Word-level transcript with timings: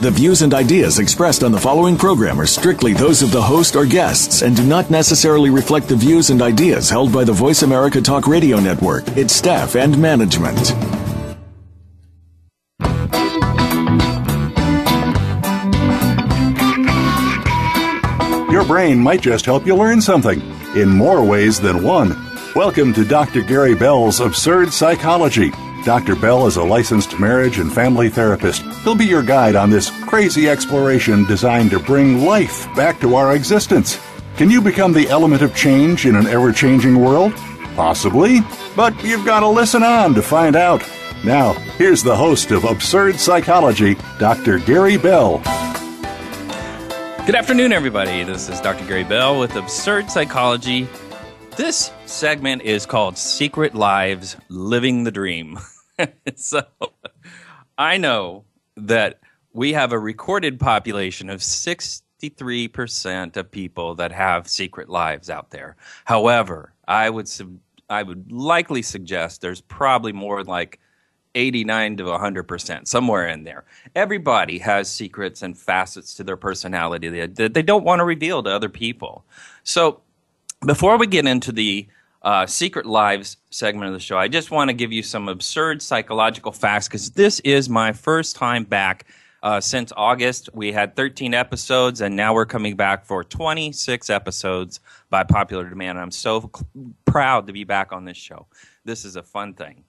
The 0.00 0.12
views 0.12 0.42
and 0.42 0.54
ideas 0.54 1.00
expressed 1.00 1.42
on 1.42 1.50
the 1.50 1.58
following 1.58 1.96
program 1.96 2.40
are 2.40 2.46
strictly 2.46 2.92
those 2.92 3.20
of 3.20 3.32
the 3.32 3.42
host 3.42 3.74
or 3.74 3.84
guests 3.84 4.42
and 4.42 4.54
do 4.54 4.62
not 4.64 4.90
necessarily 4.90 5.50
reflect 5.50 5.88
the 5.88 5.96
views 5.96 6.30
and 6.30 6.40
ideas 6.40 6.88
held 6.88 7.12
by 7.12 7.24
the 7.24 7.32
Voice 7.32 7.62
America 7.62 8.00
Talk 8.00 8.28
Radio 8.28 8.60
Network, 8.60 9.08
its 9.16 9.34
staff, 9.34 9.74
and 9.74 9.98
management. 10.00 10.68
Your 18.52 18.64
brain 18.64 19.00
might 19.00 19.20
just 19.20 19.46
help 19.46 19.66
you 19.66 19.74
learn 19.74 20.00
something 20.00 20.40
in 20.76 20.90
more 20.90 21.24
ways 21.24 21.60
than 21.60 21.82
one. 21.82 22.16
Welcome 22.54 22.94
to 22.94 23.04
Dr. 23.04 23.42
Gary 23.42 23.74
Bell's 23.74 24.20
Absurd 24.20 24.72
Psychology 24.72 25.50
Dr. 25.84 26.16
Bell 26.16 26.46
is 26.46 26.56
a 26.56 26.62
licensed 26.62 27.18
marriage 27.18 27.58
and 27.58 27.72
family 27.72 28.08
therapist. 28.08 28.62
He'll 28.82 28.94
be 28.94 29.06
your 29.06 29.22
guide 29.22 29.56
on 29.56 29.70
this 29.70 29.90
crazy 30.04 30.48
exploration 30.48 31.24
designed 31.24 31.70
to 31.70 31.78
bring 31.78 32.24
life 32.24 32.66
back 32.74 33.00
to 33.00 33.14
our 33.14 33.34
existence. 33.34 33.98
Can 34.36 34.50
you 34.50 34.60
become 34.60 34.92
the 34.92 35.08
element 35.08 35.42
of 35.42 35.54
change 35.54 36.04
in 36.04 36.16
an 36.16 36.26
ever 36.26 36.52
changing 36.52 37.00
world? 37.00 37.32
Possibly, 37.76 38.40
but 38.76 39.02
you've 39.04 39.24
got 39.24 39.40
to 39.40 39.48
listen 39.48 39.82
on 39.82 40.14
to 40.14 40.22
find 40.22 40.56
out. 40.56 40.82
Now, 41.24 41.54
here's 41.76 42.02
the 42.02 42.16
host 42.16 42.50
of 42.50 42.64
Absurd 42.64 43.16
Psychology, 43.16 43.96
Dr. 44.18 44.58
Gary 44.58 44.96
Bell. 44.96 45.38
Good 47.24 47.34
afternoon, 47.34 47.72
everybody. 47.72 48.24
This 48.24 48.48
is 48.48 48.60
Dr. 48.60 48.86
Gary 48.86 49.04
Bell 49.04 49.38
with 49.38 49.54
Absurd 49.56 50.10
Psychology 50.10 50.88
this 51.58 51.92
segment 52.06 52.62
is 52.62 52.86
called 52.86 53.18
Secret 53.18 53.74
Lives 53.74 54.36
Living 54.48 55.02
the 55.02 55.10
Dream. 55.10 55.58
so 56.36 56.62
I 57.76 57.98
know 57.98 58.44
that 58.76 59.18
we 59.52 59.72
have 59.72 59.90
a 59.90 59.98
recorded 59.98 60.60
population 60.60 61.28
of 61.28 61.40
63% 61.40 63.36
of 63.36 63.50
people 63.50 63.96
that 63.96 64.12
have 64.12 64.46
secret 64.46 64.88
lives 64.88 65.28
out 65.28 65.50
there. 65.50 65.74
However, 66.04 66.74
I 66.86 67.10
would 67.10 67.26
sub- 67.26 67.58
I 67.90 68.04
would 68.04 68.30
likely 68.30 68.82
suggest 68.82 69.40
there's 69.40 69.60
probably 69.60 70.12
more 70.12 70.44
like 70.44 70.78
89 71.34 71.96
to 71.96 72.04
100%, 72.04 72.86
somewhere 72.86 73.26
in 73.26 73.42
there. 73.42 73.64
Everybody 73.96 74.58
has 74.58 74.88
secrets 74.88 75.42
and 75.42 75.58
facets 75.58 76.14
to 76.14 76.22
their 76.22 76.36
personality 76.36 77.08
that 77.26 77.54
they 77.54 77.62
don't 77.62 77.84
want 77.84 77.98
to 77.98 78.04
reveal 78.04 78.44
to 78.44 78.50
other 78.50 78.68
people. 78.68 79.24
So 79.64 80.02
before 80.64 80.98
we 80.98 81.06
get 81.06 81.26
into 81.26 81.52
the 81.52 81.86
uh, 82.22 82.46
Secret 82.46 82.86
Lives 82.86 83.36
segment 83.50 83.88
of 83.88 83.92
the 83.92 84.00
show, 84.00 84.18
I 84.18 84.28
just 84.28 84.50
want 84.50 84.68
to 84.68 84.74
give 84.74 84.92
you 84.92 85.02
some 85.02 85.28
absurd 85.28 85.80
psychological 85.80 86.52
facts 86.52 86.88
because 86.88 87.10
this 87.10 87.40
is 87.40 87.68
my 87.68 87.92
first 87.92 88.36
time 88.36 88.64
back 88.64 89.06
uh, 89.42 89.60
since 89.60 89.92
August. 89.96 90.50
We 90.52 90.72
had 90.72 90.96
13 90.96 91.32
episodes, 91.32 92.00
and 92.00 92.16
now 92.16 92.34
we're 92.34 92.46
coming 92.46 92.76
back 92.76 93.04
for 93.04 93.22
26 93.22 94.10
episodes 94.10 94.80
by 95.10 95.22
popular 95.22 95.68
demand. 95.68 95.98
I'm 95.98 96.10
so 96.10 96.50
proud 97.04 97.46
to 97.46 97.52
be 97.52 97.64
back 97.64 97.92
on 97.92 98.04
this 98.04 98.16
show. 98.16 98.46
This 98.84 99.04
is 99.04 99.16
a 99.16 99.22
fun 99.22 99.54
thing. 99.54 99.84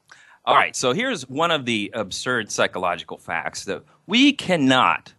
All 0.45 0.55
right, 0.55 0.75
so 0.75 0.93
here's 0.93 1.27
one 1.29 1.51
of 1.51 1.65
the 1.65 1.91
absurd 1.93 2.51
psychological 2.51 3.17
facts 3.17 3.65
that 3.65 3.83
we 4.07 4.33
cannot 4.33 5.13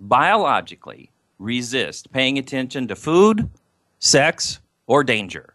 biologically 0.00 1.10
resist 1.38 2.12
paying 2.12 2.38
attention 2.38 2.88
to 2.88 2.96
food, 2.96 3.48
sex, 3.98 4.60
or 4.86 5.04
danger. 5.04 5.54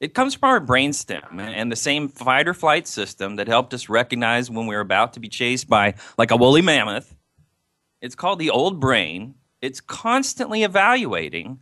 It 0.00 0.14
comes 0.14 0.34
from 0.34 0.48
our 0.48 0.60
brainstem 0.60 1.38
and 1.38 1.70
the 1.70 1.76
same 1.76 2.08
fight 2.08 2.48
or 2.48 2.54
flight 2.54 2.88
system 2.88 3.36
that 3.36 3.46
helped 3.46 3.72
us 3.72 3.88
recognize 3.88 4.50
when 4.50 4.66
we 4.66 4.74
were 4.74 4.80
about 4.80 5.12
to 5.12 5.20
be 5.20 5.28
chased 5.28 5.68
by 5.68 5.94
like 6.18 6.32
a 6.32 6.36
woolly 6.36 6.62
mammoth. 6.62 7.14
It's 8.00 8.16
called 8.16 8.40
the 8.40 8.50
old 8.50 8.80
brain. 8.80 9.36
It's 9.60 9.80
constantly 9.80 10.64
evaluating 10.64 11.60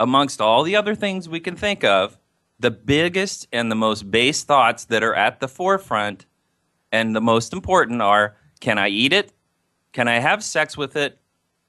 amongst 0.00 0.40
all 0.40 0.62
the 0.62 0.74
other 0.74 0.94
things 0.94 1.28
we 1.28 1.38
can 1.38 1.54
think 1.54 1.84
of 1.84 2.18
the 2.58 2.70
biggest 2.70 3.46
and 3.52 3.70
the 3.70 3.76
most 3.76 4.10
base 4.10 4.42
thoughts 4.42 4.86
that 4.86 5.02
are 5.02 5.14
at 5.14 5.40
the 5.40 5.48
forefront 5.48 6.24
and 6.90 7.14
the 7.14 7.20
most 7.20 7.52
important 7.52 8.00
are 8.00 8.36
can 8.60 8.78
I 8.78 8.88
eat 8.88 9.12
it? 9.12 9.32
Can 9.92 10.08
I 10.08 10.20
have 10.20 10.42
sex 10.42 10.76
with 10.76 10.96
it? 10.96 11.18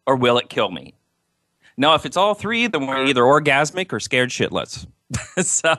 Or 0.06 0.16
will 0.16 0.38
it 0.38 0.50
kill 0.50 0.70
me? 0.70 0.94
Now, 1.78 1.96
if 1.96 2.06
it's 2.06 2.18
all 2.18 2.34
three, 2.34 2.68
then 2.68 2.88
we're 2.88 3.06
either 3.06 3.24
orgasmic 3.24 3.92
or 3.92 4.00
scared 4.00 4.30
shitless. 4.30 4.86
so 5.44 5.76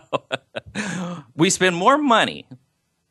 we 1.37 1.51
spend 1.51 1.77
more 1.77 1.99
money 1.99 2.47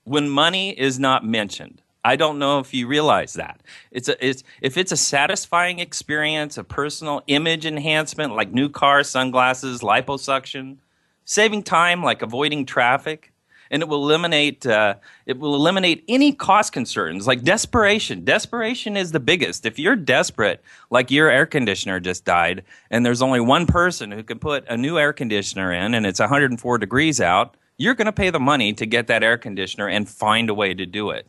when 0.03 0.29
money 0.29 0.71
is 0.71 0.99
not 0.99 1.25
mentioned. 1.25 1.81
I 2.05 2.17
don't 2.17 2.37
know 2.37 2.59
if 2.59 2.73
you 2.73 2.87
realize 2.87 3.33
that. 3.33 3.61
It's 3.91 4.09
a, 4.09 4.25
it's, 4.25 4.43
if 4.61 4.77
it's 4.77 4.91
a 4.91 4.97
satisfying 4.97 5.79
experience, 5.79 6.57
a 6.57 6.63
personal 6.63 7.23
image 7.27 7.65
enhancement 7.65 8.35
like 8.35 8.51
new 8.51 8.67
cars, 8.67 9.09
sunglasses, 9.09 9.79
liposuction, 9.79 10.77
saving 11.23 11.63
time 11.63 12.03
like 12.03 12.21
avoiding 12.21 12.65
traffic, 12.65 13.32
and 13.73 13.81
it 13.81 13.89
will 13.89 14.03
eliminate 14.03 14.67
uh, 14.67 14.93
it 15.25 15.39
will 15.39 15.55
eliminate 15.55 16.03
any 16.07 16.31
cost 16.31 16.71
concerns 16.71 17.25
like 17.25 17.41
desperation. 17.41 18.23
Desperation 18.23 18.95
is 18.95 19.11
the 19.11 19.19
biggest. 19.19 19.65
If 19.65 19.79
you're 19.79 19.95
desperate, 19.95 20.63
like 20.91 21.09
your 21.09 21.27
air 21.27 21.47
conditioner 21.47 21.99
just 21.99 22.23
died, 22.23 22.63
and 22.91 23.03
there's 23.03 23.23
only 23.23 23.39
one 23.39 23.65
person 23.65 24.11
who 24.11 24.21
can 24.21 24.37
put 24.37 24.63
a 24.69 24.77
new 24.77 24.99
air 24.99 25.11
conditioner 25.11 25.73
in, 25.73 25.95
and 25.95 26.05
it's 26.05 26.19
104 26.19 26.77
degrees 26.77 27.19
out, 27.19 27.57
you're 27.77 27.95
going 27.95 28.05
to 28.05 28.13
pay 28.13 28.29
the 28.29 28.39
money 28.39 28.73
to 28.73 28.85
get 28.85 29.07
that 29.07 29.23
air 29.23 29.39
conditioner 29.39 29.87
and 29.89 30.07
find 30.07 30.51
a 30.51 30.53
way 30.53 30.75
to 30.75 30.85
do 30.85 31.09
it, 31.09 31.27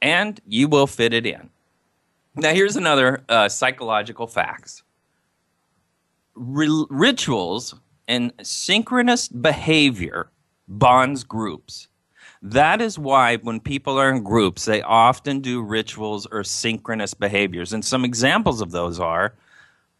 and 0.00 0.40
you 0.48 0.68
will 0.68 0.86
fit 0.86 1.12
it 1.12 1.26
in. 1.26 1.50
Now, 2.34 2.54
here's 2.54 2.76
another 2.76 3.24
uh, 3.28 3.50
psychological 3.50 4.26
facts. 4.26 4.82
Rituals 6.34 7.74
and 8.06 8.32
synchronous 8.42 9.28
behavior 9.28 10.30
bonds 10.68 11.24
groups. 11.24 11.88
That 12.42 12.80
is 12.80 12.98
why 12.98 13.36
when 13.36 13.58
people 13.58 13.98
are 13.98 14.10
in 14.10 14.22
groups, 14.22 14.64
they 14.64 14.82
often 14.82 15.40
do 15.40 15.62
rituals 15.62 16.26
or 16.26 16.44
synchronous 16.44 17.14
behaviors. 17.14 17.72
And 17.72 17.84
some 17.84 18.04
examples 18.04 18.60
of 18.60 18.70
those 18.70 19.00
are 19.00 19.34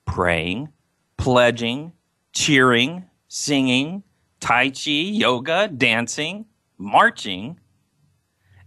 praying, 0.05 0.69
pledging, 1.17 1.93
cheering, 2.33 3.05
singing, 3.27 4.05
tai 4.41 4.71
chi, 4.71 4.91
yoga, 4.91 5.69
dancing, 5.69 6.47
marching. 6.77 7.59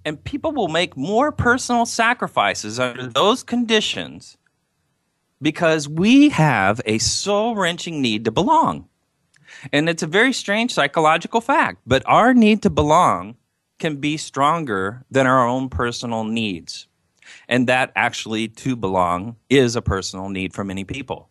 And 0.04 0.22
people 0.22 0.52
will 0.52 0.68
make 0.68 0.98
more 0.98 1.32
personal 1.32 1.86
sacrifices 1.86 2.80
under 2.80 3.08
those 3.08 3.44
conditions 3.44 4.38
because 5.42 5.88
we 5.88 6.30
have 6.30 6.82
a 6.86 6.98
soul 6.98 7.56
wrenching 7.56 8.02
need 8.02 8.26
to 8.26 8.32
belong. 8.32 8.88
And 9.72 9.90
it's 9.90 10.04
a 10.04 10.08
very 10.08 10.34
strange 10.34 10.74
psychological 10.74 11.42
fact, 11.42 11.80
but 11.86 12.04
our 12.06 12.34
need 12.34 12.62
to 12.64 12.70
belong 12.70 13.36
can 13.80 13.98
be 13.98 14.18
stronger 14.18 15.06
than 15.12 15.28
our 15.28 15.48
own 15.48 15.70
personal 15.70 16.24
needs. 16.24 16.88
And 17.48 17.68
that 17.68 17.92
actually 17.96 18.48
to 18.48 18.76
belong 18.76 19.36
is 19.50 19.76
a 19.76 19.82
personal 19.82 20.30
need 20.30 20.54
for 20.54 20.64
many 20.64 20.84
people. 20.84 21.30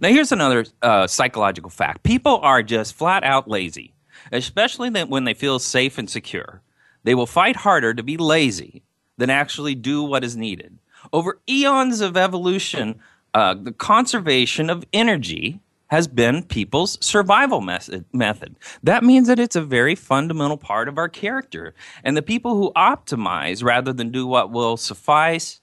Now, 0.00 0.08
here's 0.08 0.32
another 0.32 0.66
uh, 0.82 1.06
psychological 1.06 1.70
fact 1.70 2.02
people 2.02 2.38
are 2.42 2.62
just 2.62 2.94
flat 2.94 3.24
out 3.24 3.48
lazy, 3.48 3.94
especially 4.30 4.90
when 4.90 5.24
they 5.24 5.34
feel 5.34 5.58
safe 5.58 5.98
and 5.98 6.08
secure. 6.08 6.62
They 7.04 7.14
will 7.14 7.26
fight 7.26 7.56
harder 7.56 7.94
to 7.94 8.02
be 8.02 8.16
lazy 8.16 8.82
than 9.18 9.30
actually 9.30 9.74
do 9.74 10.02
what 10.02 10.24
is 10.24 10.36
needed. 10.36 10.78
Over 11.12 11.40
eons 11.48 12.00
of 12.00 12.16
evolution, 12.16 13.00
uh, 13.34 13.54
the 13.54 13.72
conservation 13.72 14.70
of 14.70 14.84
energy 14.92 15.60
has 15.92 16.08
been 16.08 16.42
people's 16.42 16.96
survival 17.04 17.60
method. 17.60 18.56
That 18.82 19.04
means 19.04 19.28
that 19.28 19.38
it's 19.38 19.56
a 19.56 19.60
very 19.60 19.94
fundamental 19.94 20.56
part 20.56 20.88
of 20.88 20.96
our 20.96 21.10
character. 21.10 21.74
And 22.02 22.16
the 22.16 22.22
people 22.22 22.56
who 22.56 22.72
optimize 22.74 23.62
rather 23.62 23.92
than 23.92 24.10
do 24.10 24.26
what 24.26 24.50
will 24.50 24.78
suffice 24.78 25.60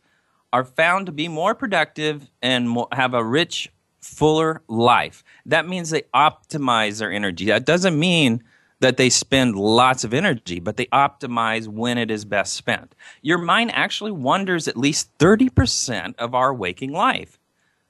are 0.54 0.64
found 0.64 1.08
to 1.08 1.12
be 1.12 1.28
more 1.28 1.56
productive 1.56 2.30
and 2.44 2.70
more, 2.70 2.88
have 2.92 3.16
a 3.16 3.24
rich, 3.24 3.72
fuller 4.02 4.62
life. 4.68 5.24
That 5.48 5.68
means 5.68 5.90
they 5.90 6.04
optimize 6.14 7.00
their 7.00 7.12
energy. 7.12 7.46
That 7.46 7.66
doesn't 7.66 7.98
mean 7.98 8.44
that 8.82 8.98
they 8.98 9.10
spend 9.10 9.56
lots 9.56 10.04
of 10.04 10.14
energy, 10.14 10.60
but 10.60 10.78
they 10.78 10.86
optimize 10.94 11.68
when 11.68 11.98
it 11.98 12.12
is 12.12 12.24
best 12.24 12.54
spent. 12.54 12.94
Your 13.24 13.40
mind 13.40 13.72
actually 13.74 14.12
wanders 14.12 14.68
at 14.68 14.78
least 14.78 15.10
30% 15.18 16.14
of 16.20 16.36
our 16.36 16.54
waking 16.54 16.92
life. 16.92 17.40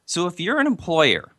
So 0.06 0.25
if 0.25 0.39
you're 0.39 0.62
an 0.62 0.68
employer 0.68 1.33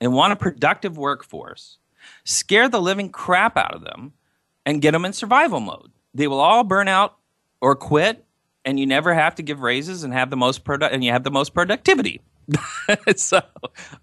and 0.00 0.12
want 0.12 0.32
a 0.32 0.36
productive 0.36 0.96
workforce, 0.96 1.78
scare 2.24 2.68
the 2.68 2.80
living 2.80 3.10
crap 3.10 3.56
out 3.56 3.74
of 3.74 3.82
them 3.82 4.12
and 4.64 4.82
get 4.82 4.92
them 4.92 5.04
in 5.04 5.12
survival 5.12 5.60
mode. 5.60 5.90
they 6.14 6.26
will 6.26 6.40
all 6.40 6.64
burn 6.64 6.88
out 6.88 7.16
or 7.60 7.74
quit, 7.74 8.24
and 8.64 8.80
you 8.80 8.86
never 8.86 9.14
have 9.14 9.34
to 9.36 9.42
give 9.42 9.60
raises 9.60 10.02
and 10.02 10.12
have 10.12 10.30
the 10.30 10.36
most 10.36 10.64
product 10.64 10.92
and 10.92 11.04
you 11.04 11.12
have 11.12 11.24
the 11.24 11.30
most 11.30 11.54
productivity. 11.54 12.20
so 13.16 13.40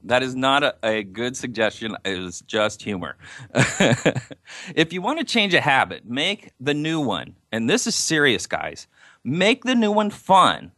that 0.04 0.22
is 0.22 0.36
not 0.36 0.64
a, 0.64 0.76
a 0.84 1.04
good 1.04 1.38
suggestion. 1.38 1.96
It 2.04 2.18
is 2.18 2.42
just 2.42 2.82
humor. 2.82 3.18
if 4.76 4.92
you 4.92 5.02
want 5.02 5.20
to 5.20 5.26
change 5.26 5.54
a 5.54 5.62
habit, 5.62 6.06
make 6.06 6.52
the 6.60 6.74
new 6.74 7.00
one, 7.00 7.36
and 7.52 7.70
this 7.70 7.88
is 7.88 7.96
serious, 7.96 8.48
guys. 8.48 8.88
Make 9.24 9.64
the 9.64 9.76
new 9.76 9.92
one 9.92 10.10
fun 10.10 10.72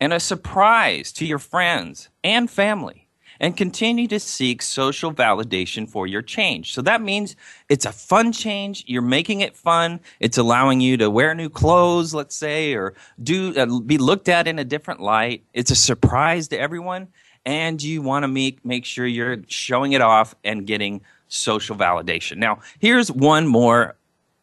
and 0.00 0.12
a 0.12 0.20
surprise 0.20 1.12
to 1.12 1.26
your 1.26 1.38
friends 1.38 2.08
and 2.22 2.50
family 2.50 3.03
and 3.40 3.56
continue 3.56 4.06
to 4.08 4.20
seek 4.20 4.62
social 4.62 5.12
validation 5.12 5.88
for 5.88 6.06
your 6.06 6.22
change. 6.22 6.72
So 6.74 6.82
that 6.82 7.02
means 7.02 7.36
it's 7.68 7.86
a 7.86 7.92
fun 7.92 8.32
change. 8.32 8.84
You're 8.86 9.02
making 9.02 9.40
it 9.40 9.56
fun. 9.56 10.00
It's 10.20 10.38
allowing 10.38 10.80
you 10.80 10.96
to 10.98 11.10
wear 11.10 11.34
new 11.34 11.48
clothes, 11.48 12.14
let's 12.14 12.34
say, 12.36 12.74
or 12.74 12.94
do 13.22 13.56
uh, 13.56 13.80
be 13.80 13.98
looked 13.98 14.28
at 14.28 14.46
in 14.46 14.58
a 14.58 14.64
different 14.64 15.00
light. 15.00 15.44
It's 15.52 15.70
a 15.70 15.76
surprise 15.76 16.48
to 16.48 16.58
everyone, 16.58 17.08
and 17.44 17.82
you 17.82 18.02
want 18.02 18.22
to 18.22 18.28
make 18.28 18.64
make 18.64 18.84
sure 18.84 19.06
you're 19.06 19.38
showing 19.48 19.92
it 19.92 20.00
off 20.00 20.34
and 20.44 20.66
getting 20.66 21.00
social 21.28 21.76
validation. 21.76 22.36
Now, 22.36 22.60
here's 22.78 23.10
one 23.10 23.46
more 23.46 23.96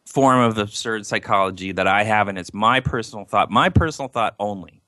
form 0.06 0.40
of 0.40 0.58
absurd 0.58 1.06
psychology 1.06 1.72
that 1.72 1.86
I 1.86 2.04
have, 2.04 2.28
and 2.28 2.38
it's 2.38 2.52
my 2.52 2.80
personal 2.80 3.24
thought, 3.24 3.50
my 3.50 3.68
personal 3.68 4.08
thought 4.08 4.34
only. 4.38 4.82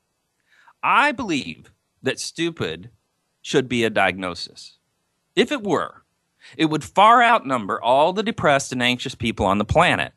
I 0.83 1.13
believe 1.13 1.71
that 2.03 2.19
stupid 2.19 2.91
should 3.45 3.69
be 3.69 3.83
a 3.83 3.91
diagnosis. 3.91 4.79
If 5.35 5.51
it 5.51 5.61
were, 5.61 6.03
it 6.57 6.65
would 6.65 6.83
far 6.83 7.21
outnumber 7.21 7.79
all 7.79 8.11
the 8.11 8.23
depressed 8.23 8.71
and 8.71 8.81
anxious 8.81 9.13
people 9.13 9.45
on 9.45 9.59
the 9.59 9.63
planet. 9.63 10.13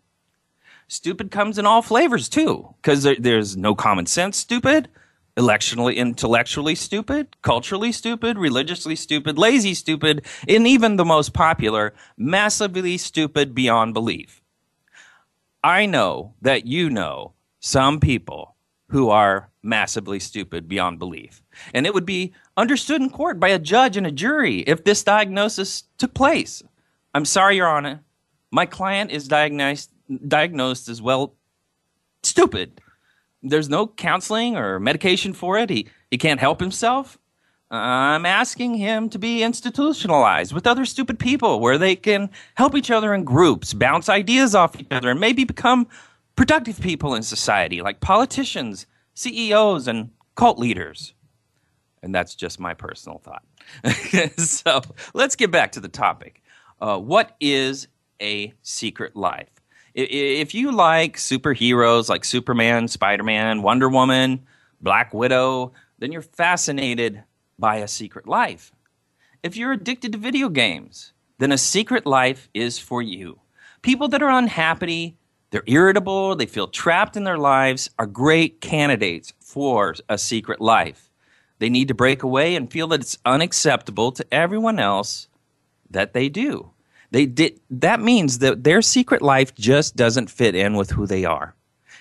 Stupid 0.86 1.30
comes 1.30 1.58
in 1.58 1.66
all 1.66 1.82
flavors 1.82 2.30
too, 2.30 2.74
because 2.76 3.02
there, 3.02 3.16
there's 3.18 3.54
no 3.54 3.74
common 3.74 4.06
sense 4.06 4.38
stupid, 4.38 4.88
electionally, 5.36 5.96
intellectually 5.96 6.74
stupid, 6.74 7.36
culturally 7.42 7.92
stupid, 7.92 8.38
religiously 8.38 8.96
stupid, 8.96 9.36
lazy 9.36 9.74
stupid, 9.74 10.24
and 10.48 10.66
even 10.66 10.96
the 10.96 11.04
most 11.04 11.34
popular, 11.34 11.92
massively 12.16 12.96
stupid 12.96 13.54
beyond 13.54 13.92
belief. 13.92 14.42
I 15.62 15.84
know 15.84 16.32
that 16.40 16.66
you 16.66 16.88
know 16.88 17.34
some 17.60 18.00
people 18.00 18.56
who 18.88 19.10
are 19.10 19.50
massively 19.62 20.18
stupid 20.18 20.68
beyond 20.68 20.98
belief. 20.98 21.42
And 21.74 21.86
it 21.86 21.94
would 21.94 22.06
be 22.06 22.32
understood 22.58 23.00
in 23.00 23.08
court 23.08 23.38
by 23.40 23.48
a 23.48 23.58
judge 23.58 23.96
and 23.96 24.06
a 24.06 24.10
jury 24.10 24.58
if 24.60 24.84
this 24.84 25.02
diagnosis 25.04 25.84
took 25.96 26.12
place. 26.12 26.62
I'm 27.14 27.24
sorry, 27.24 27.56
Your 27.56 27.68
Honor. 27.68 28.00
My 28.50 28.66
client 28.66 29.10
is 29.10 29.28
diagnosed 29.28 29.90
diagnosed 30.26 30.88
as 30.88 31.00
well 31.00 31.34
stupid. 32.22 32.80
There's 33.42 33.68
no 33.68 33.86
counseling 33.86 34.56
or 34.56 34.80
medication 34.80 35.32
for 35.32 35.58
it. 35.58 35.70
He 35.70 35.88
he 36.10 36.18
can't 36.18 36.40
help 36.40 36.60
himself. 36.60 37.18
I'm 37.70 38.24
asking 38.24 38.74
him 38.74 39.10
to 39.10 39.18
be 39.18 39.42
institutionalized 39.42 40.54
with 40.54 40.66
other 40.66 40.86
stupid 40.86 41.18
people 41.18 41.60
where 41.60 41.76
they 41.76 41.96
can 41.96 42.30
help 42.54 42.74
each 42.74 42.90
other 42.90 43.12
in 43.12 43.24
groups, 43.24 43.74
bounce 43.74 44.08
ideas 44.08 44.54
off 44.54 44.80
each 44.80 44.86
other, 44.90 45.10
and 45.10 45.20
maybe 45.20 45.44
become 45.44 45.86
productive 46.34 46.80
people 46.80 47.14
in 47.14 47.22
society, 47.22 47.82
like 47.82 48.00
politicians, 48.00 48.86
CEOs, 49.12 49.86
and 49.86 50.10
cult 50.34 50.58
leaders. 50.58 51.12
And 52.02 52.14
that's 52.14 52.34
just 52.34 52.60
my 52.60 52.74
personal 52.74 53.18
thought. 53.18 53.42
so 54.38 54.80
let's 55.14 55.36
get 55.36 55.50
back 55.50 55.72
to 55.72 55.80
the 55.80 55.88
topic. 55.88 56.42
Uh, 56.80 56.98
what 56.98 57.36
is 57.40 57.88
a 58.20 58.52
secret 58.62 59.16
life? 59.16 59.48
If 59.94 60.54
you 60.54 60.70
like 60.70 61.16
superheroes 61.16 62.08
like 62.08 62.24
Superman, 62.24 62.86
Spider 62.86 63.24
Man, 63.24 63.62
Wonder 63.62 63.88
Woman, 63.88 64.46
Black 64.80 65.12
Widow, 65.12 65.72
then 65.98 66.12
you're 66.12 66.22
fascinated 66.22 67.24
by 67.58 67.76
a 67.76 67.88
secret 67.88 68.28
life. 68.28 68.70
If 69.42 69.56
you're 69.56 69.72
addicted 69.72 70.12
to 70.12 70.18
video 70.18 70.48
games, 70.48 71.12
then 71.38 71.52
a 71.52 71.58
secret 71.58 72.06
life 72.06 72.48
is 72.54 72.78
for 72.78 73.02
you. 73.02 73.40
People 73.82 74.08
that 74.08 74.22
are 74.22 74.38
unhappy, 74.38 75.16
they're 75.50 75.62
irritable, 75.66 76.36
they 76.36 76.46
feel 76.46 76.68
trapped 76.68 77.16
in 77.16 77.24
their 77.24 77.38
lives, 77.38 77.90
are 77.98 78.06
great 78.06 78.60
candidates 78.60 79.32
for 79.40 79.94
a 80.08 80.18
secret 80.18 80.60
life. 80.60 81.07
They 81.58 81.70
need 81.70 81.88
to 81.88 81.94
break 81.94 82.22
away 82.22 82.54
and 82.54 82.70
feel 82.70 82.88
that 82.88 83.00
it's 83.00 83.18
unacceptable 83.24 84.12
to 84.12 84.26
everyone 84.32 84.78
else 84.78 85.28
that 85.90 86.12
they 86.12 86.28
do. 86.28 86.70
They 87.10 87.26
did, 87.26 87.60
that 87.70 88.00
means 88.00 88.38
that 88.38 88.64
their 88.64 88.82
secret 88.82 89.22
life 89.22 89.54
just 89.54 89.96
doesn't 89.96 90.30
fit 90.30 90.54
in 90.54 90.76
with 90.76 90.90
who 90.90 91.06
they 91.06 91.24
are 91.24 91.54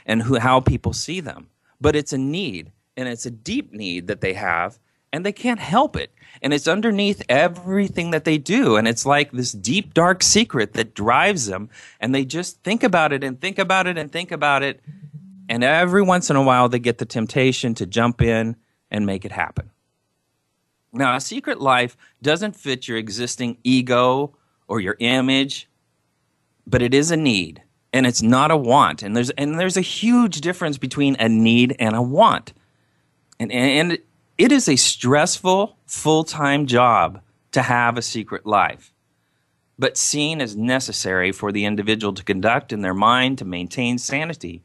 and 0.06 0.22
who, 0.22 0.38
how 0.38 0.60
people 0.60 0.94
see 0.94 1.20
them. 1.20 1.50
But 1.80 1.96
it's 1.96 2.14
a 2.14 2.18
need, 2.18 2.72
and 2.96 3.08
it's 3.08 3.26
a 3.26 3.32
deep 3.32 3.72
need 3.72 4.08
that 4.08 4.22
they 4.22 4.34
have, 4.34 4.80
and 5.14 5.26
they 5.26 5.32
can't 5.32 5.60
help 5.60 5.96
it. 5.96 6.12
And 6.42 6.54
it's 6.54 6.68
underneath 6.68 7.22
everything 7.30 8.12
that 8.12 8.26
they 8.26 8.38
do. 8.38 8.76
And 8.76 8.88
it's 8.88 9.06
like 9.06 9.32
this 9.32 9.52
deep, 9.52 9.94
dark 9.94 10.24
secret 10.24 10.74
that 10.74 10.94
drives 10.94 11.46
them. 11.46 11.70
And 12.00 12.14
they 12.14 12.26
just 12.26 12.62
think 12.64 12.84
about 12.84 13.14
it 13.14 13.24
and 13.24 13.40
think 13.40 13.58
about 13.60 13.88
it 13.88 13.98
and 13.98 14.12
think 14.12 14.32
about 14.32 14.64
it. 14.64 14.82
And 15.48 15.64
every 15.64 16.02
once 16.02 16.30
in 16.30 16.36
a 16.36 16.44
while, 16.44 16.68
they 16.68 16.80
get 16.80 16.98
the 16.98 17.06
temptation 17.06 17.74
to 17.76 17.86
jump 17.86 18.22
in 18.22 18.58
and 18.92 19.06
make 19.06 19.26
it 19.26 19.32
happen. 19.32 19.72
Now, 20.94 21.16
a 21.16 21.22
secret 21.22 21.62
life 21.62 21.98
doesn't 22.22 22.56
fit 22.56 22.88
your 22.88 22.98
existing 22.98 23.58
ego 23.64 24.36
or 24.68 24.80
your 24.80 24.96
image, 25.00 25.70
but 26.66 26.82
it 26.82 26.94
is 26.94 27.12
a 27.12 27.18
need 27.18 27.62
and 27.94 28.06
it's 28.06 28.22
not 28.22 28.52
a 28.52 28.58
want. 28.58 29.04
And 29.04 29.16
there's 29.16 29.30
and 29.32 29.60
there's 29.60 29.78
a 29.78 29.82
huge 29.82 30.42
difference 30.42 30.78
between 30.78 31.16
a 31.20 31.30
need 31.30 31.76
and 31.80 31.96
a 31.96 32.02
want. 32.02 32.54
And 33.40 33.52
and 33.52 34.00
it 34.38 34.52
is 34.52 34.68
a 34.68 34.76
stressful 34.76 35.78
full-time 35.86 36.68
job 36.68 37.22
to 37.52 37.62
have 37.62 37.98
a 37.98 38.02
secret 38.02 38.46
life, 38.46 38.94
but 39.80 39.98
seen 39.98 40.42
as 40.42 40.56
necessary 40.56 41.32
for 41.32 41.52
the 41.52 41.66
individual 41.66 42.14
to 42.14 42.24
conduct 42.24 42.72
in 42.72 42.82
their 42.82 42.94
mind 42.94 43.40
to 43.40 43.46
maintain 43.46 43.98
sanity 43.98 44.62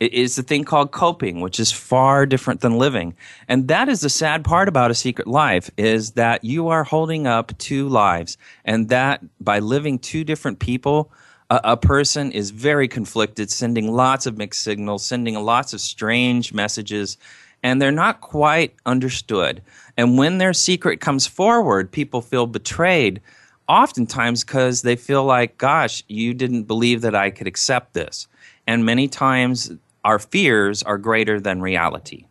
is 0.00 0.34
the 0.34 0.42
thing 0.42 0.64
called 0.64 0.92
coping, 0.92 1.40
which 1.40 1.60
is 1.60 1.70
far 1.70 2.24
different 2.24 2.62
than 2.62 2.78
living. 2.78 3.14
And 3.48 3.68
that 3.68 3.88
is 3.88 4.00
the 4.00 4.08
sad 4.08 4.44
part 4.44 4.66
about 4.66 4.90
a 4.90 4.94
secret 4.94 5.28
life 5.28 5.70
is 5.76 6.12
that 6.12 6.42
you 6.42 6.68
are 6.68 6.84
holding 6.84 7.26
up 7.26 7.56
two 7.58 7.86
lives. 7.88 8.38
And 8.64 8.88
that 8.88 9.22
by 9.40 9.58
living 9.58 9.98
two 9.98 10.24
different 10.24 10.58
people, 10.58 11.12
a, 11.50 11.60
a 11.64 11.76
person 11.76 12.32
is 12.32 12.50
very 12.50 12.88
conflicted, 12.88 13.50
sending 13.50 13.92
lots 13.92 14.24
of 14.24 14.38
mixed 14.38 14.62
signals, 14.62 15.04
sending 15.04 15.34
lots 15.34 15.74
of 15.74 15.80
strange 15.82 16.54
messages, 16.54 17.18
and 17.62 17.80
they're 17.80 17.92
not 17.92 18.22
quite 18.22 18.74
understood. 18.86 19.62
And 19.98 20.16
when 20.16 20.38
their 20.38 20.54
secret 20.54 21.00
comes 21.00 21.26
forward, 21.26 21.92
people 21.92 22.22
feel 22.22 22.46
betrayed 22.46 23.20
oftentimes 23.68 24.44
because 24.44 24.80
they 24.80 24.96
feel 24.96 25.24
like, 25.24 25.58
gosh, 25.58 26.02
you 26.08 26.32
didn't 26.32 26.64
believe 26.64 27.02
that 27.02 27.14
I 27.14 27.28
could 27.28 27.46
accept 27.46 27.92
this. 27.92 28.26
And 28.66 28.84
many 28.84 29.06
times 29.06 29.70
our 30.04 30.18
fears 30.18 30.82
are 30.82 30.98
greater 30.98 31.40
than 31.40 31.60
reality. 31.60 32.26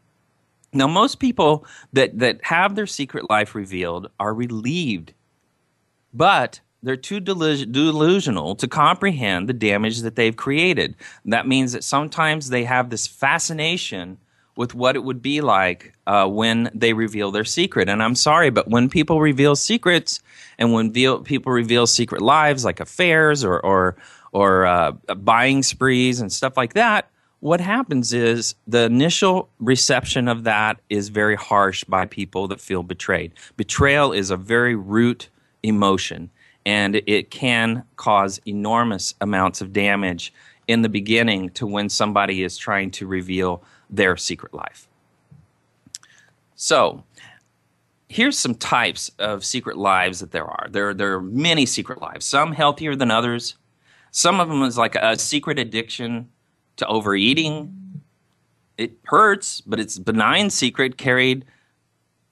Now, 0.72 0.88
most 0.88 1.20
people 1.20 1.66
that, 1.94 2.20
that 2.20 2.44
have 2.44 2.76
their 2.76 2.88
secret 2.88 3.30
life 3.30 3.56
revealed 3.56 4.10
are 4.20 4.34
relieved, 4.34 5.14
but 6.14 6.62
they're 6.82 6.96
too 6.96 7.20
delusional 7.20 8.56
to 8.56 8.68
comprehend 8.68 9.50
the 9.50 9.54
damage 9.54 10.02
that 10.02 10.16
they've 10.16 10.36
created. 10.36 10.96
That 11.26 11.48
means 11.48 11.74
that 11.74 11.84
sometimes 11.84 12.50
they 12.50 12.64
have 12.64 12.90
this 12.90 13.08
fascination 13.08 14.18
with 14.56 14.76
what 14.76 14.96
it 14.96 15.04
would 15.04 15.22
be 15.22 15.42
like 15.42 15.94
uh, 16.06 16.28
when 16.28 16.70
they 16.74 16.94
reveal 16.94 17.32
their 17.32 17.46
secret. 17.46 17.90
And 17.90 18.04
I'm 18.04 18.16
sorry, 18.16 18.50
but 18.50 18.68
when 18.68 18.90
people 18.90 19.22
reveal 19.22 19.56
secrets 19.56 20.22
and 20.58 20.74
when 20.74 20.92
people 20.92 21.52
reveal 21.52 21.88
secret 21.88 22.22
lives 22.22 22.66
like 22.66 22.80
affairs 22.80 23.44
or, 23.44 23.60
or, 23.60 23.96
or 24.32 24.66
uh, 24.66 24.92
buying 24.92 25.64
sprees 25.64 26.20
and 26.20 26.32
stuff 26.32 26.58
like 26.58 26.74
that, 26.74 27.10
what 27.40 27.62
happens 27.62 28.12
is 28.12 28.56
the 28.68 28.84
initial 28.84 29.50
reception 29.60 30.28
of 30.28 30.44
that 30.44 30.80
is 30.90 31.10
very 31.10 31.36
harsh 31.36 31.84
by 31.86 32.06
people 32.06 32.48
that 32.50 32.60
feel 32.60 32.84
betrayed. 32.84 33.34
Betrayal 33.56 34.12
is 34.12 34.30
a 34.30 34.38
very 34.38 34.76
root 34.76 35.30
emotion, 35.64 36.30
and 36.66 37.02
it 37.08 37.32
can 37.32 37.84
cause 37.96 38.42
enormous 38.46 39.14
amounts 39.22 39.62
of 39.62 39.72
damage 39.72 40.34
in 40.68 40.82
the 40.82 40.90
beginning 40.90 41.50
to 41.52 41.66
when 41.66 41.90
somebody 41.90 42.44
is 42.44 42.58
trying 42.58 42.92
to 42.92 43.08
reveal 43.08 43.64
their 43.90 44.18
secret 44.18 44.54
life. 44.54 44.88
So, 46.56 47.06
here's 48.10 48.38
some 48.38 48.56
types 48.56 49.12
of 49.18 49.46
secret 49.46 49.78
lives 49.78 50.20
that 50.20 50.32
there 50.32 50.46
are. 50.46 50.68
There, 50.70 50.94
there 50.94 51.14
are 51.14 51.22
many 51.22 51.66
secret 51.66 52.02
lives, 52.02 52.26
some 52.26 52.52
healthier 52.52 52.96
than 52.96 53.12
others. 53.12 53.56
Some 54.12 54.42
of 54.42 54.50
them 54.50 54.62
is 54.64 54.78
like 54.78 54.96
a 54.96 55.18
secret 55.18 55.58
addiction 55.58 56.28
to 56.80 56.88
overeating. 56.88 58.02
It 58.78 58.94
hurts, 59.04 59.62
but 59.62 59.80
it's 59.80 60.00
benign 60.00 60.50
secret 60.50 60.98
carried 60.98 61.46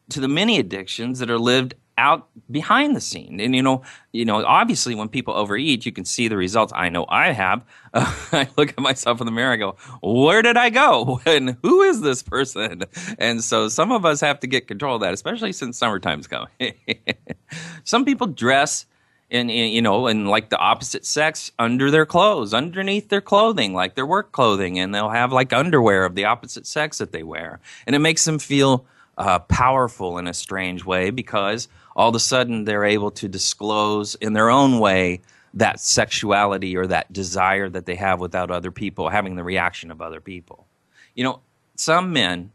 to 0.09 0.19
the 0.19 0.27
many 0.27 0.59
addictions 0.59 1.19
that 1.19 1.29
are 1.29 1.39
lived 1.39 1.75
out 1.97 2.29
behind 2.51 2.95
the 2.95 3.01
scene. 3.01 3.39
And 3.39 3.55
you 3.55 3.63
know, 3.63 3.81
you 4.11 4.23
know, 4.23 4.45
obviously 4.45 4.95
when 4.95 5.09
people 5.09 5.33
overeat, 5.33 5.85
you 5.85 5.91
can 5.91 6.05
see 6.05 6.27
the 6.27 6.37
results. 6.37 6.71
I 6.75 6.89
know 6.89 7.05
I 7.09 7.31
have. 7.31 7.63
Uh, 7.93 8.13
I 8.31 8.47
look 8.57 8.69
at 8.69 8.79
myself 8.79 9.19
in 9.19 9.25
the 9.25 9.31
mirror. 9.31 9.51
I 9.51 9.57
go, 9.57 9.75
"Where 10.01 10.41
did 10.41 10.57
I 10.57 10.69
go? 10.69 11.21
And 11.25 11.57
who 11.61 11.81
is 11.81 12.01
this 12.01 12.23
person?" 12.23 12.83
And 13.17 13.43
so 13.43 13.67
some 13.67 13.91
of 13.91 14.05
us 14.05 14.21
have 14.21 14.39
to 14.41 14.47
get 14.47 14.67
control 14.67 14.95
of 14.95 15.01
that, 15.01 15.13
especially 15.13 15.51
since 15.53 15.77
summertime's 15.77 16.27
coming. 16.27 16.49
some 17.83 18.05
people 18.05 18.27
dress 18.27 18.85
in, 19.29 19.49
in, 19.49 19.71
you 19.71 19.81
know 19.81 20.07
and 20.07 20.27
like 20.27 20.49
the 20.49 20.57
opposite 20.57 21.05
sex 21.05 21.51
under 21.59 21.91
their 21.91 22.05
clothes 22.05 22.53
underneath 22.53 23.09
their 23.09 23.21
clothing 23.21 23.73
like 23.73 23.95
their 23.95 24.05
work 24.05 24.31
clothing 24.31 24.79
and 24.79 24.95
they'll 24.95 25.09
have 25.09 25.33
like 25.33 25.51
underwear 25.51 26.05
of 26.05 26.15
the 26.15 26.25
opposite 26.25 26.65
sex 26.65 26.97
that 26.97 27.11
they 27.11 27.23
wear 27.23 27.59
and 27.85 27.95
it 27.95 27.99
makes 27.99 28.23
them 28.25 28.39
feel 28.39 28.85
uh, 29.17 29.39
powerful 29.39 30.17
in 30.17 30.27
a 30.27 30.33
strange 30.33 30.85
way 30.85 31.09
because 31.09 31.67
all 31.95 32.09
of 32.09 32.15
a 32.15 32.19
sudden 32.19 32.63
they're 32.63 32.85
able 32.85 33.11
to 33.11 33.27
disclose 33.27 34.15
in 34.15 34.33
their 34.33 34.49
own 34.49 34.79
way 34.79 35.19
that 35.53 35.79
sexuality 35.79 36.77
or 36.77 36.85
that 36.85 37.11
desire 37.11 37.67
that 37.67 37.87
they 37.87 37.95
have 37.95 38.19
without 38.19 38.51
other 38.51 38.69
people 38.69 39.09
having 39.09 39.35
the 39.35 39.43
reaction 39.43 39.89
of 39.89 40.01
other 40.01 40.21
people. 40.21 40.67
You 41.15 41.23
know, 41.23 41.41
some 41.75 42.13
men 42.13 42.51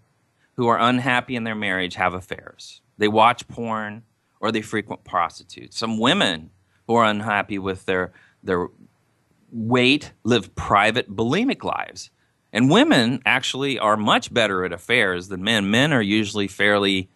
who 0.55 0.69
are 0.69 0.79
unhappy 0.79 1.35
in 1.35 1.43
their 1.43 1.57
marriage 1.57 1.97
have 1.97 2.15
affairs. 2.15 2.81
They 2.99 3.09
watch 3.09 3.49
porn 3.49 4.05
or 4.39 4.53
they 4.53 4.63
frequent 4.63 5.03
prostitutes. 5.03 5.77
Some 5.77 5.99
women 5.99 6.51
are 6.89 7.05
unhappy 7.05 7.59
with 7.59 7.87
their 7.87 8.13
their 8.43 8.69
weight 9.53 10.13
live 10.25 10.55
private 10.55 11.15
bulimic 11.15 11.63
lives. 11.63 12.11
And 12.53 12.71
women 12.71 13.23
actually 13.25 13.79
are 13.79 13.97
much 13.97 14.33
better 14.33 14.65
at 14.65 14.73
affairs 14.73 15.29
than 15.29 15.43
men. 15.43 15.71
Men 15.71 15.93
are 15.93 16.03
usually 16.03 16.49
fairly 16.49 17.09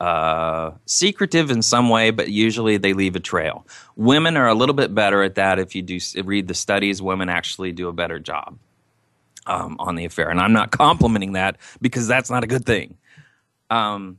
uh, 0.00 0.72
secretive 0.86 1.50
in 1.50 1.62
some 1.62 1.88
way, 1.88 2.10
but 2.10 2.28
usually 2.28 2.76
they 2.76 2.92
leave 2.92 3.14
a 3.14 3.20
trail. 3.20 3.66
Women 3.96 4.36
are 4.36 4.48
a 4.48 4.54
little 4.54 4.74
bit 4.74 4.94
better 4.94 5.22
at 5.22 5.36
that. 5.36 5.58
If 5.58 5.74
you 5.74 5.82
do 5.82 5.98
read 6.24 6.48
the 6.48 6.54
studies, 6.54 7.02
women 7.02 7.28
actually 7.28 7.72
do 7.72 7.88
a 7.88 7.92
better 7.92 8.18
job 8.18 8.58
um, 9.46 9.76
on 9.78 9.94
the 9.94 10.04
affair. 10.06 10.30
And 10.30 10.40
I'm 10.40 10.52
not 10.52 10.70
complimenting 10.70 11.34
that 11.34 11.58
because 11.80 12.08
that's 12.08 12.30
not 12.30 12.42
a 12.42 12.46
good 12.46 12.64
thing. 12.64 12.96
Um, 13.68 14.18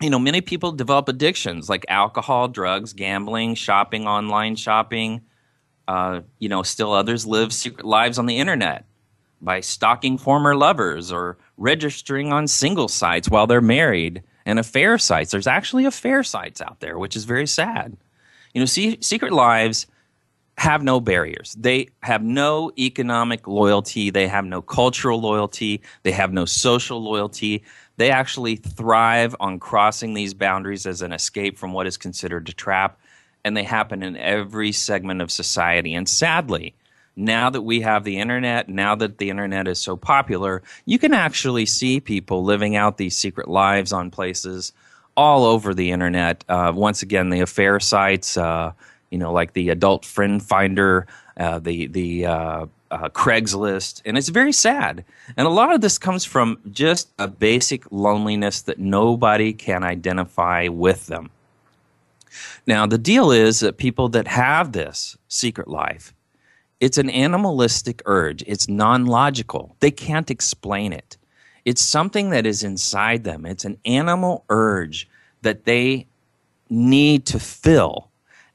you 0.00 0.10
know, 0.10 0.18
many 0.18 0.40
people 0.40 0.72
develop 0.72 1.08
addictions 1.08 1.68
like 1.68 1.84
alcohol, 1.88 2.48
drugs, 2.48 2.92
gambling, 2.92 3.54
shopping, 3.54 4.06
online 4.06 4.56
shopping. 4.56 5.22
Uh, 5.88 6.20
you 6.38 6.48
know, 6.48 6.62
still 6.62 6.92
others 6.92 7.26
live 7.26 7.52
secret 7.52 7.86
lives 7.86 8.18
on 8.18 8.26
the 8.26 8.38
internet 8.38 8.84
by 9.40 9.60
stalking 9.60 10.18
former 10.18 10.54
lovers 10.54 11.10
or 11.10 11.38
registering 11.56 12.32
on 12.32 12.46
single 12.46 12.88
sites 12.88 13.28
while 13.28 13.46
they're 13.46 13.60
married 13.60 14.22
and 14.44 14.58
affair 14.58 14.98
sites. 14.98 15.30
There's 15.30 15.46
actually 15.46 15.84
affair 15.84 16.22
sites 16.22 16.60
out 16.60 16.80
there, 16.80 16.98
which 16.98 17.16
is 17.16 17.24
very 17.24 17.46
sad. 17.46 17.96
You 18.54 18.60
know, 18.60 18.66
see, 18.66 18.98
secret 19.00 19.32
lives 19.32 19.86
have 20.58 20.82
no 20.82 21.00
barriers. 21.00 21.54
They 21.56 21.88
have 22.02 22.20
no 22.20 22.72
economic 22.76 23.46
loyalty. 23.46 24.10
They 24.10 24.26
have 24.26 24.44
no 24.44 24.60
cultural 24.60 25.20
loyalty. 25.20 25.82
They 26.02 26.10
have 26.10 26.32
no 26.32 26.46
social 26.46 27.00
loyalty. 27.00 27.62
They 27.96 28.10
actually 28.10 28.56
thrive 28.56 29.36
on 29.38 29.60
crossing 29.60 30.14
these 30.14 30.34
boundaries 30.34 30.84
as 30.84 31.00
an 31.00 31.12
escape 31.12 31.58
from 31.58 31.72
what 31.72 31.86
is 31.86 31.96
considered 31.96 32.48
a 32.48 32.52
trap. 32.52 32.98
And 33.44 33.56
they 33.56 33.62
happen 33.62 34.02
in 34.02 34.16
every 34.16 34.72
segment 34.72 35.22
of 35.22 35.30
society. 35.30 35.94
And 35.94 36.08
sadly, 36.08 36.74
now 37.14 37.50
that 37.50 37.62
we 37.62 37.82
have 37.82 38.02
the 38.02 38.18
internet, 38.18 38.68
now 38.68 38.96
that 38.96 39.18
the 39.18 39.30
internet 39.30 39.68
is 39.68 39.78
so 39.78 39.96
popular, 39.96 40.64
you 40.84 40.98
can 40.98 41.14
actually 41.14 41.66
see 41.66 42.00
people 42.00 42.42
living 42.42 42.74
out 42.74 42.96
these 42.96 43.16
secret 43.16 43.46
lives 43.46 43.92
on 43.92 44.10
places 44.10 44.72
all 45.16 45.44
over 45.44 45.72
the 45.72 45.92
internet. 45.92 46.44
Uh, 46.48 46.72
once 46.74 47.02
again, 47.02 47.30
the 47.30 47.40
affair 47.42 47.78
sites, 47.78 48.36
uh, 48.36 48.72
you 49.10 49.18
know, 49.18 49.32
like 49.32 49.52
the 49.52 49.70
Adult 49.70 50.04
Friend 50.04 50.42
Finder, 50.42 51.06
uh, 51.36 51.58
the 51.58 51.86
the 51.86 52.26
uh, 52.26 52.66
uh, 52.90 53.08
Craigslist, 53.08 54.02
and 54.04 54.18
it's 54.18 54.28
very 54.28 54.52
sad. 54.52 55.04
And 55.36 55.46
a 55.46 55.50
lot 55.50 55.74
of 55.74 55.80
this 55.80 55.98
comes 55.98 56.24
from 56.24 56.58
just 56.70 57.10
a 57.18 57.28
basic 57.28 57.90
loneliness 57.90 58.62
that 58.62 58.78
nobody 58.78 59.52
can 59.52 59.84
identify 59.84 60.68
with 60.68 61.06
them. 61.06 61.30
Now, 62.66 62.86
the 62.86 62.98
deal 62.98 63.30
is 63.30 63.60
that 63.60 63.78
people 63.78 64.08
that 64.10 64.28
have 64.28 64.72
this 64.72 65.16
secret 65.28 65.68
life 65.68 66.12
it's 66.80 66.98
an 66.98 67.10
animalistic 67.10 68.02
urge. 68.06 68.44
It's 68.46 68.68
non 68.68 69.06
logical. 69.06 69.76
They 69.80 69.90
can't 69.90 70.30
explain 70.30 70.92
it. 70.92 71.16
It's 71.64 71.82
something 71.82 72.30
that 72.30 72.46
is 72.46 72.62
inside 72.62 73.24
them. 73.24 73.44
It's 73.44 73.64
an 73.64 73.78
animal 73.84 74.44
urge 74.48 75.08
that 75.42 75.64
they 75.64 76.06
need 76.70 77.26
to 77.26 77.40
fill. 77.40 78.07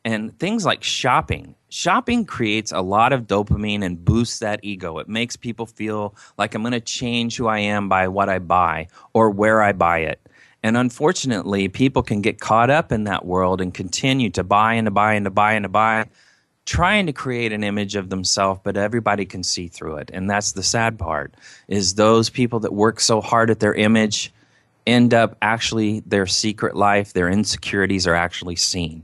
And 0.06 0.38
things 0.38 0.66
like 0.66 0.84
shopping. 0.84 1.56
Shopping 1.70 2.26
creates 2.26 2.72
a 2.72 2.82
lot 2.82 3.14
of 3.14 3.26
dopamine 3.26 3.84
and 3.84 4.04
boosts 4.04 4.40
that 4.40 4.60
ego. 4.62 5.00
It 5.00 5.08
makes 5.08 5.36
people 5.36 5.66
feel 5.66 6.14
like 6.38 6.54
I'm 6.54 6.62
going 6.62 6.74
to 6.74 6.82
change 6.82 7.38
who 7.38 7.48
I 7.48 7.60
am 7.60 7.88
by 7.88 8.08
what 8.10 8.30
I 8.30 8.40
buy 8.40 8.88
or 9.14 9.30
where 9.30 9.62
I 9.62 9.72
buy 9.72 10.00
it. 10.00 10.20
And 10.62 10.78
unfortunately, 10.78 11.68
people 11.68 12.04
can 12.04 12.22
get 12.22 12.40
caught 12.40 12.70
up 12.70 12.92
in 12.92 13.06
that 13.06 13.26
world 13.26 13.60
and 13.60 13.74
continue 13.74 14.30
to 14.32 14.44
buy 14.44 14.74
and 14.74 14.86
to 14.86 14.92
buy 14.92 15.14
and 15.14 15.26
to 15.26 15.32
buy 15.32 15.54
and 15.54 15.64
to 15.64 15.70
buy 15.70 16.06
trying 16.66 17.06
to 17.08 17.14
create 17.14 17.52
an 17.52 17.64
image 17.64 17.96
of 17.96 18.10
themselves 18.10 18.62
but 18.64 18.78
everybody 18.78 19.26
can 19.26 19.44
see 19.44 19.68
through 19.68 19.98
it 19.98 20.10
and 20.14 20.30
that's 20.30 20.54
the 20.54 20.64
sad 20.64 20.98
part 20.98 21.34
is 21.68 21.96
those 21.96 22.30
people 22.30 22.60
that 22.60 22.74
work 22.74 23.00
so 23.00 23.20
hard 23.20 23.50
at 23.50 23.60
their 23.60 23.74
image 23.74 24.32
end 24.88 25.14
up 25.14 25.36
actually 25.42 26.00
their 26.02 26.26
secret 26.26 26.76
life 26.76 27.12
their 27.14 27.30
insecurities 27.30 28.08
are 28.08 28.16
actually 28.16 28.56
seen 28.56 29.04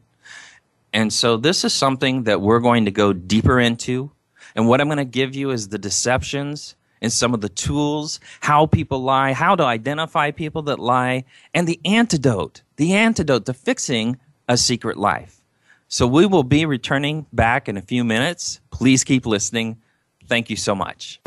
and 0.93 1.12
so 1.12 1.38
this 1.38 1.63
is 1.63 1.74
something 1.74 2.24
that 2.24 2.41
we're 2.41 2.60
going 2.60 2.86
to 2.86 2.91
go 2.91 3.13
deeper 3.13 3.60
into 3.60 4.12
and 4.55 4.67
what 4.67 4.81
i'm 4.81 4.88
going 4.88 4.98
to 4.98 5.05
give 5.05 5.36
you 5.36 5.51
is 5.51 5.69
the 5.69 5.77
deceptions 5.77 6.75
and 7.01 7.12
some 7.13 7.34
of 7.34 7.41
the 7.41 7.50
tools 7.50 8.19
how 8.41 8.65
people 8.65 9.00
lie 9.00 9.34
how 9.34 9.55
to 9.55 9.63
identify 9.63 10.31
people 10.31 10.62
that 10.62 10.79
lie 10.79 11.24
and 11.53 11.67
the 11.67 11.79
antidote 11.86 12.62
the 12.77 12.93
antidote 12.93 13.46
to 13.46 13.53
fixing 13.53 14.17
a 14.48 14.58
secret 14.58 14.98
life 14.98 15.39
so 15.91 16.05
we 16.05 16.27
will 16.27 16.43
be 16.43 16.67
returning 16.67 17.25
back 17.34 17.67
in 17.67 17.75
a 17.75 17.81
few 17.81 18.03
minutes. 18.03 18.62
Please 18.69 19.03
keep 19.03 19.25
listening. 19.25 19.81
Thank 20.27 20.51
you 20.51 20.55
so 20.55 20.75
much. 20.75 21.19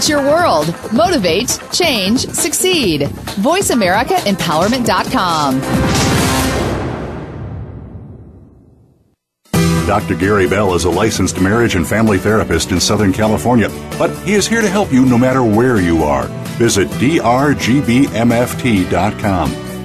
It's 0.00 0.08
your 0.08 0.22
world. 0.22 0.74
Motivate, 0.94 1.60
change, 1.72 2.20
succeed. 2.20 3.02
VoiceAmericaEmpowerment.com. 3.02 5.60
Dr. 9.86 10.14
Gary 10.14 10.48
Bell 10.48 10.74
is 10.74 10.84
a 10.84 10.90
licensed 10.90 11.42
marriage 11.42 11.74
and 11.74 11.86
family 11.86 12.16
therapist 12.16 12.72
in 12.72 12.80
Southern 12.80 13.12
California, 13.12 13.68
but 13.98 14.08
he 14.24 14.32
is 14.32 14.48
here 14.48 14.62
to 14.62 14.70
help 14.70 14.90
you 14.90 15.04
no 15.04 15.18
matter 15.18 15.44
where 15.44 15.78
you 15.78 16.02
are. 16.02 16.28
Visit 16.56 16.88
drgbmft.com. 16.88 17.30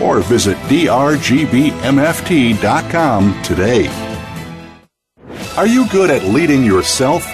or 0.00 0.20
visit 0.20 0.56
drgbmft.com 0.68 1.42
today. 3.42 3.88
Are 5.56 5.66
you 5.66 5.86
good 5.88 6.10
at 6.10 6.24
leading 6.24 6.64
yourself? 6.64 7.26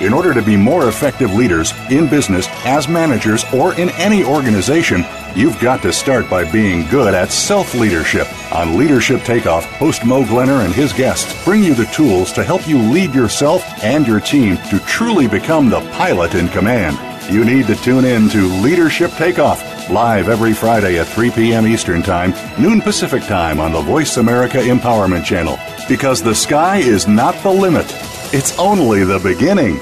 In 0.00 0.14
order 0.14 0.32
to 0.32 0.40
be 0.40 0.56
more 0.56 0.88
effective 0.88 1.34
leaders 1.34 1.74
in 1.90 2.08
business, 2.08 2.48
as 2.64 2.88
managers, 2.88 3.44
or 3.52 3.74
in 3.74 3.90
any 3.90 4.24
organization, 4.24 5.04
you've 5.36 5.60
got 5.60 5.82
to 5.82 5.92
start 5.92 6.28
by 6.30 6.50
being 6.50 6.88
good 6.88 7.12
at 7.12 7.30
self 7.30 7.74
leadership. 7.74 8.26
On 8.54 8.78
Leadership 8.78 9.22
Takeoff, 9.22 9.66
host 9.72 10.04
Mo 10.06 10.24
Glenner 10.24 10.64
and 10.64 10.74
his 10.74 10.94
guests 10.94 11.44
bring 11.44 11.62
you 11.62 11.74
the 11.74 11.84
tools 11.86 12.32
to 12.32 12.42
help 12.42 12.66
you 12.66 12.78
lead 12.78 13.14
yourself 13.14 13.62
and 13.84 14.06
your 14.06 14.20
team 14.20 14.56
to 14.70 14.78
truly 14.80 15.28
become 15.28 15.68
the 15.68 15.80
pilot 15.90 16.34
in 16.34 16.48
command. 16.48 16.98
You 17.32 17.44
need 17.44 17.66
to 17.66 17.76
tune 17.76 18.06
in 18.06 18.30
to 18.30 18.48
Leadership 18.62 19.10
Takeoff 19.12 19.62
live 19.90 20.28
every 20.28 20.52
Friday 20.52 20.98
at 20.98 21.06
3 21.06 21.30
p.m. 21.30 21.66
Eastern 21.66 22.02
Time, 22.02 22.34
noon 22.60 22.80
Pacific 22.80 23.22
Time 23.24 23.60
on 23.60 23.72
the 23.72 23.80
Voice 23.80 24.16
America 24.16 24.58
Empowerment 24.58 25.24
Channel. 25.24 25.58
Because 25.88 26.22
the 26.22 26.34
sky 26.34 26.78
is 26.78 27.08
not 27.08 27.34
the 27.42 27.50
limit, 27.50 27.86
it's 28.32 28.56
only 28.58 29.04
the 29.04 29.18
beginning. 29.18 29.80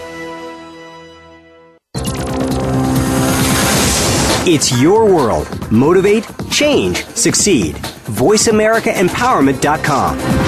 It's 4.50 4.80
your 4.80 5.04
world. 5.04 5.46
Motivate, 5.70 6.26
change, 6.50 7.04
succeed. 7.04 7.74
VoiceAmericaEmpowerment.com. 7.74 10.47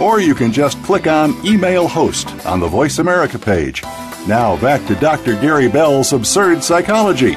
Or 0.00 0.20
you 0.20 0.34
can 0.34 0.52
just 0.52 0.82
click 0.82 1.06
on 1.06 1.34
Email 1.46 1.88
Host 1.88 2.28
on 2.44 2.60
the 2.60 2.68
Voice 2.68 2.98
America 2.98 3.38
page. 3.38 3.82
Now 4.26 4.60
back 4.60 4.86
to 4.88 4.94
Dr. 4.96 5.40
Gary 5.40 5.68
Bell's 5.68 6.12
Absurd 6.12 6.62
Psychology. 6.62 7.36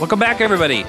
Welcome 0.00 0.18
back, 0.18 0.40
everybody. 0.40 0.84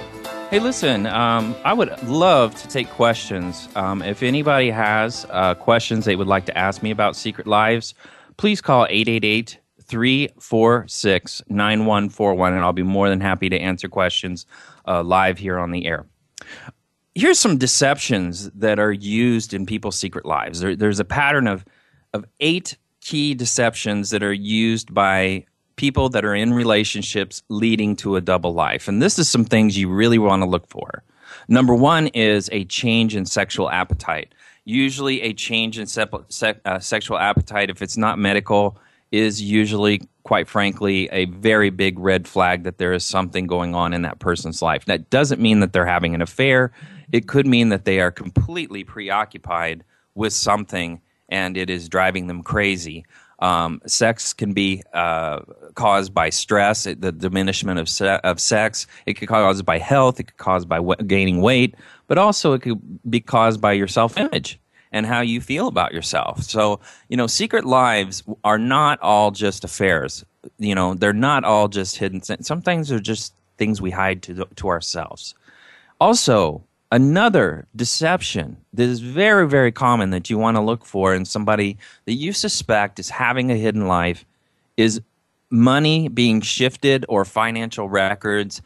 Hey, 0.50 0.60
listen, 0.60 1.06
um, 1.06 1.56
I 1.66 1.74
would 1.74 2.02
love 2.04 2.56
to 2.56 2.68
take 2.68 2.90
questions. 2.90 3.68
Um, 3.76 4.02
if 4.02 4.24
anybody 4.24 4.70
has 4.70 5.26
uh, 5.30 5.56
questions 5.56 6.06
they 6.06 6.16
would 6.16 6.28
like 6.28 6.46
to 6.46 6.58
ask 6.58 6.82
me 6.82 6.92
about 6.92 7.16
Secret 7.16 7.48
Lives, 7.48 7.94
please 8.38 8.62
call 8.62 8.86
888 8.90 9.60
346 9.82 11.42
9141, 11.50 12.54
and 12.54 12.62
I'll 12.64 12.74
be 12.74 12.84
more 12.84 13.10
than 13.10 13.20
happy 13.20 13.50
to 13.50 13.58
answer 13.58 13.90
questions 13.90 14.46
uh, 14.88 15.04
live 15.04 15.38
here 15.38 15.58
on 15.60 15.72
the 15.72 15.86
air 15.86 16.06
here's 17.16 17.40
some 17.40 17.58
deceptions 17.58 18.50
that 18.52 18.80
are 18.80 18.92
used 18.92 19.54
in 19.54 19.66
people's 19.66 19.98
secret 19.98 20.26
lives. 20.26 20.60
There, 20.60 20.76
there's 20.76 21.00
a 21.00 21.06
pattern 21.06 21.48
of 21.48 21.66
of 22.14 22.26
eight 22.40 22.78
key 23.00 23.34
deceptions 23.34 24.10
that 24.10 24.22
are 24.22 24.34
used 24.34 24.94
by 24.94 25.46
people 25.76 26.10
that 26.10 26.26
are 26.26 26.36
in 26.36 26.54
relationships 26.54 27.42
leading 27.50 27.96
to 27.96 28.16
a 28.16 28.22
double 28.22 28.54
life. 28.54 28.88
And 28.88 29.02
this 29.02 29.18
is 29.18 29.30
some 29.30 29.46
things 29.46 29.78
you 29.78 29.90
really 29.90 30.20
want 30.20 30.44
to 30.44 30.50
look 30.50 30.68
for. 30.68 31.04
Number 31.48 31.74
one 31.74 32.08
is 32.08 32.50
a 32.52 32.66
change 32.66 33.16
in 33.16 33.26
sexual 33.26 33.70
appetite. 33.70 34.34
Usually, 34.66 35.22
a 35.22 35.34
change 35.34 35.80
in 35.80 35.88
uh, 36.66 36.80
sexual 36.80 37.18
appetite, 37.18 37.70
if 37.70 37.82
it's 37.82 37.98
not 37.98 38.20
medical, 38.20 38.78
is 39.12 39.42
usually, 39.42 40.02
quite 40.24 40.48
frankly, 40.48 41.10
a 41.12 41.26
very 41.26 41.70
big 41.70 42.00
red 42.00 42.28
flag 42.28 42.64
that 42.64 42.78
there 42.78 42.94
is 42.94 43.06
something 43.06 43.48
going 43.48 43.76
on 43.76 43.94
in 43.94 44.04
that 44.04 44.20
person's 44.20 44.62
life. 44.62 44.86
That 44.86 45.10
doesn't 45.10 45.42
mean 45.42 45.60
that 45.62 45.74
they're 45.74 45.86
having 45.86 46.16
an 46.16 46.22
affair 46.22 46.72
it 47.12 47.28
could 47.28 47.46
mean 47.46 47.70
that 47.70 47.86
they 47.86 48.00
are 48.00 48.12
completely 48.12 48.84
preoccupied 48.84 49.84
with 50.16 50.34
something 50.34 51.02
and 51.30 51.58
it 51.58 51.70
is 51.70 51.90
driving 51.90 52.28
them 52.28 52.44
crazy. 52.44 53.06
Um, 53.40 53.82
sex 53.88 54.34
can 54.34 54.54
be 54.54 54.84
uh, 54.94 55.40
caused 55.74 56.14
by 56.14 56.30
stress, 56.30 56.84
the 56.84 57.12
diminishment 57.12 57.80
of, 57.80 57.90
se- 57.90 58.20
of 58.24 58.40
sex. 58.40 58.86
It 59.06 59.16
could 59.16 59.22
be 59.22 59.28
caused 59.28 59.66
by 59.66 59.80
health. 59.80 60.20
It 60.20 60.26
could 60.26 60.38
cause 60.38 60.66
by 60.66 60.80
gaining 61.08 61.42
weight, 61.42 61.76
but 62.08 62.18
also 62.18 62.54
it 62.54 62.62
could 62.62 62.80
be 63.10 63.20
caused 63.20 63.60
by 63.60 63.72
your 63.74 63.88
self 63.88 64.18
image 64.18 64.60
and 64.92 65.06
how 65.06 65.22
you 65.22 65.40
feel 65.42 65.68
about 65.68 65.94
yourself. 65.94 66.44
So, 66.44 66.80
you 67.08 67.18
know, 67.18 67.28
secret 67.28 67.66
lives 67.66 68.24
are 68.44 68.58
not 68.58 69.00
all 69.02 69.32
just 69.32 69.64
affairs. 69.64 70.26
You 70.58 70.76
know, 70.76 70.94
they're 70.94 71.14
not 71.14 71.44
all 71.44 71.68
just 71.68 71.98
hidden. 71.98 72.22
Some 72.22 72.62
things 72.62 72.92
are 72.92 73.00
just 73.00 73.34
things 73.58 73.82
we 73.82 73.92
hide 73.92 74.22
to, 74.24 74.46
to 74.56 74.68
ourselves. 74.68 75.36
Also, 76.00 76.64
Another 76.94 77.68
deception 77.74 78.58
that 78.74 78.84
is 78.84 79.00
very, 79.00 79.48
very 79.48 79.72
common 79.72 80.10
that 80.10 80.30
you 80.30 80.38
want 80.38 80.58
to 80.58 80.62
look 80.62 80.84
for 80.84 81.16
in 81.16 81.24
somebody 81.24 81.78
that 82.04 82.16
you 82.16 82.34
suspect 82.34 83.00
is 83.00 83.10
having 83.10 83.50
a 83.50 83.56
hidden 83.56 83.88
life 83.88 84.26
is 84.76 85.00
money 85.50 86.10
being 86.10 86.42
shifted 86.42 87.06
or 87.08 87.24
financial 87.24 87.88
records 87.88 88.62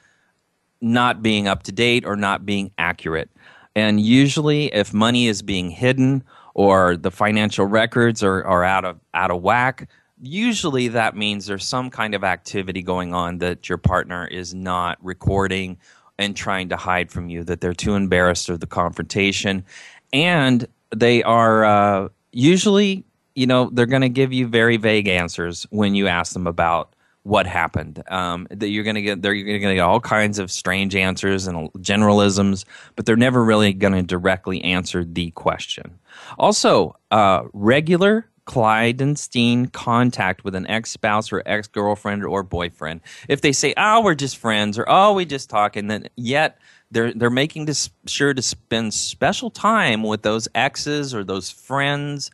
not 0.81 1.21
being 1.21 1.47
up 1.47 1.63
to 1.63 1.71
date 1.71 2.03
or 2.03 2.15
not 2.15 2.47
being 2.47 2.71
accurate. 2.79 3.29
And 3.75 3.99
usually, 3.99 4.67
if 4.67 4.93
money 4.93 5.27
is 5.27 5.41
being 5.41 5.69
hidden 5.69 6.23
or 6.53 6.95
the 6.95 7.11
financial 7.11 7.65
records 7.65 8.23
are, 8.23 8.43
are 8.45 8.63
out 8.63 8.85
of 8.85 8.99
out 9.13 9.31
of 9.31 9.41
whack, 9.41 9.89
usually 10.21 10.87
that 10.89 11.15
means 11.15 11.45
there's 11.45 11.65
some 11.65 11.89
kind 11.89 12.15
of 12.15 12.23
activity 12.23 12.81
going 12.81 13.13
on 13.13 13.39
that 13.39 13.67
your 13.67 13.77
partner 13.77 14.25
is 14.25 14.53
not 14.53 14.97
recording 15.03 15.77
and 16.17 16.35
trying 16.35 16.69
to 16.69 16.77
hide 16.77 17.11
from 17.11 17.29
you, 17.29 17.43
that 17.43 17.59
they're 17.59 17.73
too 17.73 17.95
embarrassed 17.95 18.47
of 18.49 18.61
the 18.61 18.67
confrontation. 18.67 19.65
And 20.13 20.65
they 20.95 21.23
are 21.23 21.65
uh, 21.65 22.09
usually, 22.31 23.03
you 23.35 23.47
know, 23.47 23.69
they're 23.73 23.85
going 23.85 24.01
to 24.01 24.09
give 24.09 24.31
you 24.31 24.47
very 24.47 24.77
vague 24.77 25.09
answers 25.09 25.67
when 25.71 25.95
you 25.95 26.07
ask 26.07 26.31
them 26.31 26.47
about 26.47 26.94
what 27.25 27.47
happened. 27.47 28.03
Um, 28.07 28.47
that 28.51 28.69
you're 28.69 28.83
going 28.83 28.95
to 28.95 29.01
get, 29.01 29.21
they're 29.23 29.33
going 29.33 29.61
to 29.61 29.75
get 29.75 29.79
all 29.79 29.99
kinds 29.99 30.37
of 30.37 30.51
strange 30.51 30.95
answers 30.95 31.47
and 31.47 31.73
generalisms, 31.73 32.65
but 32.95 33.07
they're 33.07 33.15
never 33.15 33.43
really 33.43 33.73
going 33.73 33.93
to 33.93 34.03
directly 34.03 34.63
answer 34.63 35.03
the 35.03 35.31
question. 35.31 35.97
Also, 36.37 36.95
uh, 37.09 37.43
regular 37.51 38.29
clandestine 38.45 39.65
contact 39.65 40.43
with 40.43 40.53
an 40.53 40.67
ex 40.67 40.91
spouse 40.91 41.31
or 41.31 41.41
ex 41.47 41.67
girlfriend 41.67 42.23
or 42.23 42.43
boyfriend. 42.43 43.01
If 43.27 43.41
they 43.41 43.53
say, 43.53 43.73
"Oh, 43.75 44.03
we're 44.03 44.13
just 44.13 44.37
friends," 44.37 44.77
or 44.77 44.85
"Oh, 44.87 45.13
we 45.13 45.25
just 45.25 45.49
talk," 45.49 45.75
and 45.75 45.89
then 45.89 46.07
yet 46.15 46.59
they're 46.91 47.11
they're 47.11 47.31
making 47.31 47.65
this 47.65 47.89
sure 48.05 48.35
to 48.35 48.41
spend 48.43 48.93
special 48.93 49.49
time 49.49 50.03
with 50.03 50.21
those 50.21 50.47
exes 50.53 51.15
or 51.15 51.23
those 51.23 51.49
friends, 51.49 52.29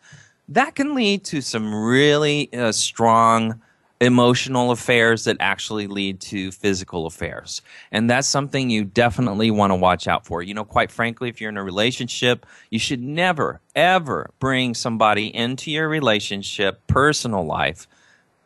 that 0.50 0.76
can 0.76 0.96
lead 0.96 1.24
to 1.26 1.40
some 1.40 1.74
really 1.74 2.54
uh, 2.54 2.74
strong 2.74 3.62
emotional 4.02 4.72
affairs 4.72 5.26
that 5.26 5.38
actually 5.40 5.86
lead 5.86 6.20
to 6.20 6.52
physical 6.52 7.06
affairs. 7.06 7.62
And 7.92 8.10
that's 8.10 8.28
something 8.28 8.72
you 8.72 8.84
definitely 8.84 9.52
want 9.52 9.70
to 9.70 9.76
watch 9.76 10.08
out 10.08 10.26
for. 10.26 10.42
You 10.42 10.56
know, 10.56 10.66
quite 10.66 10.90
frankly, 10.90 11.30
if 11.30 11.40
you're 11.40 11.52
in 11.52 11.58
a 11.58 11.64
relationship, 11.64 12.48
you 12.72 12.80
should 12.80 13.02
never, 13.02 13.62
ever 13.76 14.32
bring 14.40 14.74
somebody 14.74 15.34
into 15.34 15.70
your 15.70 15.88
relationship, 15.88 16.86
personal 16.88 17.46
life, 17.46 17.88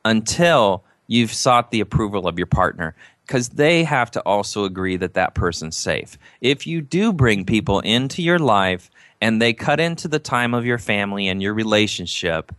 until 0.04 0.84
you've 1.08 1.34
sought 1.34 1.72
the 1.72 1.80
approval 1.80 2.28
of 2.28 2.38
your 2.38 2.48
partner. 2.48 2.94
Because 3.26 3.50
they 3.50 3.86
have 3.86 4.12
to 4.12 4.22
also 4.22 4.66
agree 4.66 4.98
that 4.98 5.16
that 5.16 5.34
person's 5.34 5.78
safe. 5.78 6.18
If 6.42 6.68
you 6.68 6.82
do 6.82 7.12
bring 7.12 7.46
people 7.46 7.80
into 7.80 8.22
your 8.22 8.38
life 8.38 8.92
and 9.20 9.42
they 9.42 9.54
cut 9.54 9.80
into 9.80 10.08
the 10.08 10.20
time 10.20 10.54
of 10.54 10.66
your 10.66 10.78
family 10.78 11.28
and 11.28 11.42
your 11.42 11.56
relationship, 11.56 12.52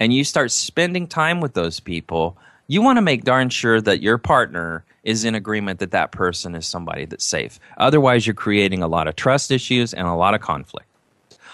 and 0.00 0.12
you 0.12 0.24
start 0.24 0.50
spending 0.50 1.06
time 1.06 1.40
with 1.40 1.52
those 1.52 1.78
people, 1.78 2.36
you 2.66 2.80
want 2.82 2.96
to 2.96 3.02
make 3.02 3.24
darn 3.24 3.50
sure 3.50 3.80
that 3.80 4.00
your 4.00 4.18
partner 4.18 4.84
is 5.04 5.24
in 5.24 5.34
agreement 5.34 5.78
that 5.80 5.90
that 5.92 6.10
person 6.10 6.54
is 6.54 6.66
somebody 6.66 7.04
that's 7.04 7.24
safe. 7.24 7.60
Otherwise, 7.76 8.26
you're 8.26 8.34
creating 8.34 8.82
a 8.82 8.88
lot 8.88 9.06
of 9.06 9.16
trust 9.16 9.50
issues 9.50 9.92
and 9.92 10.08
a 10.08 10.14
lot 10.14 10.34
of 10.34 10.40
conflict. 10.40 10.86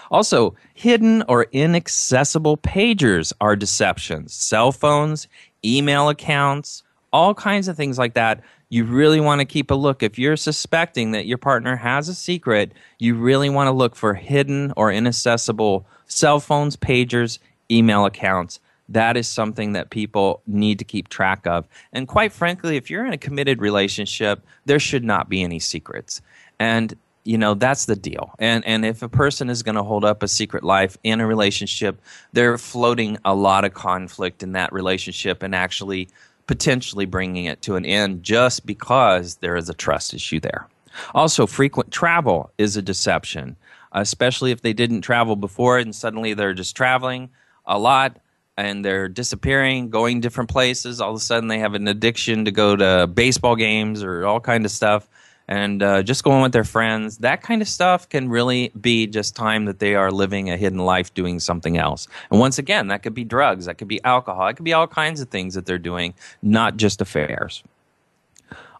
Also, 0.09 0.55
hidden 0.73 1.23
or 1.27 1.47
inaccessible 1.51 2.57
pagers 2.57 3.33
are 3.41 3.55
deceptions. 3.55 4.33
Cell 4.33 4.71
phones, 4.71 5.27
email 5.65 6.07
accounts, 6.07 6.83
all 7.11 7.33
kinds 7.33 7.67
of 7.67 7.75
things 7.75 7.97
like 7.97 8.13
that. 8.13 8.41
You 8.69 8.83
really 8.83 9.19
want 9.19 9.39
to 9.39 9.45
keep 9.45 9.71
a 9.71 9.75
look. 9.75 10.03
If 10.03 10.19
you're 10.19 10.37
suspecting 10.37 11.11
that 11.11 11.25
your 11.25 11.37
partner 11.37 11.75
has 11.77 12.09
a 12.09 12.15
secret, 12.15 12.73
you 12.99 13.15
really 13.15 13.49
want 13.49 13.67
to 13.67 13.71
look 13.71 13.95
for 13.95 14.13
hidden 14.13 14.73
or 14.77 14.91
inaccessible 14.91 15.85
cell 16.05 16.39
phones, 16.39 16.77
pagers, 16.77 17.39
email 17.71 18.05
accounts. 18.05 18.59
That 18.89 19.17
is 19.17 19.27
something 19.27 19.73
that 19.73 19.89
people 19.89 20.41
need 20.47 20.79
to 20.79 20.85
keep 20.85 21.09
track 21.09 21.45
of. 21.45 21.67
And 21.91 22.07
quite 22.07 22.31
frankly, 22.31 22.77
if 22.77 22.89
you're 22.89 23.05
in 23.05 23.13
a 23.13 23.17
committed 23.17 23.61
relationship, 23.61 24.45
there 24.65 24.79
should 24.79 25.03
not 25.03 25.27
be 25.27 25.43
any 25.43 25.59
secrets. 25.59 26.21
And 26.59 26.95
you 27.27 27.37
know 27.37 27.53
that's 27.53 27.85
the 27.85 27.95
deal 27.95 28.33
and 28.39 28.65
and 28.65 28.85
if 28.85 29.03
a 29.03 29.09
person 29.09 29.49
is 29.49 29.61
going 29.61 29.75
to 29.75 29.83
hold 29.83 30.05
up 30.05 30.23
a 30.23 30.29
secret 30.29 30.63
life 30.63 30.97
in 31.03 31.19
a 31.19 31.27
relationship 31.27 32.01
they're 32.31 32.57
floating 32.57 33.17
a 33.25 33.35
lot 33.35 33.65
of 33.65 33.73
conflict 33.73 34.41
in 34.41 34.53
that 34.53 34.71
relationship 34.71 35.43
and 35.43 35.53
actually 35.53 36.07
potentially 36.47 37.05
bringing 37.05 37.43
it 37.43 37.61
to 37.61 37.75
an 37.75 37.85
end 37.85 38.23
just 38.23 38.65
because 38.65 39.35
there 39.35 39.57
is 39.57 39.67
a 39.67 39.73
trust 39.73 40.13
issue 40.13 40.39
there 40.39 40.69
also 41.13 41.45
frequent 41.45 41.91
travel 41.91 42.49
is 42.57 42.77
a 42.77 42.81
deception 42.81 43.57
especially 43.91 44.51
if 44.51 44.61
they 44.61 44.73
didn't 44.73 45.01
travel 45.01 45.35
before 45.35 45.77
and 45.77 45.93
suddenly 45.93 46.33
they're 46.33 46.53
just 46.53 46.77
traveling 46.77 47.29
a 47.67 47.77
lot 47.77 48.17
and 48.57 48.83
they're 48.83 49.07
disappearing, 49.07 49.91
going 49.91 50.19
different 50.19 50.49
places. 50.49 50.99
All 50.99 51.11
of 51.11 51.15
a 51.17 51.19
sudden, 51.19 51.47
they 51.47 51.59
have 51.59 51.75
an 51.75 51.87
addiction 51.87 52.45
to 52.45 52.51
go 52.51 52.75
to 52.75 53.05
baseball 53.05 53.55
games 53.55 54.01
or 54.01 54.25
all 54.25 54.39
kind 54.39 54.65
of 54.65 54.71
stuff. 54.71 55.07
and 55.47 55.81
uh, 55.81 56.03
just 56.03 56.23
going 56.23 56.41
with 56.41 56.51
their 56.51 56.63
friends. 56.63 57.19
That 57.19 57.41
kind 57.41 57.61
of 57.61 57.67
stuff 57.67 58.09
can 58.09 58.29
really 58.29 58.71
be 58.79 59.07
just 59.07 59.35
time 59.35 59.65
that 59.65 59.79
they 59.79 59.95
are 59.95 60.11
living 60.11 60.49
a 60.49 60.57
hidden 60.57 60.79
life 60.79 61.13
doing 61.13 61.39
something 61.39 61.77
else. 61.77 62.07
And 62.29 62.39
once 62.39 62.57
again, 62.57 62.87
that 62.87 63.03
could 63.03 63.13
be 63.13 63.23
drugs, 63.23 63.65
that 63.65 63.77
could 63.77 63.87
be 63.87 64.03
alcohol, 64.03 64.47
it 64.47 64.55
could 64.55 64.65
be 64.65 64.73
all 64.73 64.87
kinds 64.87 65.21
of 65.21 65.29
things 65.29 65.53
that 65.53 65.65
they're 65.65 65.77
doing, 65.77 66.13
not 66.41 66.77
just 66.77 67.01
affairs. 67.01 67.63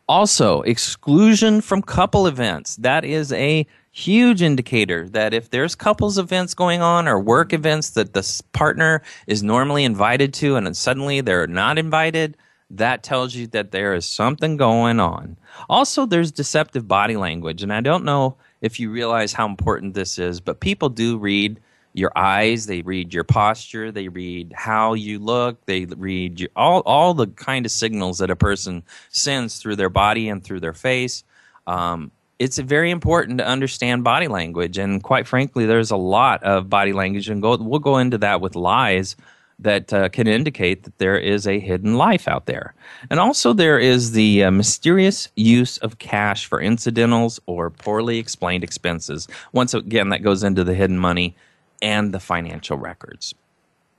Also, 0.07 0.61
exclusion 0.61 1.59
from 1.59 1.81
couple 1.81 2.27
events. 2.27 2.77
That 2.77 3.03
is 3.03 3.33
a 3.33 3.67
huge 3.91 4.41
indicator 4.41 5.09
that 5.09 5.33
if 5.33 5.49
there's 5.49 5.75
couples 5.75 6.17
events 6.17 6.53
going 6.53 6.81
on 6.81 7.07
or 7.07 7.19
work 7.19 7.51
events 7.51 7.89
that 7.91 8.13
the 8.13 8.41
partner 8.53 9.01
is 9.25 9.43
normally 9.43 9.83
invited 9.83 10.33
to 10.35 10.55
and 10.55 10.67
then 10.67 10.73
suddenly 10.73 11.19
they're 11.19 11.47
not 11.47 11.77
invited, 11.77 12.37
that 12.69 13.01
tells 13.01 13.33
you 13.33 13.47
that 13.47 13.71
there 13.71 13.95
is 13.95 14.05
something 14.05 14.55
going 14.55 14.99
on. 14.99 15.35
Also, 15.69 16.05
there's 16.05 16.31
deceptive 16.31 16.87
body 16.87 17.17
language. 17.17 17.63
And 17.63 17.73
I 17.73 17.81
don't 17.81 18.05
know 18.05 18.37
if 18.61 18.79
you 18.79 18.91
realize 18.91 19.33
how 19.33 19.45
important 19.45 19.93
this 19.93 20.19
is, 20.19 20.39
but 20.39 20.59
people 20.59 20.89
do 20.89 21.17
read 21.17 21.59
your 21.97 22.11
eyes, 22.15 22.67
they 22.67 22.81
read 22.81 23.13
your 23.13 23.23
posture, 23.23 23.91
they 23.91 24.07
read 24.07 24.53
how 24.55 24.93
you 24.93 25.17
look, 25.17 25.65
they 25.65 25.85
read 25.85 26.39
your, 26.39 26.49
all, 26.55 26.81
all 26.85 27.13
the 27.15 27.27
kind 27.27 27.65
of 27.65 27.71
signals 27.71 28.19
that 28.19 28.29
a 28.29 28.35
person 28.35 28.83
sends 29.09 29.57
through 29.57 29.75
their 29.75 29.89
body 29.89 30.29
and 30.29 30.43
through 30.43 30.59
their 30.59 30.73
face. 30.73 31.23
Um, 31.65 32.11
it's 32.37 32.59
very 32.59 32.91
important 32.91 33.39
to 33.39 33.47
understand 33.47 34.03
body 34.03 34.27
language. 34.27 34.77
And 34.77 35.01
quite 35.01 35.27
frankly, 35.27 35.65
there's 35.65 35.89
a 35.89 35.97
lot 35.97 36.43
of 36.43 36.69
body 36.69 36.93
language, 36.93 37.29
and 37.29 37.41
go, 37.41 37.57
we'll 37.57 37.79
go 37.79 37.97
into 37.97 38.19
that 38.19 38.41
with 38.41 38.55
lies 38.55 39.15
that 39.59 39.91
uh, 39.91 40.07
can 40.09 40.27
indicate 40.27 40.83
that 40.83 40.99
there 40.99 41.17
is 41.17 41.47
a 41.47 41.59
hidden 41.59 41.97
life 41.97 42.27
out 42.27 42.45
there. 42.45 42.75
And 43.09 43.19
also, 43.19 43.53
there 43.53 43.79
is 43.79 44.11
the 44.11 44.43
uh, 44.43 44.51
mysterious 44.51 45.29
use 45.35 45.79
of 45.79 45.97
cash 45.97 46.45
for 46.45 46.61
incidentals 46.61 47.39
or 47.47 47.71
poorly 47.71 48.19
explained 48.19 48.63
expenses. 48.63 49.27
Once 49.51 49.73
again, 49.73 50.09
that 50.09 50.21
goes 50.21 50.43
into 50.43 50.63
the 50.63 50.75
hidden 50.75 50.99
money 50.99 51.35
and 51.81 52.13
the 52.13 52.19
financial 52.19 52.77
records. 52.77 53.33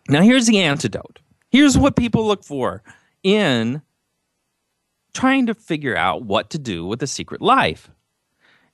Now, 0.08 0.22
here's 0.22 0.46
the 0.46 0.60
antidote. 0.60 1.18
Here's 1.50 1.76
what 1.76 1.96
people 1.96 2.26
look 2.26 2.44
for 2.44 2.82
in 3.22 3.82
trying 5.14 5.46
to 5.46 5.54
figure 5.54 5.96
out 5.96 6.22
what 6.22 6.50
to 6.50 6.58
do 6.58 6.86
with 6.86 7.02
a 7.02 7.06
secret 7.06 7.42
life. 7.42 7.90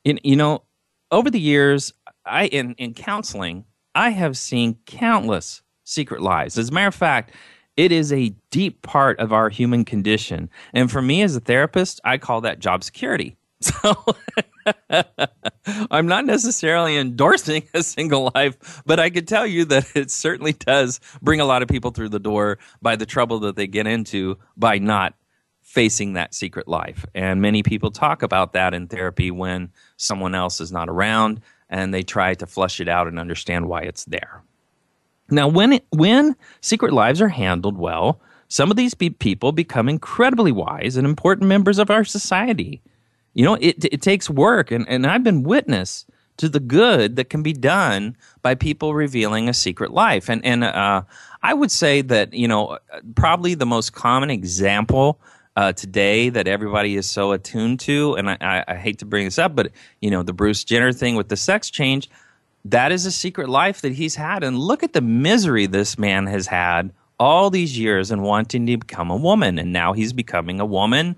In, 0.04 0.20
you 0.22 0.36
know, 0.36 0.62
over 1.10 1.30
the 1.30 1.40
years, 1.40 1.92
I 2.26 2.46
in, 2.46 2.74
in 2.74 2.94
counseling, 2.94 3.64
I 3.94 4.10
have 4.10 4.36
seen 4.36 4.78
countless 4.86 5.62
secret 5.84 6.20
lives. 6.20 6.58
As 6.58 6.70
a 6.70 6.72
matter 6.72 6.88
of 6.88 6.94
fact, 6.94 7.34
it 7.76 7.92
is 7.92 8.12
a 8.12 8.34
deep 8.50 8.82
part 8.82 9.18
of 9.18 9.32
our 9.32 9.48
human 9.48 9.84
condition. 9.84 10.50
And 10.72 10.90
for 10.90 11.02
me 11.02 11.22
as 11.22 11.34
a 11.34 11.40
therapist, 11.40 12.00
I 12.04 12.18
call 12.18 12.40
that 12.42 12.58
job 12.58 12.84
security. 12.84 13.36
So 13.60 13.94
I'm 15.90 16.06
not 16.06 16.24
necessarily 16.24 16.96
endorsing 16.96 17.68
a 17.74 17.82
single 17.82 18.30
life, 18.34 18.82
but 18.86 19.00
I 19.00 19.10
can 19.10 19.26
tell 19.26 19.46
you 19.46 19.64
that 19.66 19.96
it 19.96 20.10
certainly 20.10 20.52
does 20.52 21.00
bring 21.22 21.40
a 21.40 21.44
lot 21.44 21.62
of 21.62 21.68
people 21.68 21.90
through 21.90 22.10
the 22.10 22.18
door 22.18 22.58
by 22.82 22.96
the 22.96 23.06
trouble 23.06 23.40
that 23.40 23.56
they 23.56 23.66
get 23.66 23.86
into 23.86 24.38
by 24.56 24.78
not 24.78 25.14
facing 25.62 26.12
that 26.12 26.34
secret 26.34 26.68
life. 26.68 27.04
And 27.14 27.40
many 27.40 27.62
people 27.62 27.90
talk 27.90 28.22
about 28.22 28.52
that 28.52 28.74
in 28.74 28.86
therapy 28.86 29.30
when 29.30 29.70
someone 29.96 30.34
else 30.34 30.60
is 30.60 30.70
not 30.70 30.88
around 30.88 31.40
and 31.68 31.92
they 31.92 32.02
try 32.02 32.34
to 32.34 32.46
flush 32.46 32.80
it 32.80 32.88
out 32.88 33.08
and 33.08 33.18
understand 33.18 33.66
why 33.66 33.80
it's 33.82 34.04
there. 34.04 34.42
Now, 35.30 35.48
when, 35.48 35.72
it, 35.72 35.86
when 35.90 36.36
secret 36.60 36.92
lives 36.92 37.20
are 37.20 37.28
handled 37.28 37.78
well, 37.78 38.20
some 38.48 38.70
of 38.70 38.76
these 38.76 38.94
people 38.94 39.52
become 39.52 39.88
incredibly 39.88 40.52
wise 40.52 40.96
and 40.96 41.06
important 41.06 41.48
members 41.48 41.78
of 41.78 41.90
our 41.90 42.04
society. 42.04 42.82
You 43.34 43.44
know, 43.44 43.54
it, 43.54 43.84
it 43.84 44.02
takes 44.02 44.30
work, 44.30 44.70
and, 44.70 44.88
and 44.88 45.06
I've 45.06 45.22
been 45.22 45.42
witness 45.42 46.06
to 46.36 46.48
the 46.48 46.60
good 46.60 47.16
that 47.16 47.30
can 47.30 47.42
be 47.42 47.52
done 47.52 48.16
by 48.42 48.54
people 48.54 48.94
revealing 48.94 49.48
a 49.48 49.54
secret 49.54 49.92
life. 49.92 50.28
And, 50.28 50.44
and 50.44 50.64
uh, 50.64 51.02
I 51.42 51.54
would 51.54 51.70
say 51.70 52.02
that, 52.02 52.32
you 52.32 52.48
know, 52.48 52.78
probably 53.14 53.54
the 53.54 53.66
most 53.66 53.92
common 53.92 54.30
example 54.30 55.20
uh, 55.54 55.72
today 55.72 56.30
that 56.30 56.48
everybody 56.48 56.96
is 56.96 57.08
so 57.08 57.30
attuned 57.32 57.78
to, 57.80 58.14
and 58.14 58.30
I, 58.30 58.36
I, 58.40 58.64
I 58.68 58.74
hate 58.74 58.98
to 58.98 59.04
bring 59.04 59.26
this 59.26 59.38
up, 59.38 59.54
but, 59.54 59.70
you 60.00 60.10
know, 60.10 60.24
the 60.24 60.32
Bruce 60.32 60.64
Jenner 60.64 60.92
thing 60.92 61.14
with 61.16 61.28
the 61.28 61.36
sex 61.36 61.70
change– 61.70 62.08
that 62.64 62.92
is 62.92 63.04
a 63.06 63.12
secret 63.12 63.48
life 63.48 63.82
that 63.82 63.92
he's 63.92 64.14
had. 64.14 64.42
And 64.42 64.58
look 64.58 64.82
at 64.82 64.92
the 64.92 65.00
misery 65.00 65.66
this 65.66 65.98
man 65.98 66.26
has 66.26 66.46
had 66.46 66.92
all 67.20 67.50
these 67.50 67.78
years 67.78 68.10
in 68.10 68.22
wanting 68.22 68.66
to 68.66 68.76
become 68.78 69.10
a 69.10 69.16
woman. 69.16 69.58
And 69.58 69.72
now 69.72 69.92
he's 69.92 70.12
becoming 70.12 70.60
a 70.60 70.66
woman. 70.66 71.16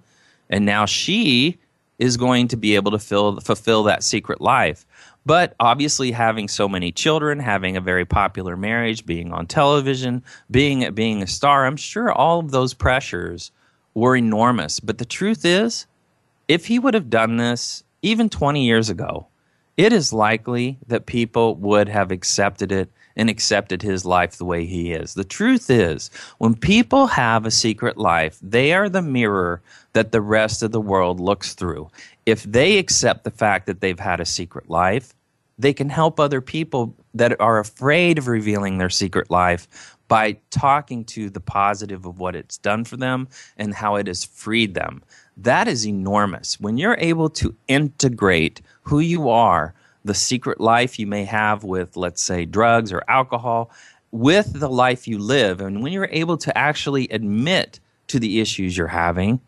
And 0.51 0.67
now 0.67 0.87
she 0.87 1.59
is 1.99 2.17
going 2.17 2.49
to 2.49 2.57
be 2.57 2.75
able 2.75 2.91
to 2.91 2.99
fill, 2.99 3.41
fulfill 3.41 3.85
that 3.85 4.03
secret 4.03 4.41
life. 4.41 4.87
But 5.25 5.55
obviously, 5.59 6.13
having 6.13 6.49
so 6.49 6.69
many 6.69 6.93
children, 6.93 7.41
having 7.41 7.77
a 7.77 7.81
very 7.81 8.05
popular 8.05 8.57
marriage, 8.57 9.05
being 9.05 9.33
on 9.33 9.47
television, 9.47 10.23
being, 10.51 10.93
being 10.95 11.23
a 11.23 11.27
star, 11.27 11.67
I'm 11.67 11.77
sure 11.77 12.13
all 12.13 12.39
of 12.41 12.53
those 12.53 12.75
pressures 12.75 13.51
were 13.95 14.17
enormous. 14.17 14.79
But 14.79 14.99
the 14.99 15.05
truth 15.05 15.45
is, 15.45 15.87
if 16.49 16.67
he 16.67 16.79
would 16.79 16.95
have 16.95 17.11
done 17.11 17.39
this 17.39 17.83
even 18.03 18.29
20 18.29 18.65
years 18.65 18.89
ago, 18.89 19.27
it 19.77 19.93
is 19.93 20.13
likely 20.13 20.79
that 20.87 21.07
people 21.07 21.55
would 21.57 21.89
have 21.89 22.11
accepted 22.11 22.73
it 22.73 22.91
and 23.17 23.31
accepted 23.31 23.83
his 23.83 24.05
life 24.05 24.37
the 24.37 24.45
way 24.45 24.67
he 24.67 24.93
is. 24.93 25.15
The 25.15 25.25
truth 25.25 25.71
is, 25.71 26.11
when 26.39 26.55
people 26.55 27.07
have 27.07 27.47
a 27.47 27.51
secret 27.51 27.97
life, 27.97 28.39
they 28.43 28.73
are 28.73 28.89
the 28.89 29.03
mirror 29.03 29.63
that 29.95 30.13
the 30.13 30.21
rest 30.21 30.63
of 30.63 30.73
the 30.73 30.81
world 30.81 31.19
looks 31.19 31.55
through. 31.55 31.91
If 32.27 32.43
they 32.43 32.79
accept 32.79 33.25
the 33.25 33.31
fact 33.31 33.67
that 33.67 33.81
they've 33.81 33.99
had 33.99 34.21
a 34.21 34.27
secret 34.27 34.69
life, 34.69 35.15
they 35.59 35.73
can 35.73 35.89
help 35.89 36.21
other 36.21 36.43
people 36.43 36.95
that 37.15 37.41
are 37.41 37.59
afraid 37.59 38.19
of 38.19 38.29
revealing 38.29 38.77
their 38.77 38.91
secret 38.91 39.31
life 39.31 39.97
by 40.09 40.37
talking 40.51 41.05
to 41.05 41.31
the 41.31 41.41
positive 41.41 42.05
of 42.05 42.19
what 42.19 42.37
it's 42.37 42.59
done 42.59 42.85
for 42.85 42.97
them 42.97 43.29
and 43.57 43.75
how 43.75 43.97
it 43.97 44.07
has 44.07 44.25
freed 44.25 44.75
them. 44.75 45.03
That 45.37 45.69
is 45.69 45.87
enormous. 45.87 46.59
When 46.61 46.79
you're 46.79 46.97
able 46.99 47.29
to 47.31 47.55
integrate 47.69 48.63
who 48.83 49.01
you 49.01 49.29
are, 49.29 49.75
the 50.05 50.15
secret 50.15 50.61
life 50.61 50.99
you 50.99 51.07
may 51.07 51.25
have 51.25 51.65
with, 51.65 51.97
let's 51.97 52.23
say, 52.23 52.47
drugs 52.47 52.93
or 52.93 53.03
alcohol, 53.09 53.71
with 54.13 54.59
the 54.59 54.71
life 54.71 55.07
you 55.07 55.19
live. 55.19 55.61
And 55.61 55.83
when 55.83 55.93
you're 55.93 56.09
able 56.11 56.39
to 56.39 56.57
actually 56.57 57.09
admit 57.09 57.81
to 58.07 58.19
the 58.19 58.41
issues 58.41 58.77
you're 58.77 58.87
having, 58.87 59.41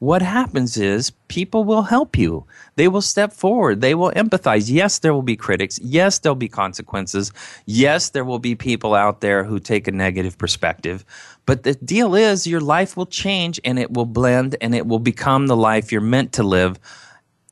what 0.00 0.22
happens 0.22 0.78
is 0.78 1.10
people 1.28 1.62
will 1.62 1.82
help 1.82 2.16
you. 2.16 2.46
They 2.76 2.88
will 2.88 3.02
step 3.02 3.34
forward. 3.34 3.82
They 3.82 3.94
will 3.94 4.10
empathize. 4.12 4.70
Yes, 4.70 4.98
there 4.98 5.12
will 5.12 5.22
be 5.22 5.36
critics. 5.36 5.78
Yes, 5.78 6.18
there'll 6.18 6.34
be 6.34 6.48
consequences. 6.48 7.32
Yes, 7.66 8.08
there 8.08 8.24
will 8.24 8.38
be 8.38 8.54
people 8.54 8.94
out 8.94 9.20
there 9.20 9.44
who 9.44 9.60
take 9.60 9.86
a 9.86 9.92
negative 9.92 10.38
perspective. 10.38 11.04
But 11.44 11.64
the 11.64 11.74
deal 11.74 12.14
is 12.14 12.46
your 12.46 12.62
life 12.62 12.96
will 12.96 13.06
change 13.06 13.60
and 13.62 13.78
it 13.78 13.92
will 13.92 14.06
blend 14.06 14.56
and 14.62 14.74
it 14.74 14.86
will 14.86 15.00
become 15.00 15.48
the 15.48 15.56
life 15.56 15.92
you're 15.92 16.00
meant 16.00 16.32
to 16.32 16.44
live. 16.44 16.78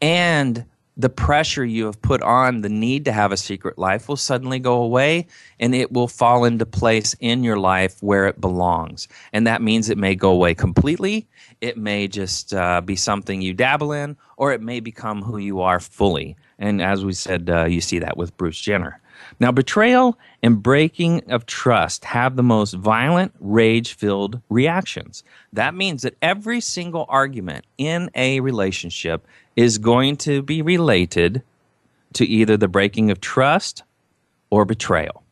And 0.00 0.64
the 0.98 1.08
pressure 1.08 1.64
you 1.64 1.87
have 1.87 2.02
put 2.02 2.20
on 2.22 2.61
the 2.61 2.68
need 2.68 3.04
to 3.04 3.12
have 3.12 3.30
a 3.30 3.37
secret 3.37 3.78
life 3.78 4.08
will 4.08 4.16
suddenly 4.16 4.58
go 4.58 4.82
away 4.82 5.28
and 5.61 5.72
it 5.72 5.92
will 5.92 6.08
fall 6.08 6.44
into 6.44 6.66
place 6.66 7.14
in 7.20 7.44
your 7.44 7.56
life 7.56 8.02
where 8.02 8.26
it 8.26 8.40
belongs. 8.40 9.06
And 9.32 9.46
that 9.46 9.62
means 9.62 9.88
it 9.88 9.96
may 9.96 10.16
go 10.16 10.32
away 10.32 10.54
completely, 10.54 11.28
it 11.61 11.78
may 11.78 12.08
just 12.08 12.52
uh, 12.52 12.80
be 12.80 12.96
something 12.96 13.40
you 13.40 13.54
dabble 13.54 13.92
in, 13.92 14.16
or 14.37 14.52
it 14.52 14.61
may 14.61 14.80
become 14.80 15.22
who 15.22 15.38
you 15.38 15.61
are 15.61 15.78
fully. 15.78 16.37
And 16.58 16.82
as 16.82 17.04
we 17.04 17.12
said, 17.12 17.48
uh, 17.48 17.66
you 17.66 17.80
see 17.80 18.00
that 18.00 18.16
with 18.16 18.37
Bruce 18.37 18.61
Jenner. 18.61 19.00
Now, 19.40 19.52
betrayal 19.52 20.18
and 20.42 20.62
breaking 20.62 21.30
of 21.30 21.46
trust 21.46 22.04
have 22.04 22.37
the 22.37 22.42
most 22.42 22.74
violent, 22.74 23.34
rage 23.40 23.94
filled 23.94 24.40
reactions. 24.48 25.24
That 25.52 25.74
means 25.74 26.02
that 26.02 26.16
every 26.22 26.61
single 26.61 27.06
argument 27.08 27.64
in 27.78 28.11
a 28.14 28.40
relationship 28.40 29.26
is 29.58 29.76
going 29.76 30.16
to 30.16 30.40
be 30.40 30.62
related 30.62 31.42
to 32.12 32.24
either 32.24 32.56
the 32.56 32.68
breaking 32.68 33.10
of 33.10 33.20
trust 33.20 33.82
or 34.50 34.64
betrayal. 34.64 35.24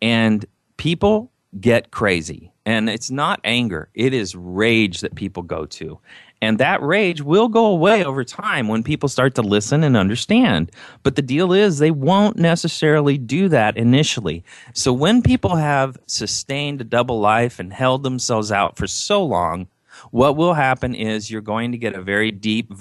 And 0.00 0.46
people 0.76 1.32
get 1.60 1.90
crazy. 1.90 2.52
And 2.64 2.88
it's 2.88 3.10
not 3.10 3.40
anger, 3.42 3.88
it 3.94 4.14
is 4.14 4.36
rage 4.36 5.00
that 5.00 5.16
people 5.16 5.42
go 5.42 5.66
to. 5.66 5.98
And 6.40 6.58
that 6.58 6.80
rage 6.82 7.20
will 7.20 7.48
go 7.48 7.66
away 7.66 8.04
over 8.04 8.22
time 8.22 8.68
when 8.68 8.84
people 8.84 9.08
start 9.08 9.34
to 9.34 9.42
listen 9.42 9.82
and 9.82 9.96
understand. 9.96 10.70
But 11.02 11.16
the 11.16 11.22
deal 11.22 11.52
is, 11.52 11.78
they 11.78 11.90
won't 11.90 12.36
necessarily 12.36 13.18
do 13.18 13.48
that 13.48 13.76
initially. 13.76 14.44
So 14.72 14.92
when 14.92 15.20
people 15.20 15.56
have 15.56 15.98
sustained 16.06 16.80
a 16.80 16.84
double 16.84 17.18
life 17.18 17.58
and 17.58 17.72
held 17.72 18.04
themselves 18.04 18.52
out 18.52 18.76
for 18.76 18.86
so 18.86 19.24
long, 19.24 19.66
what 20.12 20.36
will 20.36 20.54
happen 20.54 20.94
is 20.94 21.28
you're 21.28 21.40
going 21.40 21.72
to 21.72 21.78
get 21.78 21.94
a 21.94 22.02
very 22.02 22.30
deep, 22.30 22.72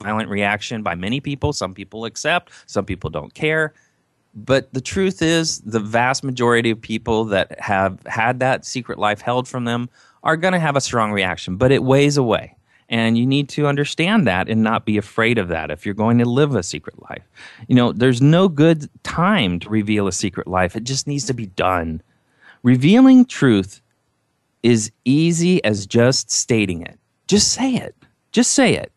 violent 0.00 0.28
reaction 0.28 0.82
by 0.82 0.94
many 0.94 1.20
people. 1.20 1.52
Some 1.52 1.74
people 1.74 2.04
accept, 2.04 2.52
some 2.66 2.84
people 2.84 3.10
don't 3.10 3.34
care. 3.34 3.72
But 4.34 4.72
the 4.74 4.82
truth 4.82 5.22
is, 5.22 5.60
the 5.60 5.80
vast 5.80 6.22
majority 6.22 6.70
of 6.70 6.80
people 6.80 7.24
that 7.26 7.58
have 7.58 7.98
had 8.06 8.40
that 8.40 8.66
secret 8.66 8.98
life 8.98 9.22
held 9.22 9.48
from 9.48 9.64
them 9.64 9.88
are 10.22 10.36
going 10.36 10.52
to 10.52 10.58
have 10.58 10.76
a 10.76 10.80
strong 10.80 11.12
reaction, 11.12 11.56
but 11.56 11.72
it 11.72 11.82
weighs 11.82 12.16
away 12.16 12.56
And 12.88 13.18
you 13.18 13.26
need 13.26 13.48
to 13.50 13.66
understand 13.66 14.26
that 14.26 14.48
and 14.48 14.62
not 14.62 14.84
be 14.84 14.96
afraid 14.96 15.38
of 15.38 15.48
that 15.48 15.70
if 15.70 15.84
you're 15.84 15.94
going 15.94 16.18
to 16.18 16.24
live 16.24 16.54
a 16.54 16.62
secret 16.62 17.00
life. 17.10 17.22
You 17.66 17.74
know, 17.74 17.92
there's 17.92 18.22
no 18.22 18.48
good 18.48 18.88
time 19.02 19.58
to 19.60 19.68
reveal 19.68 20.06
a 20.06 20.12
secret 20.12 20.46
life, 20.46 20.76
it 20.76 20.84
just 20.84 21.06
needs 21.06 21.24
to 21.26 21.34
be 21.34 21.46
done. 21.46 22.02
Revealing 22.62 23.24
truth 23.24 23.80
is 24.62 24.90
easy 25.04 25.62
as 25.64 25.86
just 25.86 26.30
stating 26.30 26.82
it. 26.82 26.98
Just 27.26 27.52
say 27.52 27.74
it. 27.74 27.94
Just 28.32 28.52
say 28.52 28.74
it. 28.74 28.92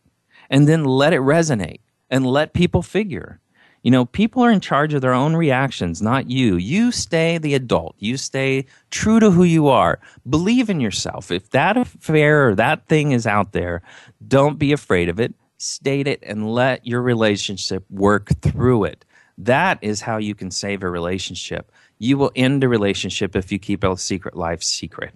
And 0.50 0.68
then 0.68 0.84
let 0.84 1.14
it 1.14 1.22
resonate 1.22 1.82
and 2.10 2.26
let 2.26 2.54
people 2.54 2.82
figure. 2.82 3.40
You 3.84 3.92
know, 3.92 4.06
people 4.06 4.44
are 4.44 4.52
in 4.52 4.60
charge 4.60 4.94
of 4.94 5.02
their 5.02 5.14
own 5.14 5.36
reactions, 5.36 6.02
not 6.02 6.30
you. 6.30 6.58
You 6.58 6.92
stay 6.92 7.38
the 7.38 7.54
adult. 7.54 7.96
You 7.98 8.18
stay 8.18 8.66
true 8.92 9.20
to 9.22 9.32
who 9.32 9.44
you 9.44 9.68
are. 9.70 10.00
Believe 10.30 10.70
in 10.70 10.82
yourself. 10.82 11.32
If 11.32 11.52
that 11.52 11.78
affair 11.78 12.50
or 12.50 12.56
that 12.56 12.88
thing 12.88 13.14
is 13.14 13.26
out 13.26 13.54
there, 13.54 13.82
don't 14.28 14.60
be 14.60 14.74
afraid 14.74 15.08
of 15.08 15.20
it. 15.20 15.34
State 15.58 16.08
it 16.08 16.20
and 16.24 16.54
let 16.54 16.86
your 16.86 17.02
relationship 17.02 17.86
work 17.90 18.30
through 18.42 18.86
it. 18.86 19.06
That 19.38 19.80
is 19.82 20.02
how 20.02 20.18
you 20.18 20.36
can 20.36 20.52
save 20.52 20.84
a 20.84 20.90
relationship. 20.90 21.72
You 22.00 22.18
will 22.18 22.32
end 22.36 22.64
a 22.64 22.70
relationship 22.70 23.36
if 23.36 23.52
you 23.52 23.60
keep 23.60 23.84
a 23.84 23.98
secret 23.98 24.36
life 24.36 24.62
secret. 24.62 25.14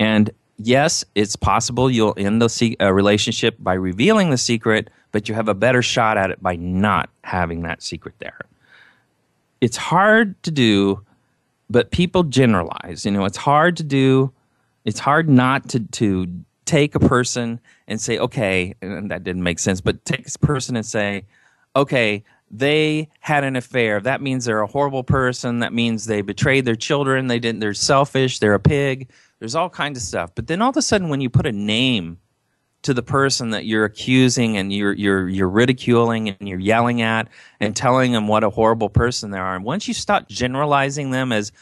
And 0.00 0.30
yes, 0.58 1.04
it's 1.14 1.36
possible 1.36 1.90
you'll 1.90 2.14
end 2.16 2.42
a 2.42 2.76
uh, 2.80 2.92
relationship 2.92 3.56
by 3.58 3.74
revealing 3.74 4.30
the 4.30 4.38
secret 4.38 4.90
but 5.12 5.28
you 5.28 5.34
have 5.34 5.48
a 5.48 5.54
better 5.54 5.82
shot 5.82 6.16
at 6.16 6.30
it 6.30 6.42
by 6.42 6.56
not 6.56 7.10
having 7.24 7.62
that 7.62 7.82
secret 7.82 8.14
there. 8.18 8.40
It's 9.60 9.76
hard 9.76 10.40
to 10.44 10.50
do, 10.50 11.04
but 11.68 11.90
people 11.90 12.22
generalize. 12.24 13.04
You 13.04 13.12
know, 13.12 13.24
it's 13.24 13.36
hard 13.36 13.76
to 13.78 13.82
do. 13.82 14.32
It's 14.84 15.00
hard 15.00 15.28
not 15.28 15.68
to 15.70 15.80
to 15.80 16.26
take 16.64 16.94
a 16.94 17.00
person 17.00 17.60
and 17.86 18.00
say, 18.00 18.18
okay, 18.18 18.74
and 18.82 19.10
that 19.10 19.24
didn't 19.24 19.42
make 19.42 19.58
sense, 19.58 19.80
but 19.80 20.04
take 20.04 20.24
this 20.24 20.36
person 20.36 20.76
and 20.76 20.84
say, 20.84 21.24
okay, 21.74 22.22
they 22.50 23.08
had 23.20 23.42
an 23.42 23.56
affair. 23.56 24.00
That 24.00 24.20
means 24.20 24.44
they're 24.44 24.60
a 24.60 24.66
horrible 24.66 25.02
person. 25.02 25.60
That 25.60 25.72
means 25.72 26.04
they 26.04 26.20
betrayed 26.20 26.64
their 26.64 26.76
children. 26.76 27.26
They 27.26 27.38
didn't. 27.38 27.60
They're 27.60 27.74
selfish. 27.74 28.38
They're 28.38 28.54
a 28.54 28.60
pig. 28.60 29.08
There's 29.38 29.54
all 29.54 29.70
kinds 29.70 29.98
of 29.98 30.02
stuff. 30.02 30.30
But 30.34 30.46
then 30.46 30.62
all 30.62 30.70
of 30.70 30.76
a 30.76 30.82
sudden, 30.82 31.08
when 31.08 31.20
you 31.20 31.30
put 31.30 31.46
a 31.46 31.52
name 31.52 32.18
to 32.82 32.94
the 32.94 33.02
person 33.02 33.50
that 33.50 33.66
you're 33.66 33.84
accusing 33.84 34.56
and 34.56 34.72
you're 34.72 34.92
you're 34.92 35.28
you're 35.28 35.48
ridiculing 35.48 36.28
and 36.28 36.48
you're 36.48 36.60
yelling 36.60 37.02
at 37.02 37.28
and 37.60 37.74
telling 37.74 38.12
them 38.12 38.28
what 38.28 38.44
a 38.44 38.50
horrible 38.50 38.88
person 38.88 39.30
they 39.30 39.38
are. 39.38 39.56
And 39.56 39.64
once 39.64 39.88
you 39.88 39.94
stop 39.94 40.28
generalizing 40.28 41.10
them 41.10 41.32
as 41.32 41.52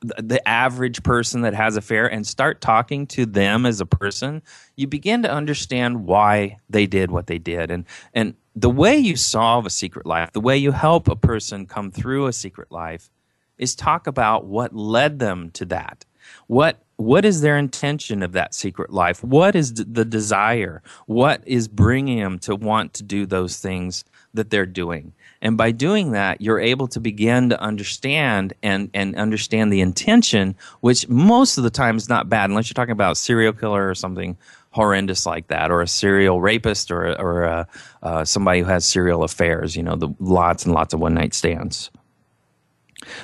the 0.00 0.46
average 0.46 1.02
person 1.02 1.40
that 1.40 1.54
has 1.54 1.74
a 1.74 1.78
affair 1.78 2.06
and 2.06 2.26
start 2.26 2.60
talking 2.60 3.06
to 3.06 3.24
them 3.24 3.64
as 3.64 3.80
a 3.80 3.86
person, 3.86 4.42
you 4.76 4.86
begin 4.86 5.22
to 5.22 5.30
understand 5.30 6.04
why 6.04 6.58
they 6.68 6.86
did 6.86 7.10
what 7.10 7.26
they 7.26 7.38
did. 7.38 7.70
And 7.70 7.84
and 8.12 8.34
the 8.54 8.70
way 8.70 8.96
you 8.96 9.16
solve 9.16 9.64
a 9.66 9.70
secret 9.70 10.06
life, 10.06 10.32
the 10.32 10.40
way 10.40 10.56
you 10.56 10.72
help 10.72 11.08
a 11.08 11.16
person 11.16 11.66
come 11.66 11.90
through 11.90 12.26
a 12.26 12.32
secret 12.32 12.70
life 12.70 13.10
is 13.58 13.74
talk 13.74 14.06
about 14.06 14.44
what 14.44 14.74
led 14.76 15.18
them 15.18 15.50
to 15.52 15.64
that. 15.66 16.04
What 16.46 16.82
what 16.96 17.26
is 17.26 17.42
their 17.42 17.58
intention 17.58 18.22
of 18.22 18.32
that 18.32 18.54
secret 18.54 18.90
life? 18.90 19.22
What 19.22 19.54
is 19.54 19.74
the 19.74 20.04
desire? 20.04 20.82
What 21.06 21.42
is 21.46 21.68
bringing 21.68 22.20
them 22.20 22.38
to 22.40 22.56
want 22.56 22.94
to 22.94 23.02
do 23.02 23.26
those 23.26 23.58
things 23.58 24.04
that 24.32 24.48
they're 24.50 24.66
doing? 24.66 25.12
And 25.42 25.58
by 25.58 25.72
doing 25.72 26.12
that, 26.12 26.40
you're 26.40 26.58
able 26.58 26.88
to 26.88 27.00
begin 27.00 27.50
to 27.50 27.60
understand 27.60 28.54
and, 28.62 28.90
and 28.94 29.14
understand 29.16 29.72
the 29.72 29.82
intention, 29.82 30.56
which 30.80 31.06
most 31.08 31.58
of 31.58 31.64
the 31.64 31.70
time 31.70 31.96
is 31.98 32.08
not 32.08 32.30
bad, 32.30 32.48
unless 32.48 32.70
you're 32.70 32.74
talking 32.74 32.92
about 32.92 33.18
serial 33.18 33.52
killer 33.52 33.88
or 33.88 33.94
something 33.94 34.38
horrendous 34.70 35.26
like 35.26 35.48
that, 35.48 35.70
or 35.70 35.82
a 35.82 35.86
serial 35.86 36.40
rapist, 36.40 36.90
or, 36.90 37.18
or 37.20 37.44
a, 37.44 37.68
uh, 38.02 38.24
somebody 38.24 38.60
who 38.60 38.66
has 38.66 38.84
serial 38.86 39.22
affairs, 39.22 39.76
you 39.76 39.82
know, 39.82 39.96
the 39.96 40.08
lots 40.18 40.64
and 40.64 40.74
lots 40.74 40.94
of 40.94 41.00
one 41.00 41.14
night 41.14 41.34
stands. 41.34 41.90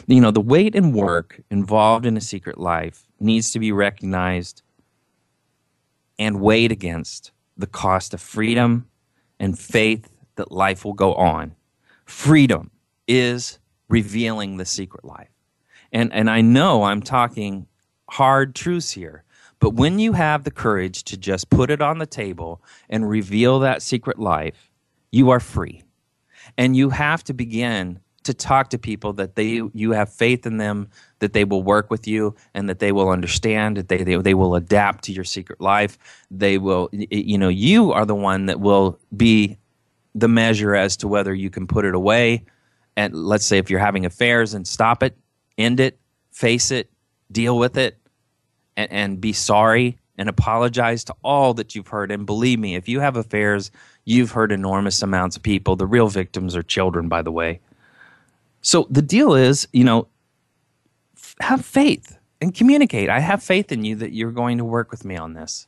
You 0.06 0.20
know, 0.20 0.30
the 0.30 0.40
weight 0.40 0.74
and 0.74 0.94
work 0.94 1.40
involved 1.50 2.06
in 2.06 2.16
a 2.16 2.20
secret 2.20 2.58
life 2.58 3.06
needs 3.22 3.50
to 3.52 3.58
be 3.58 3.72
recognized 3.72 4.62
and 6.18 6.40
weighed 6.40 6.72
against 6.72 7.32
the 7.56 7.66
cost 7.66 8.14
of 8.14 8.20
freedom 8.20 8.88
and 9.38 9.58
faith 9.58 10.08
that 10.36 10.52
life 10.52 10.84
will 10.84 10.92
go 10.92 11.14
on. 11.14 11.54
Freedom 12.04 12.70
is 13.06 13.58
revealing 13.88 14.56
the 14.56 14.64
secret 14.64 15.04
life. 15.04 15.28
And, 15.92 16.12
and 16.12 16.30
I 16.30 16.40
know 16.40 16.84
I'm 16.84 17.02
talking 17.02 17.66
hard 18.08 18.54
truths 18.54 18.92
here, 18.92 19.24
but 19.58 19.74
when 19.74 19.98
you 19.98 20.14
have 20.14 20.44
the 20.44 20.50
courage 20.50 21.04
to 21.04 21.16
just 21.16 21.50
put 21.50 21.70
it 21.70 21.82
on 21.82 21.98
the 21.98 22.06
table 22.06 22.62
and 22.88 23.08
reveal 23.08 23.58
that 23.60 23.82
secret 23.82 24.18
life, 24.18 24.70
you 25.10 25.30
are 25.30 25.40
free. 25.40 25.82
And 26.58 26.76
you 26.76 26.90
have 26.90 27.22
to 27.24 27.34
begin 27.34 28.00
to 28.24 28.34
talk 28.34 28.70
to 28.70 28.78
people 28.78 29.12
that 29.14 29.34
they 29.34 29.62
you 29.72 29.92
have 29.92 30.12
faith 30.12 30.46
in 30.46 30.56
them 30.56 30.88
that 31.18 31.32
they 31.32 31.44
will 31.44 31.62
work 31.62 31.90
with 31.90 32.06
you 32.06 32.34
and 32.54 32.68
that 32.68 32.78
they 32.78 32.92
will 32.92 33.08
understand 33.08 33.76
that 33.76 33.88
they, 33.88 34.02
they 34.02 34.16
they 34.16 34.34
will 34.34 34.54
adapt 34.54 35.04
to 35.04 35.12
your 35.12 35.24
secret 35.24 35.60
life. 35.60 35.98
They 36.30 36.58
will 36.58 36.88
you 36.92 37.38
know 37.38 37.48
you 37.48 37.92
are 37.92 38.06
the 38.06 38.14
one 38.14 38.46
that 38.46 38.60
will 38.60 38.98
be 39.16 39.58
the 40.14 40.28
measure 40.28 40.74
as 40.74 40.96
to 40.98 41.08
whether 41.08 41.34
you 41.34 41.50
can 41.50 41.66
put 41.66 41.84
it 41.84 41.94
away. 41.94 42.44
And 42.96 43.14
let's 43.14 43.46
say 43.46 43.58
if 43.58 43.70
you're 43.70 43.80
having 43.80 44.04
affairs 44.06 44.54
and 44.54 44.66
stop 44.66 45.02
it 45.02 45.16
end 45.58 45.80
it 45.80 45.98
face 46.30 46.70
it 46.70 46.90
deal 47.30 47.58
with 47.58 47.76
it 47.76 47.98
and, 48.76 48.90
and 48.90 49.20
be 49.20 49.32
sorry 49.32 49.98
and 50.18 50.28
apologize 50.28 51.04
to 51.04 51.14
all 51.24 51.54
that 51.54 51.74
you've 51.74 51.88
heard. 51.88 52.10
And 52.10 52.26
believe 52.26 52.58
me 52.58 52.74
if 52.74 52.88
you 52.88 53.00
have 53.00 53.16
affairs 53.16 53.70
you've 54.04 54.32
hurt 54.32 54.52
enormous 54.52 55.02
amounts 55.02 55.36
of 55.36 55.42
people. 55.42 55.76
The 55.76 55.86
real 55.86 56.08
victims 56.08 56.54
are 56.56 56.62
children 56.62 57.08
by 57.08 57.22
the 57.22 57.32
way 57.32 57.60
so 58.62 58.86
the 58.88 59.02
deal 59.02 59.34
is, 59.34 59.68
you 59.72 59.84
know, 59.84 60.08
f- 61.16 61.36
have 61.40 61.64
faith 61.64 62.18
and 62.40 62.54
communicate. 62.54 63.10
I 63.10 63.20
have 63.20 63.42
faith 63.42 63.70
in 63.70 63.84
you 63.84 63.96
that 63.96 64.12
you're 64.12 64.32
going 64.32 64.58
to 64.58 64.64
work 64.64 64.90
with 64.90 65.04
me 65.04 65.16
on 65.16 65.34
this. 65.34 65.66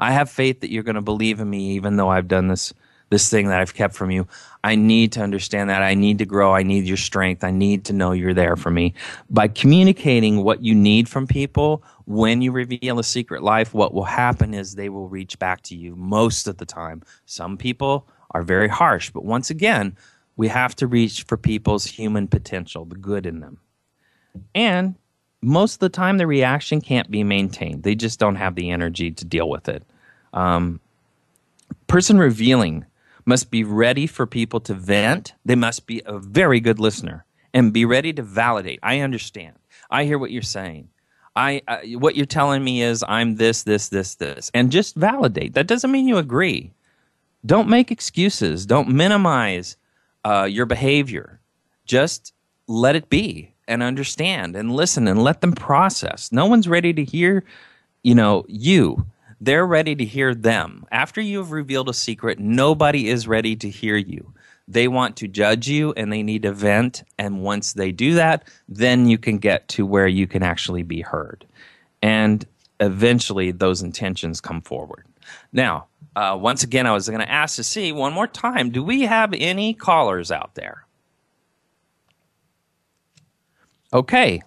I 0.00 0.12
have 0.12 0.30
faith 0.30 0.60
that 0.60 0.70
you're 0.70 0.82
going 0.82 0.94
to 0.94 1.02
believe 1.02 1.40
in 1.40 1.48
me, 1.48 1.72
even 1.72 1.96
though 1.96 2.08
I've 2.08 2.28
done 2.28 2.48
this 2.48 2.72
this 3.10 3.28
thing 3.28 3.48
that 3.48 3.60
I've 3.60 3.74
kept 3.74 3.94
from 3.94 4.10
you. 4.10 4.26
I 4.62 4.76
need 4.76 5.12
to 5.12 5.20
understand 5.20 5.68
that. 5.68 5.82
I 5.82 5.94
need 5.94 6.18
to 6.18 6.26
grow. 6.26 6.54
I 6.54 6.62
need 6.62 6.86
your 6.86 6.96
strength. 6.96 7.42
I 7.42 7.50
need 7.50 7.84
to 7.86 7.92
know 7.92 8.12
you're 8.12 8.34
there 8.34 8.54
for 8.54 8.70
me. 8.70 8.94
By 9.28 9.48
communicating 9.48 10.44
what 10.44 10.62
you 10.62 10.74
need 10.74 11.08
from 11.08 11.26
people 11.26 11.82
when 12.04 12.40
you 12.40 12.52
reveal 12.52 12.98
a 12.98 13.04
secret 13.04 13.42
life, 13.42 13.74
what 13.74 13.92
will 13.92 14.04
happen 14.04 14.54
is 14.54 14.74
they 14.74 14.88
will 14.88 15.08
reach 15.08 15.38
back 15.38 15.62
to 15.62 15.76
you 15.76 15.96
most 15.96 16.46
of 16.46 16.58
the 16.58 16.66
time. 16.66 17.02
Some 17.26 17.56
people 17.56 18.08
are 18.30 18.42
very 18.42 18.68
harsh, 18.68 19.10
but 19.10 19.24
once 19.24 19.50
again, 19.50 19.96
we 20.36 20.48
have 20.48 20.74
to 20.76 20.86
reach 20.86 21.24
for 21.24 21.36
people's 21.36 21.86
human 21.86 22.28
potential, 22.28 22.84
the 22.84 22.96
good 22.96 23.26
in 23.26 23.40
them. 23.40 23.58
And 24.54 24.94
most 25.42 25.74
of 25.74 25.80
the 25.80 25.88
time, 25.88 26.18
the 26.18 26.26
reaction 26.26 26.80
can't 26.80 27.10
be 27.10 27.24
maintained. 27.24 27.82
They 27.82 27.94
just 27.94 28.18
don't 28.18 28.36
have 28.36 28.54
the 28.54 28.70
energy 28.70 29.10
to 29.10 29.24
deal 29.24 29.48
with 29.48 29.68
it. 29.68 29.82
Um, 30.32 30.80
person 31.86 32.18
revealing 32.18 32.86
must 33.24 33.50
be 33.50 33.64
ready 33.64 34.06
for 34.06 34.26
people 34.26 34.60
to 34.60 34.74
vent. 34.74 35.34
They 35.44 35.54
must 35.54 35.86
be 35.86 36.02
a 36.06 36.18
very 36.18 36.60
good 36.60 36.78
listener 36.78 37.24
and 37.52 37.72
be 37.72 37.84
ready 37.84 38.12
to 38.12 38.22
validate. 38.22 38.78
I 38.82 39.00
understand. 39.00 39.56
I 39.90 40.04
hear 40.04 40.18
what 40.18 40.30
you're 40.30 40.42
saying. 40.42 40.88
I 41.36 41.62
uh, 41.68 41.78
what 41.98 42.16
you're 42.16 42.26
telling 42.26 42.64
me 42.64 42.82
is 42.82 43.04
I'm 43.06 43.36
this, 43.36 43.62
this, 43.62 43.88
this, 43.88 44.16
this, 44.16 44.50
and 44.52 44.72
just 44.72 44.96
validate. 44.96 45.54
That 45.54 45.68
doesn't 45.68 45.90
mean 45.90 46.08
you 46.08 46.18
agree. 46.18 46.72
Don't 47.46 47.68
make 47.68 47.90
excuses. 47.90 48.66
Don't 48.66 48.88
minimize 48.88 49.76
uh, 50.24 50.48
your 50.50 50.66
behavior. 50.66 51.40
Just 51.84 52.32
let 52.66 52.96
it 52.96 53.08
be 53.08 53.54
and 53.66 53.82
understand 53.82 54.56
and 54.56 54.74
listen 54.74 55.08
and 55.08 55.22
let 55.22 55.40
them 55.40 55.52
process. 55.52 56.30
No 56.32 56.46
one's 56.46 56.68
ready 56.68 56.92
to 56.92 57.04
hear, 57.04 57.44
you 58.02 58.14
know, 58.14 58.44
you. 58.48 59.06
They're 59.40 59.66
ready 59.66 59.94
to 59.94 60.04
hear 60.04 60.34
them. 60.34 60.84
After 60.92 61.20
you've 61.20 61.50
revealed 61.50 61.88
a 61.88 61.94
secret, 61.94 62.38
nobody 62.38 63.08
is 63.08 63.26
ready 63.26 63.56
to 63.56 63.70
hear 63.70 63.96
you. 63.96 64.34
They 64.68 64.86
want 64.86 65.16
to 65.16 65.28
judge 65.28 65.66
you 65.66 65.92
and 65.96 66.12
they 66.12 66.22
need 66.22 66.42
to 66.42 66.52
vent. 66.52 67.02
And 67.18 67.42
once 67.42 67.72
they 67.72 67.90
do 67.90 68.14
that, 68.14 68.46
then 68.68 69.08
you 69.08 69.18
can 69.18 69.38
get 69.38 69.66
to 69.68 69.86
where 69.86 70.06
you 70.06 70.26
can 70.26 70.42
actually 70.42 70.82
be 70.82 71.00
heard. 71.00 71.46
And 72.02 72.46
eventually 72.78 73.50
those 73.50 73.82
intentions 73.82 74.40
come 74.40 74.60
forward. 74.60 75.06
Now, 75.52 75.86
uh, 76.20 76.36
once 76.36 76.62
again, 76.62 76.86
I 76.86 76.92
was 76.92 77.08
going 77.08 77.22
to 77.22 77.30
ask 77.30 77.56
to 77.56 77.64
see 77.64 77.92
one 77.92 78.12
more 78.12 78.26
time 78.26 78.68
do 78.68 78.84
we 78.84 79.02
have 79.02 79.32
any 79.32 79.72
callers 79.72 80.30
out 80.30 80.54
there? 80.54 80.84
Okay, 83.90 84.42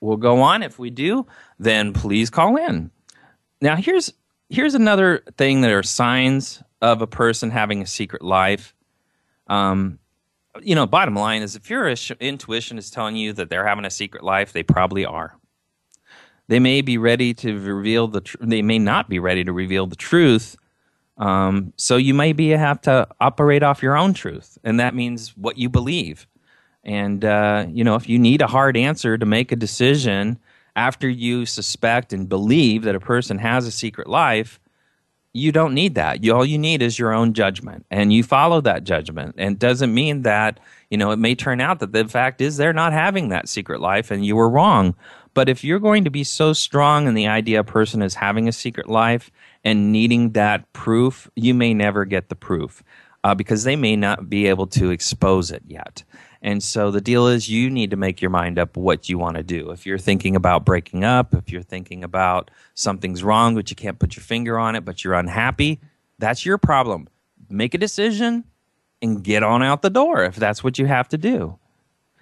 we'll 0.00 0.16
go 0.16 0.40
on. 0.42 0.62
If 0.62 0.78
we 0.78 0.90
do, 0.90 1.26
then 1.58 1.92
please 1.92 2.30
call 2.30 2.56
in. 2.56 2.92
Now, 3.60 3.74
here's 3.74 4.12
here's 4.48 4.74
another 4.74 5.24
thing 5.36 5.62
that 5.62 5.72
are 5.72 5.82
signs 5.82 6.62
of 6.80 7.02
a 7.02 7.08
person 7.08 7.50
having 7.50 7.82
a 7.82 7.86
secret 7.86 8.22
life. 8.22 8.72
Um, 9.48 9.98
you 10.62 10.76
know, 10.76 10.86
bottom 10.86 11.16
line 11.16 11.42
is 11.42 11.56
if 11.56 11.68
your 11.68 11.88
intuition 11.88 12.78
is 12.78 12.92
telling 12.92 13.16
you 13.16 13.32
that 13.32 13.50
they're 13.50 13.66
having 13.66 13.84
a 13.84 13.90
secret 13.90 14.22
life, 14.22 14.52
they 14.52 14.62
probably 14.62 15.04
are. 15.04 15.36
They 16.46 16.60
may 16.60 16.80
be 16.80 16.96
ready 16.96 17.34
to 17.34 17.58
reveal 17.58 18.06
the. 18.06 18.20
Tr- 18.20 18.36
they 18.40 18.62
may 18.62 18.78
not 18.78 19.08
be 19.08 19.18
ready 19.18 19.42
to 19.42 19.52
reveal 19.52 19.88
the 19.88 19.96
truth 19.96 20.56
Um, 21.18 21.72
so 21.76 21.96
you 21.96 22.14
maybe 22.14 22.50
have 22.50 22.80
to 22.82 23.08
operate 23.20 23.62
off 23.62 23.82
your 23.82 23.96
own 23.96 24.14
truth, 24.14 24.56
and 24.62 24.78
that 24.80 24.94
means 24.94 25.36
what 25.36 25.58
you 25.58 25.68
believe. 25.68 26.26
And 26.84 27.24
uh, 27.24 27.66
you 27.68 27.84
know, 27.84 27.96
if 27.96 28.08
you 28.08 28.18
need 28.18 28.40
a 28.40 28.46
hard 28.46 28.76
answer 28.76 29.18
to 29.18 29.26
make 29.26 29.50
a 29.50 29.56
decision 29.56 30.38
after 30.76 31.08
you 31.08 31.44
suspect 31.44 32.12
and 32.12 32.28
believe 32.28 32.84
that 32.84 32.94
a 32.94 33.00
person 33.00 33.38
has 33.38 33.66
a 33.66 33.72
secret 33.72 34.08
life, 34.08 34.60
you 35.32 35.50
don't 35.50 35.74
need 35.74 35.96
that. 35.96 36.22
You, 36.22 36.34
all 36.34 36.44
you 36.44 36.58
need 36.58 36.82
is 36.82 36.98
your 36.98 37.12
own 37.12 37.32
judgment, 37.34 37.84
and 37.90 38.12
you 38.12 38.22
follow 38.22 38.60
that 38.60 38.84
judgment. 38.84 39.34
And 39.38 39.56
it 39.56 39.58
doesn't 39.58 39.92
mean 39.92 40.22
that 40.22 40.60
you 40.88 40.96
know 40.96 41.10
it 41.10 41.18
may 41.18 41.34
turn 41.34 41.60
out 41.60 41.80
that 41.80 41.92
the 41.92 42.06
fact 42.06 42.40
is 42.40 42.56
they're 42.56 42.72
not 42.72 42.92
having 42.92 43.28
that 43.30 43.48
secret 43.48 43.80
life, 43.80 44.12
and 44.12 44.24
you 44.24 44.36
were 44.36 44.48
wrong. 44.48 44.94
But 45.34 45.48
if 45.48 45.64
you're 45.64 45.78
going 45.78 46.04
to 46.04 46.10
be 46.10 46.24
so 46.24 46.52
strong 46.52 47.06
in 47.06 47.14
the 47.14 47.26
idea 47.26 47.60
a 47.60 47.64
person 47.64 48.02
is 48.02 48.14
having 48.14 48.48
a 48.48 48.52
secret 48.52 48.88
life 48.88 49.30
and 49.68 49.92
needing 49.92 50.32
that 50.32 50.72
proof, 50.72 51.30
you 51.36 51.52
may 51.52 51.74
never 51.74 52.06
get 52.06 52.30
the 52.30 52.34
proof 52.34 52.82
uh, 53.22 53.34
because 53.34 53.64
they 53.64 53.76
may 53.76 53.96
not 53.96 54.30
be 54.30 54.46
able 54.46 54.66
to 54.66 54.90
expose 54.90 55.50
it 55.50 55.62
yet. 55.66 56.04
And 56.40 56.62
so 56.62 56.90
the 56.90 57.02
deal 57.02 57.26
is 57.26 57.50
you 57.50 57.68
need 57.68 57.90
to 57.90 57.96
make 57.96 58.22
your 58.22 58.30
mind 58.30 58.58
up 58.58 58.78
what 58.78 59.10
you 59.10 59.18
want 59.18 59.36
to 59.36 59.42
do. 59.42 59.70
If 59.70 59.84
you're 59.84 59.98
thinking 59.98 60.36
about 60.36 60.64
breaking 60.64 61.04
up, 61.04 61.34
if 61.34 61.50
you're 61.50 61.60
thinking 61.60 62.02
about 62.02 62.50
something's 62.72 63.22
wrong, 63.22 63.54
but 63.54 63.68
you 63.68 63.76
can't 63.76 63.98
put 63.98 64.16
your 64.16 64.22
finger 64.22 64.58
on 64.58 64.74
it, 64.74 64.86
but 64.86 65.04
you're 65.04 65.12
unhappy, 65.12 65.80
that's 66.18 66.46
your 66.46 66.56
problem. 66.56 67.06
Make 67.50 67.74
a 67.74 67.78
decision 67.78 68.44
and 69.02 69.22
get 69.22 69.42
on 69.42 69.62
out 69.62 69.82
the 69.82 69.90
door 69.90 70.24
if 70.24 70.36
that's 70.36 70.64
what 70.64 70.78
you 70.78 70.86
have 70.86 71.08
to 71.08 71.18
do. 71.18 71.58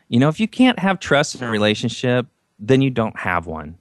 You 0.09 0.19
know, 0.19 0.29
if 0.29 0.41
you 0.41 0.49
can't 0.49 0.81
have 0.81 0.99
trust 0.99 1.37
in 1.37 1.45
a 1.45 1.51
relationship, 1.51 2.27
then 2.59 2.83
you 2.83 2.91
don't 2.91 3.21
have 3.21 3.47
one. 3.47 3.79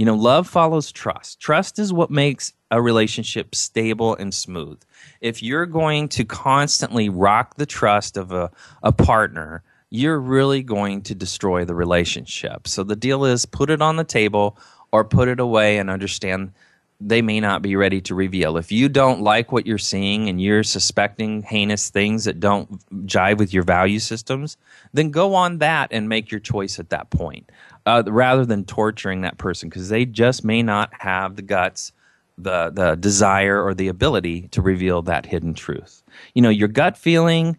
You 0.00 0.06
know, 0.06 0.14
love 0.14 0.48
follows 0.48 0.90
trust. 0.90 1.40
Trust 1.40 1.78
is 1.78 1.92
what 1.92 2.10
makes 2.10 2.54
a 2.70 2.80
relationship 2.80 3.54
stable 3.54 4.16
and 4.16 4.32
smooth. 4.32 4.80
If 5.20 5.42
you're 5.42 5.66
going 5.66 6.08
to 6.08 6.24
constantly 6.24 7.10
rock 7.10 7.56
the 7.56 7.66
trust 7.66 8.16
of 8.16 8.32
a, 8.32 8.50
a 8.82 8.92
partner, 8.92 9.62
you're 9.90 10.18
really 10.18 10.62
going 10.62 11.02
to 11.02 11.14
destroy 11.14 11.66
the 11.66 11.74
relationship. 11.74 12.66
So 12.66 12.82
the 12.82 12.96
deal 12.96 13.26
is 13.26 13.44
put 13.44 13.68
it 13.68 13.82
on 13.82 13.96
the 13.96 14.04
table 14.04 14.56
or 14.90 15.04
put 15.04 15.28
it 15.28 15.38
away 15.38 15.76
and 15.76 15.90
understand 15.90 16.54
they 17.00 17.22
may 17.22 17.40
not 17.40 17.62
be 17.62 17.76
ready 17.76 18.00
to 18.02 18.14
reveal. 18.14 18.58
If 18.58 18.70
you 18.70 18.88
don't 18.88 19.22
like 19.22 19.52
what 19.52 19.66
you're 19.66 19.78
seeing 19.78 20.28
and 20.28 20.40
you're 20.40 20.62
suspecting 20.62 21.42
heinous 21.42 21.88
things 21.88 22.24
that 22.24 22.40
don't 22.40 22.86
jive 23.06 23.38
with 23.38 23.54
your 23.54 23.62
value 23.62 23.98
systems, 23.98 24.58
then 24.92 25.10
go 25.10 25.34
on 25.34 25.58
that 25.58 25.88
and 25.92 26.08
make 26.08 26.30
your 26.30 26.40
choice 26.40 26.78
at 26.78 26.90
that 26.90 27.08
point 27.10 27.50
uh, 27.86 28.02
rather 28.06 28.44
than 28.44 28.64
torturing 28.64 29.22
that 29.22 29.38
person 29.38 29.70
because 29.70 29.88
they 29.88 30.04
just 30.04 30.44
may 30.44 30.62
not 30.62 30.92
have 31.00 31.36
the 31.36 31.42
guts, 31.42 31.92
the, 32.36 32.70
the 32.70 32.96
desire, 32.96 33.64
or 33.64 33.72
the 33.72 33.88
ability 33.88 34.48
to 34.48 34.60
reveal 34.60 35.00
that 35.02 35.24
hidden 35.24 35.54
truth. 35.54 36.02
You 36.34 36.42
know, 36.42 36.50
your 36.50 36.68
gut 36.68 36.98
feeling 36.98 37.56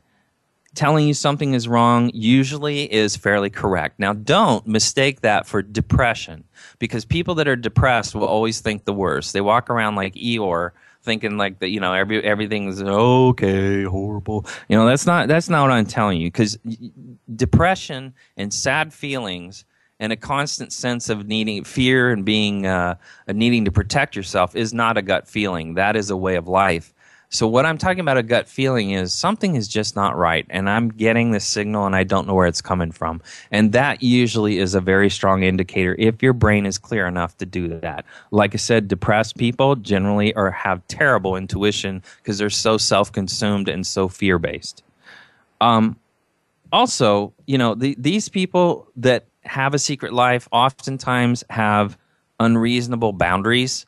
telling 0.73 1.07
you 1.07 1.13
something 1.13 1.53
is 1.53 1.67
wrong 1.67 2.11
usually 2.13 2.91
is 2.91 3.15
fairly 3.15 3.49
correct. 3.49 3.99
Now, 3.99 4.13
don't 4.13 4.65
mistake 4.65 5.21
that 5.21 5.45
for 5.45 5.61
depression 5.61 6.45
because 6.79 7.03
people 7.05 7.35
that 7.35 7.47
are 7.47 7.55
depressed 7.55 8.15
will 8.15 8.25
always 8.25 8.61
think 8.61 8.85
the 8.85 8.93
worst. 8.93 9.33
They 9.33 9.41
walk 9.41 9.69
around 9.69 9.95
like 9.95 10.15
Eeyore 10.15 10.71
thinking 11.03 11.37
like 11.37 11.59
that 11.59 11.69
you 11.69 11.79
know 11.79 11.93
every 11.93 12.23
everything's 12.23 12.81
okay 12.81 13.83
horrible 13.83 14.45
you 14.69 14.77
know 14.77 14.85
that's 14.85 15.05
not 15.05 15.27
that's 15.27 15.49
not 15.49 15.63
what 15.63 15.71
i'm 15.71 15.85
telling 15.85 16.21
you 16.21 16.27
because 16.27 16.59
depression 17.35 18.13
and 18.37 18.53
sad 18.53 18.93
feelings 18.93 19.65
and 19.99 20.13
a 20.13 20.15
constant 20.15 20.71
sense 20.71 21.09
of 21.09 21.27
needing 21.27 21.63
fear 21.63 22.11
and 22.11 22.25
being 22.25 22.65
uh, 22.65 22.95
needing 23.27 23.65
to 23.65 23.71
protect 23.71 24.15
yourself 24.15 24.55
is 24.55 24.73
not 24.73 24.97
a 24.97 25.01
gut 25.01 25.27
feeling 25.27 25.73
that 25.73 25.95
is 25.95 26.09
a 26.09 26.17
way 26.17 26.35
of 26.35 26.47
life 26.47 26.93
so 27.33 27.47
what 27.47 27.65
I'm 27.65 27.77
talking 27.77 28.01
about 28.01 28.17
a 28.17 28.23
gut 28.23 28.49
feeling 28.49 28.91
is 28.91 29.13
something 29.13 29.55
is 29.55 29.69
just 29.69 29.95
not 29.95 30.17
right 30.17 30.45
and 30.49 30.69
I'm 30.69 30.89
getting 30.89 31.31
this 31.31 31.45
signal 31.45 31.85
and 31.85 31.95
I 31.95 32.03
don't 32.03 32.27
know 32.27 32.33
where 32.33 32.45
it's 32.45 32.61
coming 32.61 32.91
from. 32.91 33.21
And 33.51 33.71
that 33.71 34.03
usually 34.03 34.57
is 34.57 34.75
a 34.75 34.81
very 34.81 35.09
strong 35.09 35.41
indicator 35.43 35.95
if 35.97 36.21
your 36.21 36.33
brain 36.33 36.65
is 36.65 36.77
clear 36.77 37.07
enough 37.07 37.37
to 37.37 37.45
do 37.45 37.69
that. 37.79 38.03
Like 38.31 38.53
I 38.53 38.57
said, 38.57 38.89
depressed 38.89 39.37
people 39.37 39.77
generally 39.77 40.33
are 40.33 40.51
have 40.51 40.85
terrible 40.89 41.37
intuition 41.37 42.03
because 42.17 42.37
they're 42.37 42.49
so 42.49 42.77
self-consumed 42.77 43.69
and 43.69 43.87
so 43.87 44.09
fear-based. 44.09 44.83
Um, 45.61 45.95
also, 46.73 47.33
you 47.45 47.57
know, 47.57 47.75
the, 47.75 47.95
these 47.97 48.27
people 48.27 48.89
that 48.97 49.27
have 49.43 49.73
a 49.73 49.79
secret 49.79 50.11
life 50.11 50.49
oftentimes 50.51 51.45
have 51.49 51.97
unreasonable 52.41 53.13
boundaries. 53.13 53.85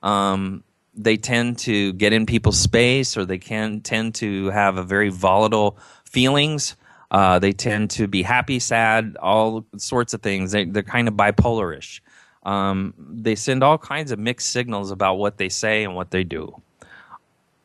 Um, 0.00 0.62
they 0.96 1.16
tend 1.16 1.58
to 1.58 1.92
get 1.94 2.12
in 2.12 2.26
people's 2.26 2.58
space 2.58 3.16
or 3.16 3.24
they 3.24 3.38
can 3.38 3.80
tend 3.80 4.14
to 4.16 4.50
have 4.50 4.76
a 4.76 4.82
very 4.82 5.08
volatile 5.08 5.78
feelings. 6.04 6.76
Uh, 7.10 7.38
they 7.38 7.52
tend 7.52 7.90
to 7.90 8.06
be 8.06 8.22
happy, 8.22 8.58
sad, 8.58 9.16
all 9.20 9.64
sorts 9.76 10.14
of 10.14 10.22
things. 10.22 10.52
They, 10.52 10.64
they're 10.64 10.82
kind 10.82 11.08
of 11.08 11.14
bipolarish. 11.14 12.00
Um, 12.44 12.94
they 12.98 13.34
send 13.34 13.62
all 13.62 13.78
kinds 13.78 14.10
of 14.10 14.18
mixed 14.18 14.50
signals 14.50 14.90
about 14.90 15.14
what 15.14 15.38
they 15.38 15.48
say 15.48 15.84
and 15.84 15.94
what 15.94 16.10
they 16.10 16.24
do. 16.24 16.60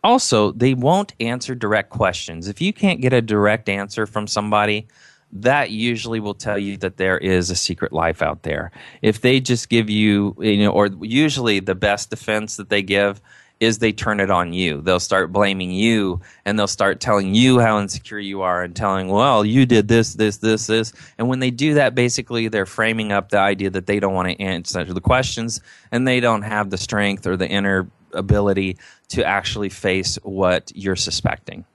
Also, 0.04 0.52
they 0.54 0.74
won't 0.74 1.14
answer 1.20 1.54
direct 1.56 1.90
questions. 1.90 2.48
If 2.48 2.62
you 2.62 2.72
can't 2.72 3.02
get 3.02 3.12
a 3.12 3.22
direct 3.22 3.68
answer 3.68 4.06
from 4.06 4.28
somebody, 4.28 4.88
that 5.32 5.72
usually 5.72 6.20
will 6.20 6.34
tell 6.34 6.58
you 6.58 6.78
that 6.78 6.98
there 6.98 7.18
is 7.18 7.50
a 7.50 7.56
secret 7.56 7.94
life 7.94 8.22
out 8.22 8.44
there. 8.44 8.72
If 9.02 9.22
they 9.22 9.40
just 9.40 9.70
give 9.70 9.90
you, 9.90 10.36
you 10.40 10.58
know, 10.58 10.72
or 10.72 10.88
usually 11.02 11.60
the 11.60 11.76
best 11.76 12.10
defense 12.10 12.58
that 12.58 12.70
they 12.70 12.82
give 12.82 13.22
is 13.60 13.80
they 13.80 13.92
turn 13.92 14.20
it 14.20 14.32
on 14.32 14.54
you. 14.54 14.82
They'll 14.82 15.00
start 15.00 15.34
blaming 15.34 15.72
you 15.72 16.22
and 16.46 16.58
they'll 16.58 16.68
start 16.68 17.00
telling 17.00 17.36
you 17.36 17.60
how 17.60 17.80
insecure 17.80 18.20
you 18.20 18.42
are 18.42 18.64
and 18.64 18.76
telling, 18.76 19.10
well, 19.10 19.46
you 19.46 19.66
did 19.66 19.88
this, 19.88 20.14
this, 20.14 20.38
this, 20.38 20.68
this. 20.68 20.94
And 21.18 21.28
when 21.28 21.40
they 21.40 21.52
do 21.52 21.74
that, 21.74 21.94
basically 21.94 22.48
they're 22.48 22.66
framing 22.66 23.12
up 23.12 23.30
the 23.30 23.40
idea 23.40 23.70
that 23.72 23.86
they 23.86 24.00
don't 24.00 24.14
want 24.14 24.30
to 24.30 24.42
answer 24.42 24.86
the 24.86 25.02
questions 25.02 25.60
and 25.92 26.08
they 26.08 26.20
don't 26.20 26.44
have 26.44 26.70
the 26.70 26.78
strength 26.78 27.28
or 27.28 27.36
the 27.36 27.48
inner 27.48 27.90
ability 28.14 28.78
to 29.10 29.26
actually 29.26 29.70
face 29.70 30.18
what 30.24 30.72
you're 30.74 30.96
suspecting. 30.96 31.66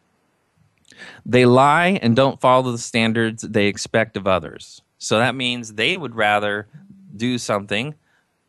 They 1.26 1.46
lie 1.46 1.98
and 2.02 2.14
don't 2.16 2.40
follow 2.40 2.72
the 2.72 2.78
standards 2.78 3.42
they 3.42 3.66
expect 3.66 4.16
of 4.16 4.26
others. 4.26 4.82
So 4.98 5.18
that 5.18 5.34
means 5.34 5.74
they 5.74 5.96
would 5.96 6.14
rather 6.14 6.66
do 7.16 7.38
something, 7.38 7.94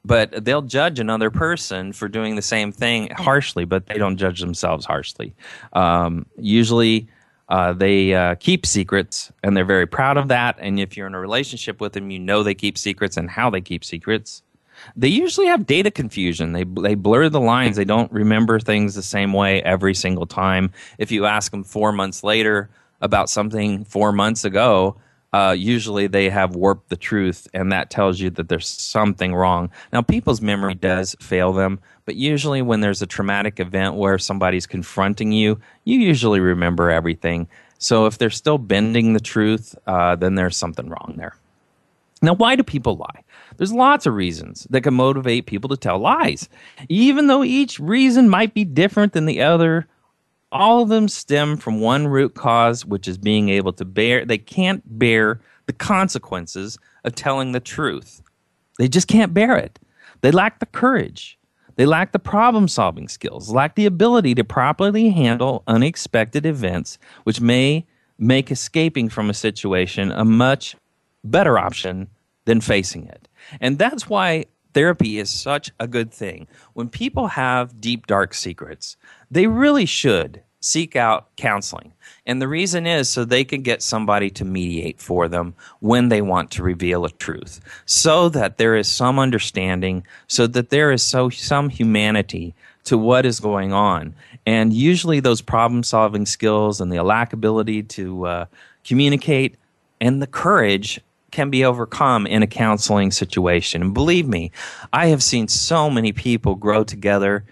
but 0.03 0.45
they'll 0.45 0.62
judge 0.62 0.99
another 0.99 1.29
person 1.29 1.93
for 1.93 2.08
doing 2.08 2.36
the 2.36 2.41
same 2.41 2.71
thing 2.71 3.10
harshly, 3.12 3.65
but 3.65 3.88
they 3.88 3.97
don't 3.97 4.17
judge 4.17 4.39
themselves 4.39 4.86
harshly. 4.86 5.36
Um, 5.73 6.25
usually, 6.38 7.08
uh, 7.49 7.73
they 7.73 8.13
uh, 8.13 8.36
keep 8.36 8.65
secrets 8.65 9.31
and 9.43 9.55
they're 9.55 9.65
very 9.65 9.86
proud 9.86 10.17
of 10.17 10.29
that. 10.29 10.58
And 10.60 10.79
if 10.79 10.97
you're 10.97 11.08
in 11.08 11.13
a 11.13 11.19
relationship 11.19 11.79
with 11.79 11.93
them, 11.93 12.10
you 12.10 12.19
know 12.19 12.41
they 12.43 12.55
keep 12.55 12.77
secrets 12.77 13.17
and 13.17 13.29
how 13.29 13.49
they 13.49 13.62
keep 13.62 13.84
secrets. 13.86 14.41
They 14.95 15.07
usually 15.07 15.47
have 15.47 15.65
data 15.65 15.91
confusion. 15.91 16.53
They 16.53 16.63
they 16.63 16.95
blur 16.95 17.29
the 17.29 17.39
lines. 17.39 17.75
They 17.75 17.85
don't 17.85 18.11
remember 18.11 18.59
things 18.59 18.95
the 18.95 19.03
same 19.03 19.33
way 19.33 19.61
every 19.63 19.93
single 19.93 20.25
time. 20.25 20.71
If 20.97 21.11
you 21.11 21.25
ask 21.25 21.51
them 21.51 21.63
four 21.63 21.91
months 21.91 22.23
later 22.23 22.69
about 23.01 23.29
something 23.29 23.83
four 23.85 24.11
months 24.11 24.45
ago, 24.45 24.97
uh, 25.35 25.51
usually 25.51 26.07
they 26.07 26.29
have 26.29 26.55
warped 26.55 26.87
the 26.87 26.95
truth, 26.95 27.45
and 27.53 27.69
that 27.73 27.89
tells 27.89 28.21
you 28.21 28.29
that 28.29 28.47
there's 28.47 28.69
something 28.69 29.35
wrong. 29.35 29.69
Now, 29.91 30.01
people's 30.01 30.39
memory 30.39 30.75
does 30.75 31.13
fail 31.19 31.51
them, 31.51 31.81
but 32.05 32.15
usually 32.15 32.61
when 32.61 32.79
there's 32.79 33.01
a 33.01 33.05
traumatic 33.05 33.59
event 33.59 33.95
where 33.95 34.17
somebody's 34.17 34.65
confronting 34.65 35.33
you, 35.33 35.59
you 35.83 35.99
usually 35.99 36.39
remember 36.39 36.89
everything. 36.89 37.49
So 37.79 38.05
if 38.05 38.17
they're 38.17 38.29
still 38.29 38.57
bending 38.57 39.11
the 39.11 39.19
truth, 39.19 39.75
uh, 39.85 40.15
then 40.15 40.35
there's 40.35 40.55
something 40.55 40.87
wrong 40.87 41.15
there. 41.17 41.35
Now, 42.21 42.33
why 42.35 42.55
do 42.55 42.63
people 42.63 42.95
lie? 42.95 43.24
There's 43.57 43.73
lots 43.73 44.05
of 44.05 44.13
reasons 44.13 44.67
that 44.69 44.81
can 44.81 44.93
motivate 44.93 45.45
people 45.45 45.69
to 45.69 45.77
tell 45.77 45.99
lies. 45.99 46.49
Even 46.89 47.27
though 47.27 47.43
each 47.43 47.79
reason 47.79 48.29
might 48.29 48.53
be 48.53 48.63
different 48.63 49.13
than 49.13 49.25
the 49.25 49.41
other, 49.41 49.87
all 50.51 50.81
of 50.81 50.89
them 50.89 51.07
stem 51.07 51.57
from 51.57 51.79
one 51.79 52.07
root 52.07 52.35
cause, 52.35 52.85
which 52.85 53.07
is 53.07 53.17
being 53.17 53.49
able 53.49 53.73
to 53.73 53.85
bear, 53.85 54.25
they 54.25 54.37
can't 54.37 54.83
bear 54.99 55.41
the 55.65 55.73
consequences 55.73 56.77
of 57.03 57.15
telling 57.15 57.51
the 57.51 57.59
truth. 57.59 58.21
They 58.77 58.87
just 58.87 59.07
can't 59.07 59.33
bear 59.33 59.55
it. 59.57 59.79
They 60.21 60.31
lack 60.31 60.59
the 60.59 60.65
courage. 60.65 61.37
They 61.75 61.85
lack 61.85 62.13
the 62.13 62.19
problem 62.19 62.67
solving 62.67 63.09
skills, 63.09 63.51
lack 63.51 63.75
the 63.75 63.86
ability 63.86 64.36
to 64.36 64.43
properly 64.43 65.09
handle 65.09 65.63
unexpected 65.67 66.45
events, 66.45 66.97
which 67.25 67.41
may 67.41 67.86
make 68.17 68.49
escaping 68.49 69.09
from 69.09 69.30
a 69.30 69.34
situation 69.34 70.11
a 70.11 70.23
much 70.23 70.75
better 71.23 71.57
option 71.57 72.07
than 72.45 72.61
facing 72.61 73.07
it. 73.07 73.27
And 73.59 73.77
that's 73.77 74.09
why 74.09 74.45
therapy 74.73 75.19
is 75.19 75.29
such 75.29 75.71
a 75.79 75.87
good 75.87 76.11
thing. 76.11 76.47
When 76.73 76.89
people 76.89 77.27
have 77.27 77.79
deep, 77.81 78.07
dark 78.07 78.33
secrets, 78.33 78.97
they 79.29 79.47
really 79.47 79.85
should 79.85 80.41
seek 80.65 80.95
out 80.95 81.35
counseling. 81.35 81.93
And 82.25 82.41
the 82.41 82.47
reason 82.47 82.87
is 82.87 83.07
so 83.07 83.23
they 83.23 83.43
can 83.43 83.61
get 83.61 83.83
somebody 83.83 84.31
to 84.31 84.43
mediate 84.43 84.99
for 84.99 85.27
them 85.27 85.53
when 85.79 86.09
they 86.09 86.21
want 86.21 86.49
to 86.51 86.63
reveal 86.63 87.05
a 87.05 87.11
truth, 87.11 87.59
so 87.85 88.29
that 88.29 88.57
there 88.57 88.75
is 88.75 88.87
some 88.87 89.19
understanding, 89.19 90.03
so 90.27 90.47
that 90.47 90.71
there 90.71 90.91
is 90.91 91.03
so 91.03 91.29
some 91.29 91.69
humanity 91.69 92.55
to 92.85 92.97
what 92.97 93.25
is 93.25 93.39
going 93.39 93.73
on. 93.73 94.15
And 94.47 94.73
usually, 94.73 95.19
those 95.19 95.41
problem 95.41 95.83
solving 95.83 96.25
skills 96.25 96.81
and 96.81 96.91
the 96.91 97.03
lack 97.03 97.31
ability 97.31 97.83
to 97.83 98.25
uh, 98.25 98.45
communicate 98.83 99.55
and 100.01 100.21
the 100.21 100.27
courage 100.27 100.99
can 101.36 101.49
be 101.49 101.65
overcome 101.65 102.25
in 102.25 102.41
a 102.41 102.47
counseling 102.47 103.11
situation. 103.11 103.81
And 103.81 103.93
believe 103.93 104.25
me, 104.25 104.51
I 104.93 105.07
have 105.07 105.21
seen 105.21 105.49
so 105.49 105.89
many 105.89 106.13
people 106.13 106.55
grow 106.55 106.86
together 106.86 107.43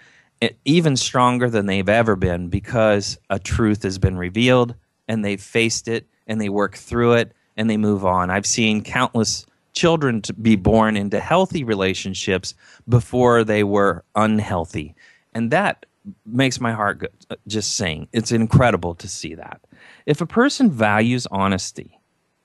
even 0.63 0.95
stronger 0.95 1.49
than 1.49 1.65
they've 1.65 1.89
ever 1.89 2.15
been 2.15 2.47
because 2.47 3.17
a 3.29 3.39
truth 3.39 3.83
has 3.83 3.97
been 3.97 4.17
revealed 4.17 4.75
and 5.09 5.23
they've 5.23 5.41
faced 5.41 5.89
it 5.89 6.07
and 6.27 6.39
they 6.39 6.47
work 6.47 6.77
through 6.77 7.13
it 7.15 7.33
and 7.57 7.69
they 7.69 7.75
move 7.75 8.05
on. 8.05 8.29
I've 8.29 8.45
seen 8.45 8.83
countless 8.83 9.45
children 9.73 10.21
to 10.21 10.33
be 10.33 10.55
born 10.55 10.95
into 10.95 11.19
healthy 11.19 11.65
relationships 11.65 12.55
before 12.87 13.43
they 13.43 13.65
were 13.65 14.05
unhealthy. 14.15 14.95
And 15.33 15.51
that 15.51 15.85
makes 16.25 16.61
my 16.61 16.71
heart 16.71 16.99
good 16.99 17.11
uh, 17.29 17.35
just 17.47 17.75
sing. 17.75 18.07
It's 18.13 18.31
incredible 18.31 18.95
to 18.95 19.09
see 19.09 19.35
that. 19.35 19.59
If 20.05 20.21
a 20.21 20.25
person 20.25 20.71
values 20.71 21.27
honesty 21.31 21.99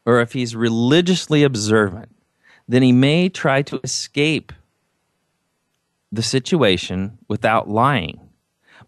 or 0.09 0.23
if 0.23 0.33
he's 0.33 0.57
religiously 0.57 1.43
observant, 1.43 2.09
then 2.67 2.83
he 2.83 2.93
may 2.93 3.29
try 3.29 3.61
to 3.61 3.79
escape 3.85 4.55
the 6.11 6.23
situation 6.23 7.19
without 7.29 7.69
lying. 7.69 8.19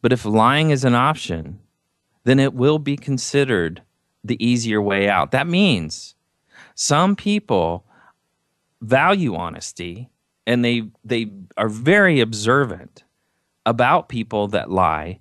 But 0.01 0.15
if 0.15 0.25
lying 0.25 0.71
is 0.71 0.83
an 0.83 0.95
option, 0.95 1.61
then 2.25 2.41
it 2.41 2.55
will 2.55 2.79
be 2.79 2.97
considered 2.97 3.83
the 4.25 4.43
easier 4.43 4.81
way 4.81 5.11
out. 5.11 5.31
That 5.33 5.47
means 5.47 6.15
some 6.75 7.15
people 7.17 7.85
value 8.81 9.35
honesty 9.35 10.09
and 10.47 10.65
they 10.65 10.85
they 11.05 11.31
are 11.59 11.69
very 11.69 12.21
observant 12.21 13.05
about 13.67 14.09
people 14.09 14.49
that 14.49 14.71
lie, 14.71 15.19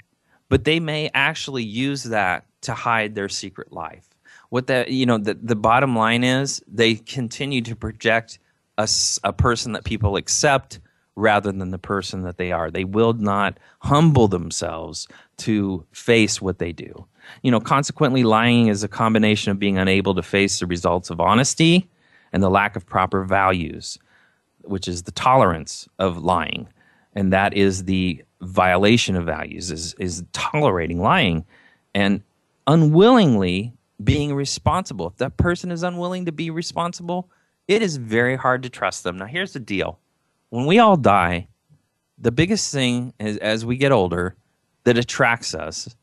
but 0.48 0.64
they 0.64 0.80
may 0.80 1.12
actually 1.14 1.66
use 1.66 2.04
that 2.04 2.46
to 2.62 2.74
hide 2.74 3.16
their 3.16 3.28
secret 3.28 3.74
life. 3.74 4.09
What 4.50 4.68
that 4.68 4.90
you 4.90 5.06
know 5.06 5.18
the, 5.18 5.36
the 5.36 5.56
bottom 5.56 5.96
line 5.96 6.24
is 6.24 6.62
they 6.68 6.96
continue 6.96 7.62
to 7.62 7.76
project 7.76 8.40
a, 8.78 8.88
a 9.24 9.34
person 9.34 9.74
that 9.74 9.84
people 9.84 10.16
accept 10.16 10.80
rather 11.16 11.52
than 11.52 11.70
the 11.70 11.78
person 11.78 12.24
that 12.24 12.38
they 12.38 12.52
are. 12.52 12.72
They 12.72 12.86
will 12.86 13.14
not 13.14 13.60
humble 13.82 14.28
themselves 14.28 15.08
to 15.38 15.86
face 15.92 16.42
what 16.42 16.60
they 16.60 16.72
do. 16.72 17.06
You 17.44 17.52
know, 17.52 17.60
consequently, 17.60 18.24
lying 18.24 18.68
is 18.68 18.84
a 18.84 18.88
combination 18.88 19.52
of 19.52 19.60
being 19.60 19.78
unable 19.78 20.16
to 20.16 20.24
face 20.24 20.60
the 20.60 20.66
results 20.66 21.10
of 21.10 21.20
honesty 21.20 21.90
and 22.32 22.42
the 22.42 22.50
lack 22.50 22.76
of 22.76 22.86
proper 22.86 23.24
values, 23.24 24.00
which 24.62 24.88
is 24.88 25.04
the 25.04 25.12
tolerance 25.12 25.88
of 26.00 26.18
lying. 26.24 26.68
And 27.14 27.34
that 27.34 27.54
is 27.54 27.84
the 27.84 28.24
violation 28.42 29.16
of 29.16 29.26
values, 29.26 29.72
is, 29.72 29.94
is 30.00 30.24
tolerating 30.32 31.02
lying 31.02 31.46
and 31.94 32.22
unwillingly 32.66 33.74
being 34.04 34.34
responsible. 34.34 35.08
If 35.08 35.18
that 35.18 35.38
person 35.38 35.72
is 35.72 35.84
unwilling 35.84 36.26
to 36.26 36.32
be 36.32 36.50
responsible, 36.50 37.30
it 37.68 37.82
is 37.82 37.98
very 37.98 38.36
hard 38.36 38.64
to 38.64 38.70
trust 38.70 39.04
them. 39.04 39.18
Now, 39.18 39.26
here's 39.26 39.54
the 39.54 39.60
deal 39.60 40.00
when 40.50 40.66
we 40.66 40.80
all 40.80 40.98
die, 40.98 41.48
the 42.18 42.32
biggest 42.32 42.74
thing 42.74 43.14
is, 43.20 43.38
as 43.38 43.66
we 43.66 43.78
get 43.78 43.92
older 43.92 44.36
that 44.84 44.98
attracts 44.98 45.54
us 45.54 45.96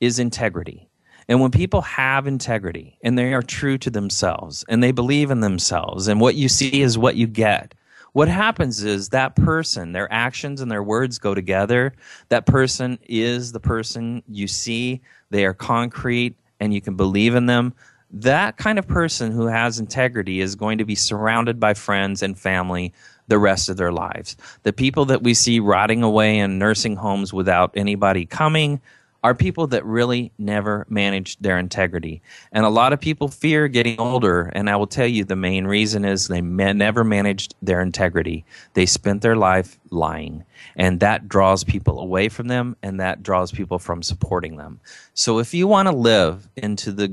is 0.00 0.18
integrity. 0.18 0.88
And 1.26 1.40
when 1.40 1.50
people 1.50 1.80
have 1.80 2.26
integrity 2.26 2.98
and 3.02 3.16
they 3.16 3.32
are 3.32 3.42
true 3.42 3.78
to 3.78 3.90
themselves 3.90 4.64
and 4.68 4.82
they 4.82 4.92
believe 4.92 5.30
in 5.30 5.40
themselves 5.40 6.06
and 6.08 6.20
what 6.20 6.34
you 6.34 6.48
see 6.48 6.82
is 6.82 6.98
what 6.98 7.16
you 7.16 7.26
get, 7.26 7.74
what 8.12 8.28
happens 8.28 8.84
is 8.84 9.08
that 9.08 9.34
person, 9.34 9.92
their 9.92 10.12
actions 10.12 10.60
and 10.60 10.70
their 10.70 10.82
words 10.82 11.18
go 11.18 11.34
together. 11.34 11.94
That 12.28 12.46
person 12.46 12.98
is 13.08 13.50
the 13.52 13.60
person 13.60 14.22
you 14.28 14.46
see. 14.46 15.00
They 15.30 15.46
are 15.46 15.54
concrete 15.54 16.36
and 16.60 16.72
you 16.72 16.80
can 16.80 16.96
believe 16.96 17.34
in 17.34 17.46
them. 17.46 17.74
That 18.10 18.56
kind 18.56 18.78
of 18.78 18.86
person 18.86 19.32
who 19.32 19.46
has 19.46 19.78
integrity 19.78 20.40
is 20.40 20.54
going 20.54 20.78
to 20.78 20.84
be 20.84 20.94
surrounded 20.94 21.58
by 21.58 21.74
friends 21.74 22.22
and 22.22 22.38
family 22.38 22.92
the 23.26 23.38
rest 23.38 23.68
of 23.68 23.76
their 23.76 23.92
lives. 23.92 24.36
The 24.62 24.72
people 24.72 25.04
that 25.06 25.22
we 25.22 25.34
see 25.34 25.58
rotting 25.58 26.02
away 26.02 26.38
in 26.38 26.58
nursing 26.58 26.96
homes 26.96 27.32
without 27.32 27.72
anybody 27.74 28.26
coming 28.26 28.80
are 29.24 29.34
people 29.34 29.66
that 29.68 29.82
really 29.86 30.30
never 30.36 30.84
managed 30.90 31.42
their 31.42 31.58
integrity. 31.58 32.20
And 32.52 32.66
a 32.66 32.68
lot 32.68 32.92
of 32.92 33.00
people 33.00 33.28
fear 33.28 33.68
getting 33.68 33.98
older. 33.98 34.52
And 34.54 34.68
I 34.68 34.76
will 34.76 34.86
tell 34.86 35.06
you 35.06 35.24
the 35.24 35.34
main 35.34 35.66
reason 35.66 36.04
is 36.04 36.28
they 36.28 36.42
never 36.42 37.02
managed 37.04 37.54
their 37.62 37.80
integrity. 37.80 38.44
They 38.74 38.84
spent 38.84 39.22
their 39.22 39.34
life 39.34 39.78
lying. 39.88 40.44
And 40.76 41.00
that 41.00 41.26
draws 41.26 41.64
people 41.64 42.00
away 42.00 42.28
from 42.28 42.48
them 42.48 42.76
and 42.82 43.00
that 43.00 43.22
draws 43.22 43.50
people 43.50 43.78
from 43.78 44.02
supporting 44.02 44.58
them. 44.58 44.78
So 45.14 45.38
if 45.38 45.54
you 45.54 45.66
want 45.66 45.88
to 45.88 45.94
live 45.96 46.46
into 46.54 46.92
the 46.92 47.08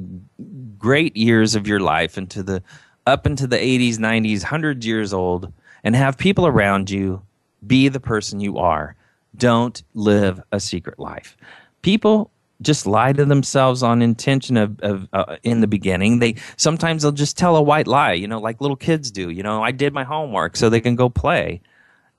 great 0.78 1.16
years 1.16 1.56
of 1.56 1.66
your 1.66 1.80
life, 1.80 2.18
into 2.18 2.44
the 2.44 2.62
up 3.08 3.26
into 3.26 3.48
the 3.48 3.58
80s, 3.58 3.96
90s, 3.96 4.44
100 4.44 4.84
years 4.84 5.14
old, 5.14 5.54
and 5.82 5.96
have 5.96 6.18
people 6.18 6.46
around 6.46 6.90
you 6.90 7.22
be 7.66 7.88
the 7.88 8.02
person 8.02 8.42
you 8.42 8.58
are. 8.58 8.96
Don't 9.36 9.82
live 9.94 10.42
a 10.52 10.60
secret 10.60 11.00
life. 11.00 11.38
People 11.82 12.32
just 12.62 12.86
lie 12.86 13.12
to 13.14 13.26
themselves 13.26 13.82
on 13.82 14.02
intention 14.02 14.56
of, 14.56 14.80
of 14.82 15.08
uh, 15.14 15.38
in 15.44 15.62
the 15.62 15.68
beginning. 15.68 16.20
They 16.20 16.36
sometimes 16.58 17.02
they'll 17.02 17.12
just 17.12 17.38
tell 17.38 17.56
a 17.56 17.62
white 17.62 17.88
lie, 17.88 18.14
you 18.14 18.28
know, 18.28 18.40
like 18.40 18.62
little 18.62 18.78
kids 18.78 19.12
do. 19.12 19.30
You 19.30 19.44
know, 19.44 19.64
I 19.64 19.72
did 19.72 19.94
my 19.94 20.04
homework 20.04 20.56
so 20.56 20.70
they 20.70 20.82
can 20.82 20.96
go 20.96 21.10
play. 21.10 21.62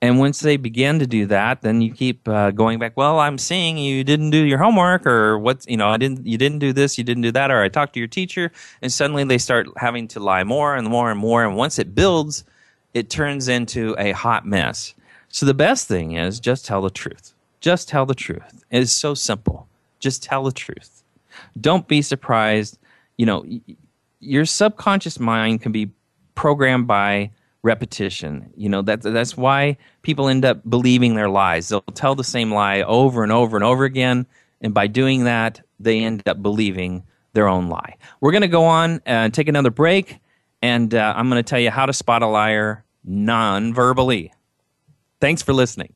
And 0.01 0.19
once 0.19 0.41
they 0.41 0.57
begin 0.57 0.99
to 0.99 1.07
do 1.07 1.27
that, 1.27 1.61
then 1.61 1.79
you 1.79 1.93
keep 1.93 2.27
uh, 2.27 2.51
going 2.51 2.77
back. 2.77 2.97
Well, 2.97 3.21
I'm 3.21 3.37
seeing 3.37 3.77
you 3.77 4.03
didn't 4.03 4.31
do 4.31 4.43
your 4.43 4.57
homework, 4.57 5.07
or 5.07 5.39
what? 5.39 5.65
You 5.65 5.77
know, 5.77 5.87
I 5.87 5.95
didn't. 5.95 6.27
You 6.27 6.37
didn't 6.37 6.59
do 6.59 6.73
this. 6.73 6.97
You 6.97 7.05
didn't 7.05 7.23
do 7.23 7.31
that. 7.31 7.49
Or 7.49 7.61
I 7.61 7.69
talked 7.69 7.93
to 7.93 8.01
your 8.01 8.09
teacher, 8.09 8.51
and 8.81 8.91
suddenly 8.91 9.23
they 9.23 9.37
start 9.37 9.67
having 9.77 10.09
to 10.09 10.19
lie 10.19 10.43
more 10.43 10.75
and 10.75 10.89
more 10.89 11.09
and 11.09 11.17
more. 11.17 11.45
And 11.45 11.55
once 11.55 11.79
it 11.79 11.95
builds, 11.95 12.43
it 12.93 13.09
turns 13.09 13.47
into 13.47 13.95
a 13.97 14.11
hot 14.11 14.45
mess. 14.45 14.93
So 15.29 15.45
the 15.45 15.53
best 15.53 15.87
thing 15.87 16.17
is 16.17 16.41
just 16.41 16.65
tell 16.65 16.81
the 16.81 16.89
truth. 16.89 17.32
Just 17.63 17.87
tell 17.87 18.05
the 18.05 18.13
truth. 18.13 18.65
It 18.71 18.81
is 18.81 18.91
so 18.91 19.13
simple. 19.13 19.69
Just 19.99 20.21
tell 20.21 20.43
the 20.43 20.51
truth. 20.51 21.01
Don't 21.61 21.87
be 21.87 22.01
surprised. 22.01 22.77
You 23.17 23.25
know, 23.25 23.45
your 24.19 24.45
subconscious 24.45 25.17
mind 25.17 25.61
can 25.61 25.71
be 25.71 25.89
programmed 26.35 26.87
by 26.87 27.31
repetition. 27.61 28.51
You 28.57 28.67
know, 28.67 28.81
that, 28.81 29.01
that's 29.01 29.37
why 29.37 29.77
people 30.01 30.27
end 30.27 30.43
up 30.43 30.59
believing 30.69 31.15
their 31.15 31.29
lies. 31.29 31.69
They'll 31.69 31.79
tell 31.93 32.15
the 32.15 32.23
same 32.25 32.53
lie 32.53 32.81
over 32.81 33.23
and 33.23 33.31
over 33.31 33.55
and 33.55 33.63
over 33.63 33.85
again. 33.85 34.27
And 34.59 34.73
by 34.73 34.87
doing 34.87 35.23
that, 35.23 35.61
they 35.79 36.03
end 36.03 36.27
up 36.27 36.43
believing 36.43 37.03
their 37.31 37.47
own 37.47 37.69
lie. 37.69 37.95
We're 38.19 38.33
going 38.33 38.41
to 38.41 38.49
go 38.49 38.65
on 38.65 39.01
and 39.05 39.33
take 39.33 39.47
another 39.47 39.71
break. 39.71 40.19
And 40.61 40.93
uh, 40.93 41.13
I'm 41.15 41.29
going 41.29 41.41
to 41.41 41.49
tell 41.49 41.61
you 41.61 41.71
how 41.71 41.85
to 41.85 41.93
spot 41.93 42.23
a 42.23 42.27
liar 42.27 42.83
non 43.05 43.73
verbally. 43.73 44.33
Thanks 45.21 45.41
for 45.41 45.53
listening. 45.53 45.93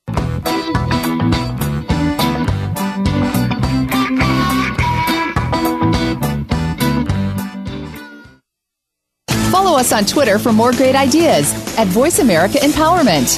Follow 9.68 9.80
us 9.80 9.92
on 9.92 10.06
Twitter 10.06 10.40
for 10.40 10.54
more 10.54 10.72
great 10.72 10.96
ideas 10.96 11.54
at 11.78 11.88
Voice 11.88 12.20
America 12.20 12.58
Empowerment. 12.60 13.36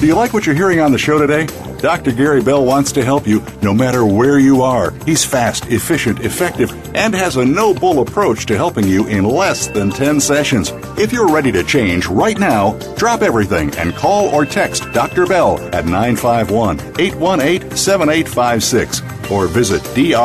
Do 0.00 0.06
you 0.06 0.14
like 0.14 0.32
what 0.32 0.46
you're 0.46 0.54
hearing 0.54 0.78
on 0.78 0.92
the 0.92 0.98
show 0.98 1.18
today? 1.18 1.46
Dr. 1.78 2.12
Gary 2.12 2.40
Bell 2.40 2.64
wants 2.64 2.92
to 2.92 3.04
help 3.04 3.26
you 3.26 3.44
no 3.62 3.74
matter 3.74 4.06
where 4.06 4.38
you 4.38 4.62
are. 4.62 4.92
He's 5.04 5.24
fast, 5.24 5.66
efficient, 5.72 6.20
effective, 6.20 6.70
and 6.94 7.16
has 7.16 7.36
a 7.36 7.44
no 7.44 7.74
bull 7.74 7.98
approach 8.00 8.46
to 8.46 8.56
helping 8.56 8.86
you 8.86 9.08
in 9.08 9.24
less 9.24 9.66
than 9.66 9.90
10 9.90 10.20
sessions. 10.20 10.70
If 10.96 11.12
you're 11.12 11.26
ready 11.26 11.50
to 11.50 11.64
change 11.64 12.06
right 12.06 12.38
now, 12.38 12.78
drop 12.94 13.22
everything 13.22 13.74
and 13.74 13.92
call 13.92 14.28
or 14.28 14.46
text 14.46 14.84
Dr. 14.92 15.26
Bell 15.26 15.58
at 15.74 15.84
951 15.84 16.78
818 17.00 17.76
7856 17.76 19.00
or 19.32 19.48
visit 19.48 19.82
drgbmft.com 19.82 20.22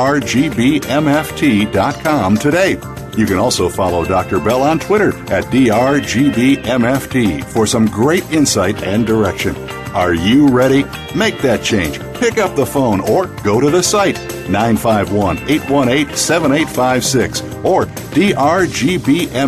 today. 2.37 2.77
You 3.17 3.25
can 3.25 3.37
also 3.37 3.69
follow 3.69 4.05
Dr. 4.05 4.39
Bell 4.39 4.61
on 4.61 4.79
Twitter 4.79 5.09
at 5.31 5.45
drgbmft 5.45 7.43
for 7.45 7.67
some 7.67 7.87
great 7.87 8.23
insight 8.31 8.83
and 8.83 9.05
direction. 9.05 9.55
Are 9.93 10.13
you 10.13 10.47
ready? 10.47 10.85
Make 11.15 11.39
that 11.39 11.63
change. 11.63 11.99
Pick 12.15 12.37
up 12.37 12.55
the 12.55 12.65
phone 12.65 13.01
or 13.01 13.27
go 13.43 13.59
to 13.59 13.69
the 13.69 13.83
site 13.83 14.15
951 14.49 15.37
818 15.49 16.15
7856 16.15 17.41
or 17.65 17.85
drgbmft.com. 17.85 19.39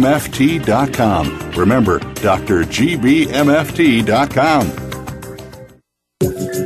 Remember, 1.51 1.99
drgbmft.com. 1.99 2.73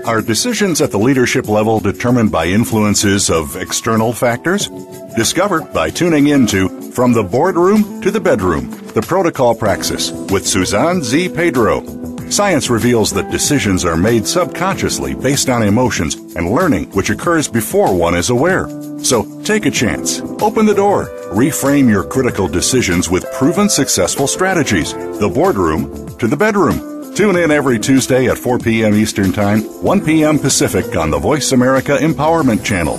Are 0.05 0.21
decisions 0.21 0.79
at 0.81 0.91
the 0.91 0.99
leadership 0.99 1.49
level 1.49 1.79
determined 1.81 2.31
by 2.31 2.45
influences 2.45 3.29
of 3.29 3.57
external 3.57 4.13
factors? 4.13 4.69
Discover 5.17 5.61
by 5.61 5.89
tuning 5.89 6.27
into 6.27 6.69
From 6.97 7.13
the 7.13 7.21
Boardroom 7.21 8.01
to 8.01 8.09
the 8.09 8.19
Bedroom, 8.19 8.71
the 8.95 9.03
Protocol 9.03 9.53
Praxis 9.53 10.09
with 10.31 10.47
Suzanne 10.47 11.03
Z. 11.03 11.29
Pedro. 11.29 11.83
Science 12.31 12.71
reveals 12.71 13.11
that 13.13 13.29
decisions 13.29 13.85
are 13.85 13.95
made 13.95 14.25
subconsciously 14.25 15.13
based 15.13 15.47
on 15.47 15.61
emotions 15.61 16.15
and 16.35 16.49
learning 16.49 16.89
which 16.93 17.11
occurs 17.11 17.47
before 17.47 17.95
one 17.95 18.15
is 18.15 18.31
aware. 18.31 18.67
So 19.03 19.43
take 19.43 19.67
a 19.67 19.69
chance. 19.69 20.21
Open 20.41 20.65
the 20.65 20.73
door. 20.73 21.05
Reframe 21.35 21.87
your 21.87 22.03
critical 22.03 22.47
decisions 22.47 23.11
with 23.11 23.31
proven 23.33 23.69
successful 23.69 24.25
strategies. 24.25 24.93
The 24.93 25.31
boardroom 25.31 26.17
to 26.17 26.27
the 26.27 26.35
bedroom. 26.35 27.13
Tune 27.13 27.35
in 27.35 27.51
every 27.51 27.77
Tuesday 27.77 28.27
at 28.27 28.39
4 28.39 28.57
p.m. 28.57 28.95
Eastern 28.95 29.31
Time, 29.31 29.61
1 29.83 30.03
p.m. 30.03 30.39
Pacific 30.39 30.95
on 30.95 31.11
the 31.11 31.19
Voice 31.19 31.51
America 31.51 31.95
Empowerment 31.97 32.65
Channel. 32.65 32.97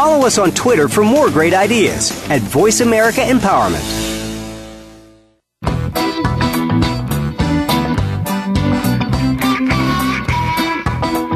Follow 0.00 0.26
us 0.26 0.38
on 0.38 0.50
Twitter 0.52 0.88
for 0.88 1.04
more 1.04 1.28
great 1.28 1.52
ideas 1.52 2.10
at 2.30 2.40
Voice 2.40 2.80
America 2.80 3.20
Empowerment. 3.20 3.84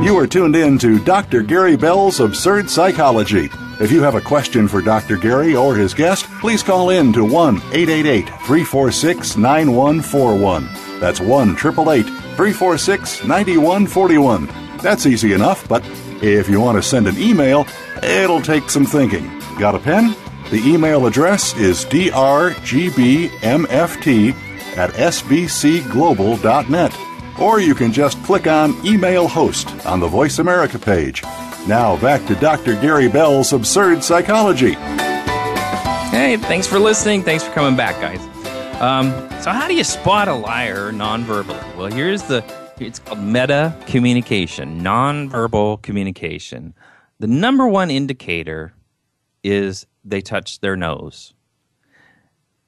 You 0.03 0.17
are 0.17 0.27
tuned 0.27 0.57
in 0.57 0.79
to 0.79 0.99
Dr. 1.05 1.43
Gary 1.43 1.77
Bell's 1.77 2.21
Absurd 2.21 2.71
Psychology. 2.71 3.51
If 3.83 3.93
you 3.93 4.03
have 4.03 4.15
a 4.15 4.21
question 4.23 4.67
for 4.67 4.81
Dr. 4.81 5.19
Gary 5.19 5.55
or 5.55 5.75
his 5.75 5.93
guest, 5.93 6.25
please 6.41 6.63
call 6.63 6.89
in 6.89 7.13
to 7.13 7.23
1 7.23 7.57
888 7.57 8.25
346 8.47 9.37
9141. 9.37 10.65
That's 11.01 11.21
1 11.21 11.51
888 11.51 12.07
346 12.07 13.25
9141. 13.25 14.49
That's 14.79 15.05
easy 15.05 15.35
enough, 15.35 15.69
but 15.69 15.85
if 16.33 16.49
you 16.49 16.61
want 16.61 16.79
to 16.79 16.83
send 16.83 17.07
an 17.07 17.19
email, 17.19 17.67
it'll 18.03 18.41
take 18.41 18.71
some 18.71 18.87
thinking. 18.87 19.31
Got 19.59 19.75
a 19.75 19.79
pen? 19.79 20.17
The 20.51 20.63
email 20.65 21.07
address 21.07 21.55
is 21.57 21.85
drgbmft 21.85 22.55
at 24.77 24.91
sbcglobal.net 24.91 26.97
or 27.41 27.61
you 27.61 27.75
can 27.75 27.93
just 27.93 28.23
click 28.23 28.47
on 28.47 28.87
Email 28.87 29.27
Host 29.27 29.69
on 29.87 30.01
the 30.01 30.07
Voice 30.07 30.39
America 30.39 30.79
page. 30.79 31.23
Now 31.67 31.97
back 31.97 32.25
to 32.27 32.35
Dr. 32.37 32.75
Gary 32.81 33.09
Bell's 33.09 33.53
Absurd 33.53 34.05
Psychology. 34.05 34.77
Hey, 36.15 36.37
thanks 36.37 36.67
for 36.67 36.79
listening. 36.79 37.23
Thanks 37.23 37.45
for 37.45 37.53
coming 37.53 37.77
back, 37.77 38.01
guys. 38.01 38.21
Um, 38.81 39.11
so, 39.41 39.51
how 39.51 39.67
do 39.67 39.75
you 39.75 39.85
spot 39.85 40.29
a 40.29 40.35
liar 40.35 40.93
nonverbally? 40.93 41.77
Well, 41.77 41.91
here's 41.91 42.23
the 42.23 42.43
it's 42.81 42.99
called 42.99 43.21
meta 43.21 43.77
communication, 43.87 44.81
nonverbal 44.81 45.81
communication. 45.83 46.75
The 47.19 47.27
number 47.27 47.69
one 47.69 47.91
indicator 47.91 48.75
is 49.43 49.87
they 50.05 50.21
touch 50.21 50.61
their 50.61 50.77
nose. 50.77 51.35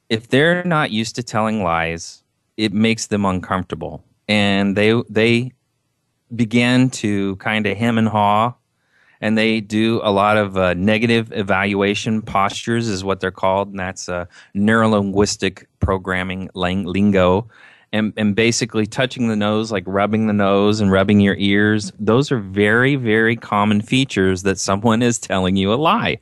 If 0.09 0.29
they're 0.29 0.65
not 0.65 0.91
used 0.91 1.17
to 1.17 1.23
telling 1.23 1.63
lies, 1.63 2.23
it 2.57 2.73
makes 2.73 3.07
them 3.09 3.25
uncomfortable 3.25 4.05
and 4.29 4.77
they 4.77 5.01
they 5.09 5.53
began 6.35 6.91
to 6.91 7.37
kind 7.37 7.67
of 7.67 7.77
hem 7.77 7.99
and 7.99 8.09
haw 8.09 8.55
and 9.21 9.37
they 9.39 9.61
do 9.61 10.01
a 10.03 10.11
lot 10.11 10.37
of 10.37 10.57
uh, 10.57 10.75
negative 10.75 11.33
evaluation 11.33 12.21
postures 12.23 12.89
is 12.89 13.05
what 13.05 13.21
they're 13.21 13.31
called 13.31 13.69
and 13.69 13.79
that's 13.79 14.09
uh, 14.09 14.27
neurolinguistic 14.55 15.67
programming 15.81 16.51
lang- 16.55 16.85
lingo 16.85 17.49
and, 17.93 18.13
and 18.17 18.35
basically 18.35 18.87
touching 18.87 19.29
the 19.29 19.37
nose 19.37 19.73
like 19.73 19.85
rubbing 19.87 20.27
the 20.27 20.33
nose 20.33 20.81
and 20.81 20.91
rubbing 20.91 21.21
your 21.21 21.37
ears 21.37 21.93
those 21.99 22.31
are 22.33 22.39
very 22.39 22.97
very 22.97 23.37
common 23.37 23.81
features 23.81 24.43
that 24.43 24.59
someone 24.59 25.03
is 25.03 25.19
telling 25.19 25.57
you 25.57 25.73
a 25.73 25.77
lie 25.77 26.19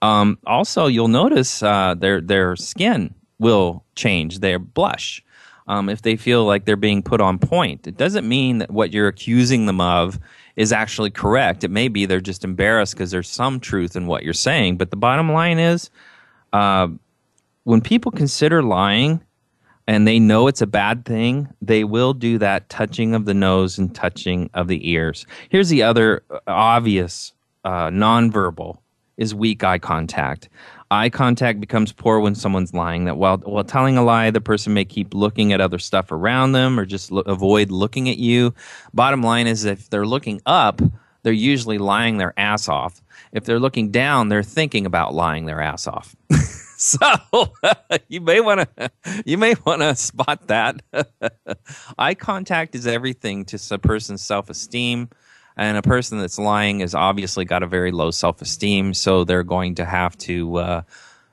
um, 0.00 0.38
also 0.46 0.86
you'll 0.86 1.08
notice 1.08 1.62
uh, 1.62 1.94
their 1.94 2.20
their 2.20 2.56
skin 2.56 3.14
will 3.38 3.84
change 3.94 4.38
their 4.40 4.58
blush 4.58 5.22
um, 5.68 5.88
if 5.88 6.02
they 6.02 6.16
feel 6.16 6.44
like 6.44 6.64
they're 6.64 6.76
being 6.76 7.02
put 7.02 7.20
on 7.20 7.38
point. 7.38 7.86
It 7.86 7.96
doesn't 7.96 8.26
mean 8.26 8.58
that 8.58 8.70
what 8.70 8.92
you're 8.92 9.06
accusing 9.06 9.66
them 9.66 9.80
of 9.80 10.18
is 10.56 10.72
actually 10.72 11.10
correct. 11.10 11.62
It 11.62 11.70
may 11.70 11.88
be 11.88 12.06
they're 12.06 12.20
just 12.20 12.42
embarrassed 12.42 12.94
because 12.94 13.10
there's 13.10 13.28
some 13.28 13.60
truth 13.60 13.94
in 13.94 14.06
what 14.06 14.24
you're 14.24 14.32
saying. 14.32 14.78
But 14.78 14.90
the 14.90 14.96
bottom 14.96 15.30
line 15.30 15.58
is, 15.58 15.90
uh, 16.52 16.88
when 17.64 17.82
people 17.82 18.10
consider 18.10 18.62
lying 18.62 19.20
and 19.88 20.06
they 20.06 20.18
know 20.18 20.48
it's 20.48 20.60
a 20.60 20.66
bad 20.66 21.06
thing, 21.06 21.48
they 21.62 21.82
will 21.82 22.12
do 22.12 22.36
that 22.38 22.68
touching 22.68 23.14
of 23.14 23.24
the 23.24 23.32
nose 23.32 23.78
and 23.78 23.94
touching 23.94 24.50
of 24.52 24.68
the 24.68 24.90
ears. 24.90 25.26
Here's 25.48 25.70
the 25.70 25.82
other 25.82 26.22
uh, 26.30 26.40
obvious 26.46 27.32
uh, 27.64 27.88
nonverbal 27.88 28.76
is 29.16 29.34
weak 29.34 29.64
eye 29.64 29.78
contact. 29.78 30.50
Eye 30.90 31.08
contact 31.08 31.58
becomes 31.58 31.90
poor 31.92 32.20
when 32.20 32.34
someone's 32.34 32.74
lying. 32.74 33.06
That 33.06 33.16
while 33.16 33.38
while 33.38 33.64
telling 33.64 33.96
a 33.96 34.04
lie, 34.04 34.30
the 34.30 34.42
person 34.42 34.74
may 34.74 34.84
keep 34.84 35.14
looking 35.14 35.54
at 35.54 35.60
other 35.60 35.78
stuff 35.78 36.12
around 36.12 36.52
them 36.52 36.78
or 36.78 36.84
just 36.84 37.10
lo- 37.10 37.22
avoid 37.22 37.70
looking 37.70 38.10
at 38.10 38.18
you. 38.18 38.54
Bottom 38.92 39.22
line 39.22 39.46
is, 39.46 39.64
if 39.64 39.88
they're 39.88 40.06
looking 40.06 40.42
up, 40.44 40.82
they're 41.22 41.32
usually 41.32 41.78
lying 41.78 42.18
their 42.18 42.34
ass 42.38 42.68
off. 42.68 43.00
If 43.32 43.44
they're 43.44 43.58
looking 43.58 43.90
down, 43.90 44.28
they're 44.28 44.42
thinking 44.42 44.84
about 44.84 45.14
lying 45.14 45.46
their 45.46 45.62
ass 45.62 45.86
off. 45.86 46.14
so 46.80 46.98
you 48.08 48.20
may 48.20 48.40
want 48.40 48.68
to 48.76 48.90
you 49.26 49.36
may 49.36 49.54
want 49.66 49.82
to 49.82 49.96
spot 49.96 50.46
that. 50.46 50.80
Eye 51.98 52.14
contact 52.14 52.76
is 52.76 52.86
everything 52.86 53.44
to 53.46 53.60
a 53.72 53.78
person's 53.78 54.22
self 54.22 54.48
esteem. 54.48 55.08
And 55.56 55.76
a 55.76 55.82
person 55.82 56.20
that's 56.20 56.38
lying 56.38 56.78
has 56.80 56.94
obviously 56.94 57.44
got 57.44 57.64
a 57.64 57.66
very 57.66 57.90
low 57.90 58.12
self 58.12 58.40
esteem, 58.40 58.94
so 58.94 59.24
they're 59.24 59.42
going 59.42 59.74
to 59.74 59.84
have 59.84 60.16
to 60.18 60.56
uh, 60.58 60.82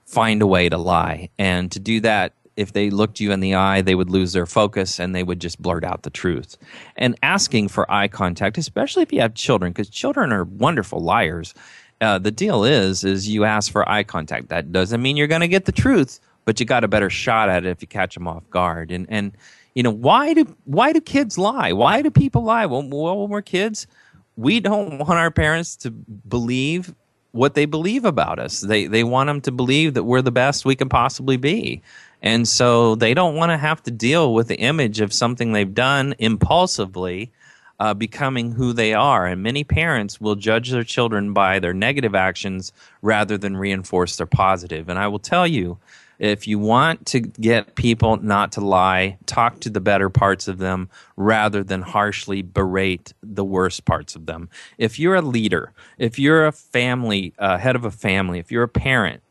find 0.04 0.42
a 0.42 0.48
way 0.48 0.68
to 0.68 0.80
lie. 0.80 1.30
And 1.38 1.72
to 1.74 1.80
do 1.80 2.00
that, 2.00 2.34
if 2.58 2.74
they 2.74 2.90
looked 2.90 3.20
you 3.20 3.32
in 3.32 3.40
the 3.40 3.54
eye, 3.54 3.82
they 3.82 3.94
would 3.94 4.10
lose 4.10 4.34
their 4.34 4.48
focus 4.48 5.00
and 5.00 5.14
they 5.14 5.22
would 5.22 5.40
just 5.40 5.62
blurt 5.62 5.84
out 5.84 6.02
the 6.02 6.10
truth. 6.10 6.58
And 6.96 7.16
asking 7.22 7.68
for 7.68 7.90
eye 7.92 8.08
contact, 8.08 8.58
especially 8.58 9.04
if 9.04 9.14
you 9.14 9.22
have 9.22 9.36
children, 9.36 9.74
because 9.74 9.90
children 9.90 10.34
are 10.34 10.46
wonderful 10.46 11.02
liars. 11.02 11.54
Uh, 12.02 12.20
the 12.20 12.32
deal 12.32 12.64
is, 12.64 13.04
is 13.04 13.28
you 13.28 13.46
ask 13.46 13.72
for 13.72 13.88
eye 13.90 14.04
contact. 14.04 14.50
That 14.50 14.72
doesn't 14.72 15.02
mean 15.02 15.16
you're 15.16 15.28
going 15.28 15.42
to 15.42 15.48
get 15.48 15.66
the 15.66 15.72
truth, 15.72 16.20
but 16.44 16.60
you 16.60 16.66
got 16.66 16.84
a 16.84 16.88
better 16.88 17.10
shot 17.10 17.50
at 17.50 17.66
it 17.66 17.70
if 17.70 17.82
you 17.82 17.88
catch 17.88 18.14
them 18.16 18.28
off 18.28 18.50
guard. 18.50 18.92
And 18.92 19.06
and 19.10 19.32
you 19.74 19.84
know 19.84 19.92
why 19.92 20.34
do 20.34 20.56
why 20.66 20.94
do 20.94 21.02
kids 21.02 21.38
lie? 21.38 21.72
Why 21.72 22.02
do 22.02 22.12
people 22.12 22.44
lie? 22.44 22.66
Well, 22.66 22.84
when 22.84 23.30
we're 23.30 23.42
kids, 23.42 23.88
we 24.36 24.60
don't 24.60 24.98
want 24.98 25.14
our 25.14 25.32
parents 25.32 25.76
to 25.78 25.92
believe 25.92 26.94
what 27.32 27.54
they 27.54 27.66
believe 27.66 28.06
about 28.06 28.40
us. 28.40 28.62
They 28.62 28.88
they 28.88 29.04
want 29.04 29.28
them 29.28 29.42
to 29.42 29.52
believe 29.52 29.94
that 29.94 30.04
we're 30.04 30.22
the 30.22 30.32
best 30.32 30.66
we 30.66 30.76
can 30.76 30.90
possibly 30.90 31.38
be. 31.38 31.82
And 32.22 32.48
so 32.48 32.96
they 32.96 33.14
don't 33.14 33.36
want 33.36 33.52
to 33.52 33.58
have 33.58 33.84
to 33.84 33.92
deal 33.92 34.34
with 34.34 34.48
the 34.48 34.58
image 34.58 35.00
of 35.02 35.14
something 35.14 35.52
they've 35.52 35.74
done 35.74 36.16
impulsively 36.18 37.32
uh, 37.80 37.94
becoming 37.94 38.54
who 38.54 38.74
they 38.74 38.94
are. 38.94 39.26
And 39.26 39.44
many 39.44 39.64
parents 39.64 40.22
will 40.22 40.36
judge 40.36 40.70
their 40.72 40.84
children 40.84 41.34
by 41.34 41.60
their 41.60 41.74
negative 41.74 42.16
actions 42.16 42.72
rather 43.02 43.38
than 43.38 43.58
reinforce 43.58 44.16
their 44.18 44.28
positive. 44.28 44.90
And 44.90 44.98
I 45.00 45.08
will 45.08 45.20
tell 45.20 45.46
you, 45.46 45.78
if 46.18 46.48
you 46.48 46.60
want 46.60 47.08
to 47.08 47.20
get 47.20 47.76
people 47.76 48.18
not 48.18 48.54
to 48.54 48.62
lie, 48.62 49.18
talk 49.26 49.60
to 49.62 49.70
the 49.70 49.82
better 49.82 50.10
parts 50.10 50.48
of 50.48 50.60
them 50.60 50.90
rather 51.18 51.64
than 51.64 51.82
harshly 51.82 52.42
berate 52.42 53.14
the 53.22 53.44
worst 53.44 53.84
parts 53.86 54.16
of 54.16 54.26
them. 54.26 54.50
If 54.78 54.98
you're 54.98 55.16
a 55.16 55.22
leader, 55.22 55.74
if 55.98 56.18
you're 56.18 56.48
a 56.48 56.54
family, 56.54 57.34
uh, 57.38 57.58
head 57.58 57.76
of 57.76 57.84
a 57.84 57.92
family, 57.92 58.40
if 58.40 58.52
you're 58.52 58.64
a 58.64 58.70
parent, 58.70 59.22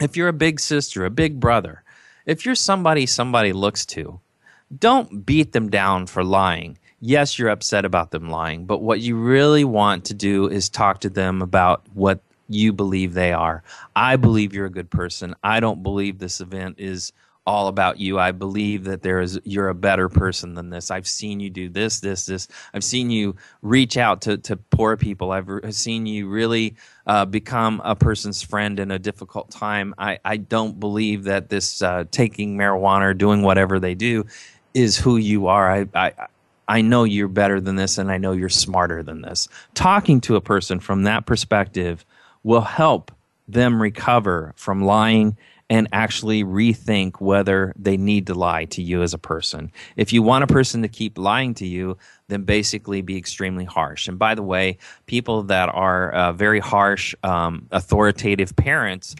if 0.00 0.16
you're 0.16 0.28
a 0.28 0.34
big 0.34 0.60
sister, 0.60 1.04
a 1.04 1.10
big 1.10 1.40
brother, 1.40 1.82
if 2.26 2.44
you're 2.44 2.54
somebody 2.54 3.06
somebody 3.06 3.52
looks 3.52 3.86
to, 3.86 4.20
don't 4.78 5.24
beat 5.24 5.52
them 5.52 5.70
down 5.70 6.06
for 6.06 6.24
lying. 6.24 6.78
Yes, 7.04 7.36
you're 7.36 7.48
upset 7.48 7.84
about 7.84 8.12
them 8.12 8.30
lying, 8.30 8.64
but 8.64 8.80
what 8.80 9.00
you 9.00 9.16
really 9.16 9.64
want 9.64 10.04
to 10.04 10.14
do 10.14 10.46
is 10.46 10.68
talk 10.68 11.00
to 11.00 11.10
them 11.10 11.42
about 11.42 11.84
what 11.94 12.20
you 12.48 12.72
believe 12.72 13.12
they 13.12 13.32
are. 13.32 13.64
I 13.96 14.14
believe 14.14 14.54
you're 14.54 14.66
a 14.66 14.70
good 14.70 14.88
person. 14.88 15.34
I 15.42 15.58
don't 15.58 15.82
believe 15.82 16.20
this 16.20 16.40
event 16.40 16.76
is 16.78 17.12
all 17.44 17.66
about 17.66 17.98
you. 17.98 18.20
I 18.20 18.30
believe 18.30 18.84
that 18.84 19.02
there 19.02 19.20
is 19.20 19.40
you're 19.42 19.68
a 19.68 19.74
better 19.74 20.08
person 20.08 20.54
than 20.54 20.70
this. 20.70 20.92
I've 20.92 21.08
seen 21.08 21.40
you 21.40 21.50
do 21.50 21.68
this, 21.68 21.98
this, 21.98 22.26
this. 22.26 22.46
I've 22.72 22.84
seen 22.84 23.10
you 23.10 23.34
reach 23.62 23.96
out 23.96 24.22
to, 24.22 24.38
to 24.38 24.56
poor 24.56 24.96
people. 24.96 25.32
I've 25.32 25.48
re- 25.48 25.72
seen 25.72 26.06
you 26.06 26.28
really 26.28 26.76
uh, 27.08 27.24
become 27.24 27.82
a 27.84 27.96
person's 27.96 28.42
friend 28.42 28.78
in 28.78 28.92
a 28.92 28.98
difficult 29.00 29.50
time. 29.50 29.92
I, 29.98 30.20
I 30.24 30.36
don't 30.36 30.78
believe 30.78 31.24
that 31.24 31.48
this 31.48 31.82
uh, 31.82 32.04
taking 32.12 32.56
marijuana 32.56 33.06
or 33.06 33.14
doing 33.14 33.42
whatever 33.42 33.80
they 33.80 33.96
do 33.96 34.24
is 34.72 34.96
who 34.96 35.16
you 35.16 35.48
are. 35.48 35.68
I, 35.68 35.86
I 35.94 36.12
I 36.68 36.80
know 36.80 37.04
you're 37.04 37.28
better 37.28 37.60
than 37.60 37.76
this, 37.76 37.98
and 37.98 38.10
I 38.10 38.18
know 38.18 38.32
you're 38.32 38.48
smarter 38.48 39.02
than 39.02 39.22
this. 39.22 39.48
Talking 39.74 40.20
to 40.22 40.36
a 40.36 40.40
person 40.40 40.80
from 40.80 41.04
that 41.04 41.26
perspective 41.26 42.04
will 42.42 42.60
help 42.62 43.12
them 43.48 43.80
recover 43.82 44.52
from 44.56 44.82
lying 44.82 45.36
and 45.68 45.88
actually 45.92 46.44
rethink 46.44 47.18
whether 47.18 47.72
they 47.78 47.96
need 47.96 48.26
to 48.26 48.34
lie 48.34 48.66
to 48.66 48.82
you 48.82 49.02
as 49.02 49.14
a 49.14 49.18
person. 49.18 49.72
If 49.96 50.12
you 50.12 50.22
want 50.22 50.44
a 50.44 50.46
person 50.46 50.82
to 50.82 50.88
keep 50.88 51.16
lying 51.16 51.54
to 51.54 51.66
you, 51.66 51.96
then 52.28 52.42
basically 52.42 53.00
be 53.00 53.16
extremely 53.16 53.64
harsh. 53.64 54.06
And 54.06 54.18
by 54.18 54.34
the 54.34 54.42
way, 54.42 54.76
people 55.06 55.44
that 55.44 55.70
are 55.70 56.12
uh, 56.12 56.32
very 56.32 56.60
harsh, 56.60 57.14
um, 57.22 57.68
authoritative 57.70 58.54
parents 58.54 59.16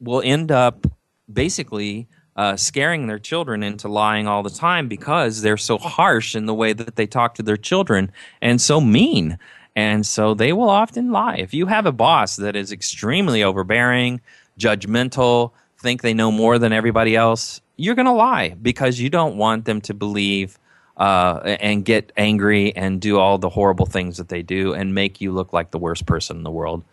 will 0.00 0.22
end 0.24 0.52
up 0.52 0.86
basically 1.32 2.06
uh, 2.38 2.56
scaring 2.56 3.08
their 3.08 3.18
children 3.18 3.64
into 3.64 3.88
lying 3.88 4.28
all 4.28 4.44
the 4.44 4.48
time 4.48 4.86
because 4.86 5.42
they're 5.42 5.56
so 5.56 5.76
harsh 5.76 6.36
in 6.36 6.46
the 6.46 6.54
way 6.54 6.72
that 6.72 6.94
they 6.94 7.06
talk 7.06 7.34
to 7.34 7.42
their 7.42 7.56
children 7.56 8.12
and 8.40 8.60
so 8.60 8.80
mean. 8.80 9.36
And 9.74 10.06
so 10.06 10.34
they 10.34 10.52
will 10.52 10.70
often 10.70 11.10
lie. 11.10 11.34
If 11.34 11.52
you 11.52 11.66
have 11.66 11.84
a 11.84 11.92
boss 11.92 12.36
that 12.36 12.54
is 12.54 12.70
extremely 12.70 13.42
overbearing, 13.42 14.20
judgmental, 14.56 15.50
think 15.80 16.02
they 16.02 16.14
know 16.14 16.30
more 16.30 16.60
than 16.60 16.72
everybody 16.72 17.16
else, 17.16 17.60
you're 17.76 17.96
going 17.96 18.06
to 18.06 18.12
lie 18.12 18.50
because 18.62 19.00
you 19.00 19.10
don't 19.10 19.36
want 19.36 19.64
them 19.64 19.80
to 19.82 19.94
believe 19.94 20.60
uh, 20.96 21.56
and 21.60 21.84
get 21.84 22.12
angry 22.16 22.74
and 22.76 23.00
do 23.00 23.18
all 23.18 23.38
the 23.38 23.48
horrible 23.48 23.86
things 23.86 24.16
that 24.16 24.28
they 24.28 24.42
do 24.42 24.74
and 24.74 24.94
make 24.94 25.20
you 25.20 25.32
look 25.32 25.52
like 25.52 25.72
the 25.72 25.78
worst 25.78 26.06
person 26.06 26.36
in 26.36 26.44
the 26.44 26.52
world. 26.52 26.84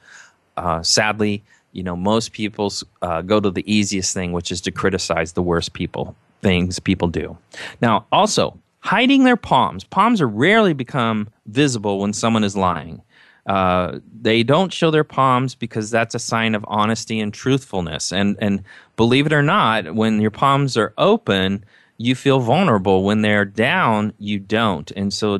Uh, 0.58 0.82
sadly, 0.82 1.44
you 1.76 1.84
know, 1.84 1.96
most 1.96 2.32
people 2.32 2.72
uh, 3.02 3.22
go 3.22 3.40
to 3.40 3.52
the 3.52 3.70
easiest 3.72 4.14
thing, 4.14 4.32
which 4.32 4.52
is 4.52 4.62
to 4.62 4.72
criticize 4.72 5.34
the 5.34 5.42
worst 5.42 5.74
people 5.74 6.16
things 6.42 6.80
people 6.80 7.08
do. 7.08 7.38
Now, 7.82 8.06
also 8.12 8.58
hiding 8.80 9.24
their 9.24 9.36
palms. 9.36 9.84
Palms 9.84 10.22
are 10.22 10.28
rarely 10.28 10.74
become 10.74 11.28
visible 11.48 12.00
when 12.00 12.14
someone 12.14 12.44
is 12.44 12.56
lying. 12.56 13.02
Uh, 13.48 14.00
they 14.22 14.42
don't 14.42 14.72
show 14.72 14.90
their 14.90 15.04
palms 15.04 15.54
because 15.54 15.92
that's 15.92 16.16
a 16.16 16.20
sign 16.20 16.56
of 16.56 16.64
honesty 16.68 17.20
and 17.20 17.34
truthfulness. 17.34 18.12
And 18.12 18.38
and 18.40 18.64
believe 18.96 19.26
it 19.26 19.34
or 19.34 19.44
not, 19.44 19.94
when 19.94 20.22
your 20.22 20.32
palms 20.32 20.78
are 20.78 20.94
open, 20.98 21.66
you 21.98 22.16
feel 22.16 22.40
vulnerable. 22.40 23.04
When 23.04 23.22
they're 23.22 23.46
down, 23.46 24.14
you 24.18 24.40
don't. 24.40 24.90
And 24.92 25.14
so, 25.14 25.40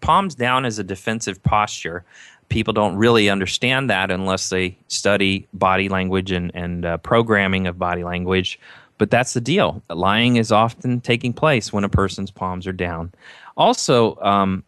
palms 0.00 0.34
down 0.34 0.64
is 0.64 0.78
a 0.78 0.84
defensive 0.84 1.42
posture. 1.42 2.04
People 2.48 2.72
don't 2.72 2.96
really 2.96 3.28
understand 3.28 3.90
that 3.90 4.10
unless 4.10 4.48
they 4.48 4.76
study 4.88 5.46
body 5.52 5.88
language 5.88 6.30
and 6.30 6.50
and 6.54 6.84
uh, 6.84 6.96
programming 6.98 7.66
of 7.66 7.78
body 7.78 8.04
language. 8.04 8.58
But 8.98 9.10
that's 9.10 9.34
the 9.34 9.40
deal. 9.40 9.82
Lying 9.90 10.36
is 10.36 10.50
often 10.50 11.00
taking 11.00 11.32
place 11.32 11.72
when 11.72 11.84
a 11.84 11.88
person's 11.88 12.30
palms 12.30 12.66
are 12.66 12.72
down. 12.72 13.12
Also, 13.56 14.16
um, 14.20 14.64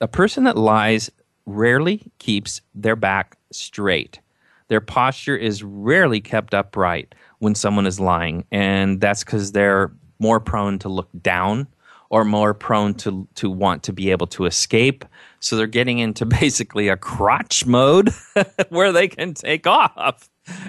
a 0.00 0.08
person 0.08 0.44
that 0.44 0.56
lies 0.56 1.10
rarely 1.44 2.02
keeps 2.18 2.60
their 2.74 2.96
back 2.96 3.36
straight. 3.52 4.18
Their 4.68 4.80
posture 4.80 5.36
is 5.36 5.62
rarely 5.62 6.20
kept 6.20 6.54
upright 6.54 7.14
when 7.38 7.54
someone 7.54 7.86
is 7.86 8.00
lying, 8.00 8.44
and 8.50 9.00
that's 9.00 9.22
because 9.22 9.52
they're 9.52 9.92
more 10.18 10.40
prone 10.40 10.78
to 10.80 10.88
look 10.88 11.08
down 11.22 11.68
or 12.10 12.24
more 12.24 12.54
prone 12.54 12.94
to 12.94 13.26
to 13.34 13.50
want 13.50 13.82
to 13.84 13.92
be 13.92 14.10
able 14.10 14.26
to 14.28 14.46
escape. 14.46 15.04
So 15.40 15.56
they're 15.56 15.66
getting 15.66 15.98
into 15.98 16.26
basically 16.40 16.88
a 16.88 16.96
crotch 16.96 17.66
mode 17.66 18.10
where 18.68 18.92
they 18.92 19.08
can 19.08 19.34
take 19.34 19.66
off, 19.66 20.28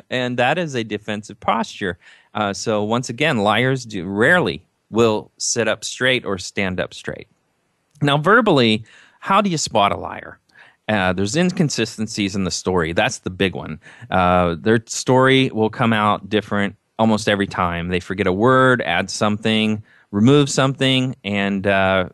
and 0.09 0.37
that 0.37 0.57
is 0.57 0.75
a 0.75 0.83
defensive 0.83 1.39
posture. 1.39 1.97
Uh, 2.33 2.53
so 2.53 2.83
once 2.83 3.09
again, 3.09 3.39
liars 3.39 3.85
do 3.85 4.05
rarely 4.05 4.65
will 4.89 5.31
sit 5.37 5.67
up 5.67 5.83
straight 5.83 6.25
or 6.25 6.37
stand 6.37 6.79
up 6.79 6.93
straight. 6.93 7.27
Now, 8.01 8.17
verbally, 8.17 8.85
how 9.19 9.41
do 9.41 9.49
you 9.49 9.57
spot 9.57 9.91
a 9.91 9.97
liar? 9.97 10.39
Uh, 10.87 11.11
there's 11.11 11.35
inconsistencies 11.35 12.35
in 12.35 12.45
the 12.45 12.51
story. 12.51 12.93
That's 12.93 13.19
the 13.19 13.29
big 13.29 13.55
one. 13.55 13.79
Uh, 14.09 14.55
their 14.57 14.81
story 14.85 15.49
will 15.49 15.69
come 15.69 15.91
out 15.91 16.29
different 16.29 16.75
almost 16.97 17.27
every 17.27 17.47
time. 17.47 17.89
They 17.89 17.99
forget 17.99 18.27
a 18.27 18.33
word, 18.33 18.81
add 18.83 19.09
something, 19.09 19.83
remove 20.17 20.49
something, 20.49 21.15
and 21.23 21.67
uh, 21.67 22.09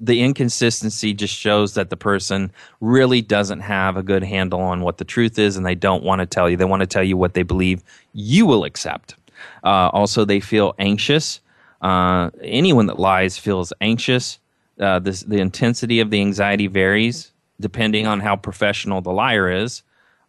the 0.00 0.22
inconsistency 0.22 1.12
just 1.12 1.34
shows 1.34 1.74
that 1.74 1.90
the 1.90 1.96
person 1.96 2.50
really 2.80 3.20
doesn't 3.20 3.60
have 3.60 3.98
a 3.98 4.02
good 4.02 4.22
handle 4.22 4.60
on 4.60 4.80
what 4.80 4.96
the 4.96 5.04
truth 5.04 5.38
is, 5.38 5.54
and 5.58 5.66
they 5.66 5.74
don't 5.74 6.02
want 6.02 6.20
to 6.20 6.26
tell 6.26 6.48
you. 6.48 6.56
They 6.56 6.64
want 6.64 6.80
to 6.80 6.86
tell 6.86 7.04
you 7.04 7.18
what 7.18 7.34
they 7.34 7.42
believe 7.42 7.82
you 8.14 8.46
will 8.46 8.64
accept. 8.64 9.14
Uh, 9.62 9.90
also, 9.92 10.24
they 10.24 10.40
feel 10.40 10.74
anxious. 10.78 11.40
Uh, 11.82 12.30
anyone 12.40 12.86
that 12.86 12.98
lies 12.98 13.36
feels 13.36 13.74
anxious. 13.82 14.38
Uh, 14.80 14.98
this, 14.98 15.20
the 15.20 15.38
intensity 15.38 16.00
of 16.00 16.10
the 16.10 16.20
anxiety 16.22 16.66
varies 16.66 17.32
depending 17.60 18.06
on 18.06 18.20
how 18.20 18.36
professional 18.36 19.00
the 19.02 19.10
liar 19.10 19.50
is. 19.50 19.82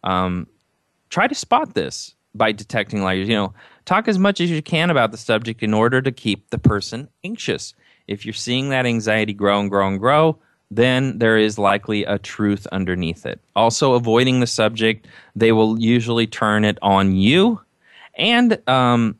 Um, 0.04 0.48
try 1.08 1.28
to 1.28 1.34
spot 1.34 1.72
this 1.74 2.14
by 2.34 2.52
detecting 2.52 3.02
liars. 3.02 3.28
You 3.28 3.36
know, 3.36 3.54
talk 3.90 4.06
as 4.06 4.20
much 4.20 4.40
as 4.40 4.48
you 4.48 4.62
can 4.62 4.88
about 4.88 5.10
the 5.10 5.16
subject 5.16 5.64
in 5.64 5.74
order 5.74 6.00
to 6.00 6.12
keep 6.12 6.48
the 6.50 6.58
person 6.58 7.08
anxious. 7.24 7.74
If 8.06 8.24
you're 8.24 8.32
seeing 8.32 8.68
that 8.68 8.86
anxiety 8.86 9.32
grow 9.32 9.58
and 9.58 9.68
grow 9.68 9.88
and 9.88 9.98
grow, 9.98 10.38
then 10.70 11.18
there 11.18 11.36
is 11.36 11.58
likely 11.58 12.04
a 12.04 12.16
truth 12.16 12.68
underneath 12.70 13.26
it. 13.26 13.40
Also, 13.56 13.94
avoiding 13.94 14.38
the 14.38 14.46
subject, 14.46 15.08
they 15.34 15.50
will 15.50 15.76
usually 15.76 16.28
turn 16.28 16.64
it 16.64 16.78
on 16.82 17.16
you. 17.16 17.60
And 18.14 18.62
um, 18.68 19.18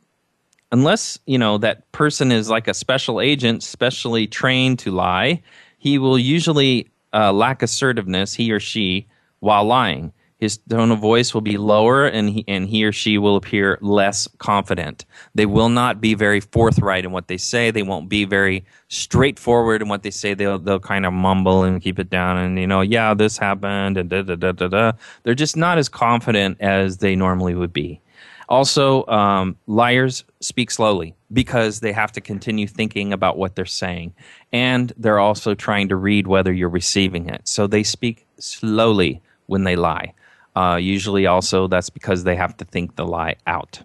unless, 0.70 1.18
you 1.26 1.36
know, 1.36 1.58
that 1.58 1.90
person 1.90 2.30
is 2.30 2.48
like 2.48 2.68
a 2.68 2.74
special 2.74 3.20
agent, 3.20 3.64
specially 3.64 4.28
trained 4.28 4.78
to 4.80 4.92
lie, 4.92 5.42
he 5.78 5.98
will 5.98 6.16
usually 6.16 6.88
uh, 7.12 7.32
lack 7.32 7.64
assertiveness, 7.64 8.34
he 8.34 8.52
or 8.52 8.60
she, 8.60 9.08
while 9.40 9.64
lying. 9.64 10.12
His 10.40 10.56
tone 10.56 10.90
of 10.90 11.00
voice 11.00 11.34
will 11.34 11.42
be 11.42 11.58
lower, 11.58 12.06
and 12.06 12.30
he, 12.30 12.44
and 12.48 12.66
he 12.66 12.82
or 12.84 12.92
she 12.92 13.18
will 13.18 13.36
appear 13.36 13.78
less 13.82 14.26
confident. 14.38 15.04
They 15.34 15.44
will 15.44 15.68
not 15.68 16.00
be 16.00 16.14
very 16.14 16.40
forthright 16.40 17.04
in 17.04 17.12
what 17.12 17.28
they 17.28 17.36
say. 17.36 17.70
They 17.70 17.82
won't 17.82 18.08
be 18.08 18.24
very 18.24 18.64
straightforward 18.88 19.82
in 19.82 19.88
what 19.88 20.02
they 20.02 20.10
say. 20.10 20.32
They'll 20.32 20.58
they'll 20.58 20.80
kind 20.80 21.04
of 21.04 21.12
mumble 21.12 21.62
and 21.62 21.82
keep 21.82 21.98
it 21.98 22.08
down, 22.08 22.38
and 22.38 22.58
you 22.58 22.66
know, 22.66 22.80
yeah, 22.80 23.12
this 23.12 23.36
happened, 23.36 23.98
and 23.98 24.08
da 24.08 24.22
da 24.22 24.34
da 24.34 24.52
da 24.52 24.68
da. 24.68 24.92
They're 25.24 25.34
just 25.34 25.58
not 25.58 25.76
as 25.76 25.90
confident 25.90 26.58
as 26.58 26.96
they 26.96 27.14
normally 27.14 27.54
would 27.54 27.74
be. 27.74 28.00
Also, 28.48 29.06
um, 29.06 29.56
liars 29.66 30.24
speak 30.40 30.70
slowly 30.72 31.14
because 31.32 31.80
they 31.80 31.92
have 31.92 32.10
to 32.12 32.20
continue 32.20 32.66
thinking 32.66 33.12
about 33.12 33.38
what 33.38 33.54
they're 33.54 33.64
saying. 33.64 34.12
And 34.52 34.92
they're 34.96 35.20
also 35.20 35.54
trying 35.54 35.88
to 35.90 35.96
read 35.96 36.26
whether 36.26 36.52
you're 36.52 36.68
receiving 36.68 37.28
it. 37.28 37.42
So 37.44 37.68
they 37.68 37.84
speak 37.84 38.26
slowly 38.38 39.22
when 39.46 39.62
they 39.62 39.76
lie. 39.76 40.14
Uh, 40.56 40.78
usually, 40.80 41.26
also, 41.26 41.66
that's 41.66 41.90
because 41.90 42.24
they 42.24 42.36
have 42.36 42.56
to 42.56 42.64
think 42.64 42.96
the 42.96 43.06
lie 43.06 43.36
out. 43.46 43.82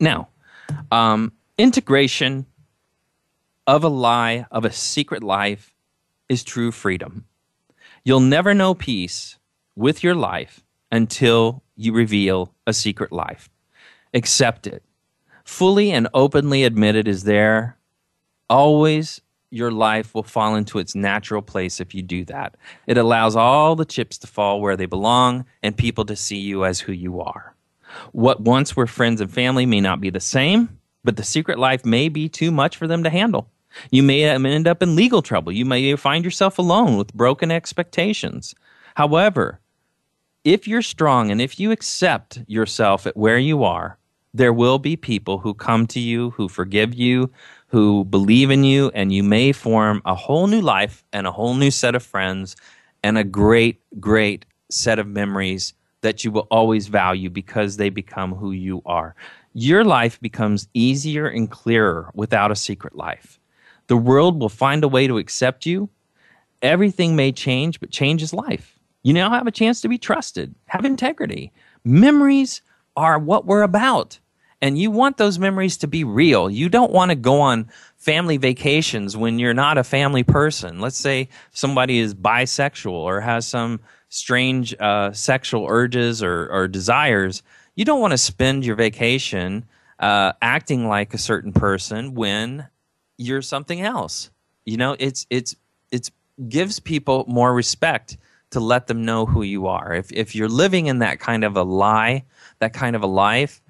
Now, 0.00 0.28
um, 0.90 1.32
integration 1.58 2.46
of 3.66 3.84
a 3.84 3.88
lie, 3.88 4.46
of 4.50 4.64
a 4.64 4.72
secret 4.72 5.22
life, 5.22 5.74
is 6.28 6.42
true 6.42 6.72
freedom. 6.72 7.24
You'll 8.04 8.20
never 8.20 8.52
know 8.54 8.74
peace 8.74 9.38
with 9.74 10.02
your 10.02 10.14
life 10.14 10.64
until 10.90 11.62
you 11.76 11.92
reveal 11.92 12.54
a 12.66 12.72
secret 12.72 13.12
life 13.12 13.48
accept 14.16 14.66
it. 14.66 14.82
Fully 15.44 15.92
and 15.92 16.08
openly 16.14 16.64
admit 16.64 16.96
it 16.96 17.06
is 17.06 17.24
there. 17.24 17.76
Always 18.48 19.20
your 19.56 19.72
life 19.72 20.14
will 20.14 20.22
fall 20.22 20.54
into 20.54 20.78
its 20.78 20.94
natural 20.94 21.42
place 21.42 21.80
if 21.80 21.94
you 21.94 22.02
do 22.02 22.24
that. 22.26 22.56
It 22.86 22.98
allows 22.98 23.34
all 23.34 23.74
the 23.74 23.84
chips 23.84 24.18
to 24.18 24.26
fall 24.26 24.60
where 24.60 24.76
they 24.76 24.86
belong 24.86 25.46
and 25.62 25.76
people 25.76 26.04
to 26.04 26.14
see 26.14 26.38
you 26.38 26.64
as 26.64 26.80
who 26.80 26.92
you 26.92 27.20
are. 27.20 27.54
What 28.12 28.40
once 28.40 28.76
were 28.76 28.86
friends 28.86 29.20
and 29.20 29.32
family 29.32 29.66
may 29.66 29.80
not 29.80 30.00
be 30.00 30.10
the 30.10 30.20
same, 30.20 30.78
but 31.02 31.16
the 31.16 31.24
secret 31.24 31.58
life 31.58 31.84
may 31.84 32.08
be 32.08 32.28
too 32.28 32.50
much 32.50 32.76
for 32.76 32.86
them 32.86 33.02
to 33.04 33.10
handle. 33.10 33.48
You 33.90 34.02
may 34.02 34.24
end 34.24 34.66
up 34.66 34.82
in 34.82 34.96
legal 34.96 35.22
trouble. 35.22 35.52
You 35.52 35.64
may 35.64 35.94
find 35.96 36.24
yourself 36.24 36.58
alone 36.58 36.96
with 36.96 37.14
broken 37.14 37.50
expectations. 37.50 38.54
However, 38.94 39.60
if 40.44 40.66
you're 40.66 40.82
strong 40.82 41.30
and 41.30 41.40
if 41.40 41.60
you 41.60 41.70
accept 41.72 42.40
yourself 42.46 43.06
at 43.06 43.16
where 43.16 43.38
you 43.38 43.64
are, 43.64 43.98
there 44.32 44.52
will 44.52 44.78
be 44.78 44.96
people 44.96 45.38
who 45.38 45.54
come 45.54 45.86
to 45.88 46.00
you, 46.00 46.30
who 46.30 46.48
forgive 46.48 46.94
you, 46.94 47.30
who 47.68 48.04
believe 48.04 48.50
in 48.50 48.64
you, 48.64 48.90
and 48.94 49.12
you 49.12 49.22
may 49.22 49.52
form 49.52 50.00
a 50.04 50.14
whole 50.14 50.46
new 50.46 50.60
life 50.60 51.04
and 51.12 51.26
a 51.26 51.32
whole 51.32 51.54
new 51.54 51.70
set 51.70 51.94
of 51.94 52.02
friends 52.02 52.56
and 53.02 53.18
a 53.18 53.24
great, 53.24 53.80
great 54.00 54.46
set 54.70 54.98
of 54.98 55.06
memories 55.06 55.74
that 56.00 56.24
you 56.24 56.30
will 56.30 56.46
always 56.50 56.86
value 56.86 57.30
because 57.30 57.76
they 57.76 57.88
become 57.88 58.34
who 58.34 58.52
you 58.52 58.82
are. 58.86 59.14
Your 59.54 59.84
life 59.84 60.20
becomes 60.20 60.68
easier 60.74 61.26
and 61.26 61.50
clearer 61.50 62.10
without 62.14 62.52
a 62.52 62.56
secret 62.56 62.94
life. 62.94 63.40
The 63.88 63.96
world 63.96 64.40
will 64.40 64.48
find 64.48 64.84
a 64.84 64.88
way 64.88 65.06
to 65.06 65.18
accept 65.18 65.66
you. 65.66 65.88
Everything 66.62 67.16
may 67.16 67.32
change, 67.32 67.80
but 67.80 67.90
change 67.90 68.22
is 68.22 68.32
life. 68.32 68.78
You 69.02 69.12
now 69.12 69.30
have 69.30 69.46
a 69.46 69.52
chance 69.52 69.80
to 69.80 69.88
be 69.88 69.98
trusted, 69.98 70.54
have 70.66 70.84
integrity. 70.84 71.52
Memories 71.84 72.62
are 72.96 73.18
what 73.18 73.46
we're 73.46 73.62
about 73.62 74.18
and 74.66 74.78
you 74.78 74.90
want 74.90 75.16
those 75.16 75.38
memories 75.38 75.76
to 75.78 75.86
be 75.86 76.04
real. 76.04 76.50
You 76.50 76.68
don't 76.68 76.92
want 76.92 77.10
to 77.10 77.14
go 77.14 77.40
on 77.40 77.68
family 77.96 78.36
vacations 78.36 79.16
when 79.16 79.38
you're 79.38 79.54
not 79.54 79.78
a 79.78 79.84
family 79.84 80.22
person. 80.22 80.80
Let's 80.80 80.98
say 80.98 81.28
somebody 81.52 81.98
is 81.98 82.14
bisexual 82.14 82.92
or 82.92 83.20
has 83.20 83.46
some 83.46 83.80
strange 84.08 84.74
uh, 84.78 85.12
sexual 85.12 85.66
urges 85.68 86.22
or, 86.22 86.48
or, 86.50 86.68
desires. 86.68 87.42
You 87.74 87.84
don't 87.84 88.00
want 88.00 88.12
to 88.12 88.18
spend 88.18 88.64
your 88.64 88.76
vacation 88.76 89.64
uh, 89.98 90.32
acting 90.42 90.86
like 90.86 91.14
a 91.14 91.18
certain 91.18 91.52
person 91.52 92.14
when 92.14 92.68
you're 93.16 93.42
something 93.42 93.80
else. 93.80 94.30
You 94.64 94.76
know, 94.76 94.96
it's 94.98 95.26
it's 95.30 95.56
it's 95.90 96.10
gives 96.48 96.80
people 96.80 97.24
more 97.28 97.54
respect 97.54 98.16
to 98.50 98.60
let 98.60 98.86
them 98.86 99.04
know 99.04 99.26
who 99.26 99.42
you 99.42 99.66
are. 99.66 99.94
If 99.94 100.12
if 100.12 100.34
you're 100.34 100.48
living 100.48 100.86
in 100.86 101.00
that 101.00 101.20
kind 101.20 101.44
of 101.44 101.56
a 101.56 101.62
lie, 101.62 102.24
that 102.58 102.72
kind 102.72 102.96
of 102.96 103.02
a 103.02 103.06
life, 103.06 103.60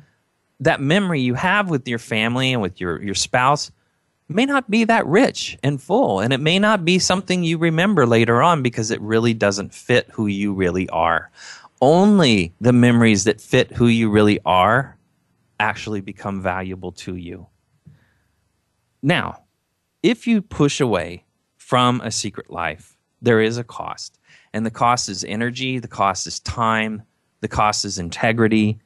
that 0.60 0.80
memory 0.80 1.20
you 1.20 1.34
have 1.34 1.70
with 1.70 1.86
your 1.86 1.98
family 1.98 2.52
and 2.52 2.62
with 2.62 2.80
your, 2.80 3.02
your 3.02 3.14
spouse 3.14 3.70
may 4.28 4.46
not 4.46 4.70
be 4.70 4.84
that 4.84 5.06
rich 5.06 5.58
and 5.62 5.80
full. 5.80 6.20
And 6.20 6.32
it 6.32 6.40
may 6.40 6.58
not 6.58 6.84
be 6.84 6.98
something 6.98 7.44
you 7.44 7.58
remember 7.58 8.06
later 8.06 8.42
on 8.42 8.62
because 8.62 8.90
it 8.90 9.00
really 9.00 9.34
doesn't 9.34 9.74
fit 9.74 10.08
who 10.12 10.26
you 10.26 10.52
really 10.52 10.88
are. 10.88 11.30
Only 11.80 12.54
the 12.60 12.72
memories 12.72 13.24
that 13.24 13.40
fit 13.40 13.70
who 13.72 13.86
you 13.86 14.10
really 14.10 14.40
are 14.44 14.96
actually 15.60 16.00
become 16.00 16.42
valuable 16.42 16.92
to 16.92 17.16
you. 17.16 17.46
Now, 19.02 19.42
if 20.02 20.26
you 20.26 20.42
push 20.42 20.80
away 20.80 21.24
from 21.56 22.00
a 22.00 22.10
secret 22.10 22.50
life, 22.50 22.96
there 23.20 23.40
is 23.40 23.58
a 23.58 23.64
cost. 23.64 24.18
And 24.52 24.64
the 24.64 24.70
cost 24.70 25.08
is 25.08 25.24
energy, 25.24 25.78
the 25.78 25.88
cost 25.88 26.26
is 26.26 26.40
time, 26.40 27.02
the 27.40 27.48
cost 27.48 27.84
is 27.84 27.98
integrity, 27.98 28.80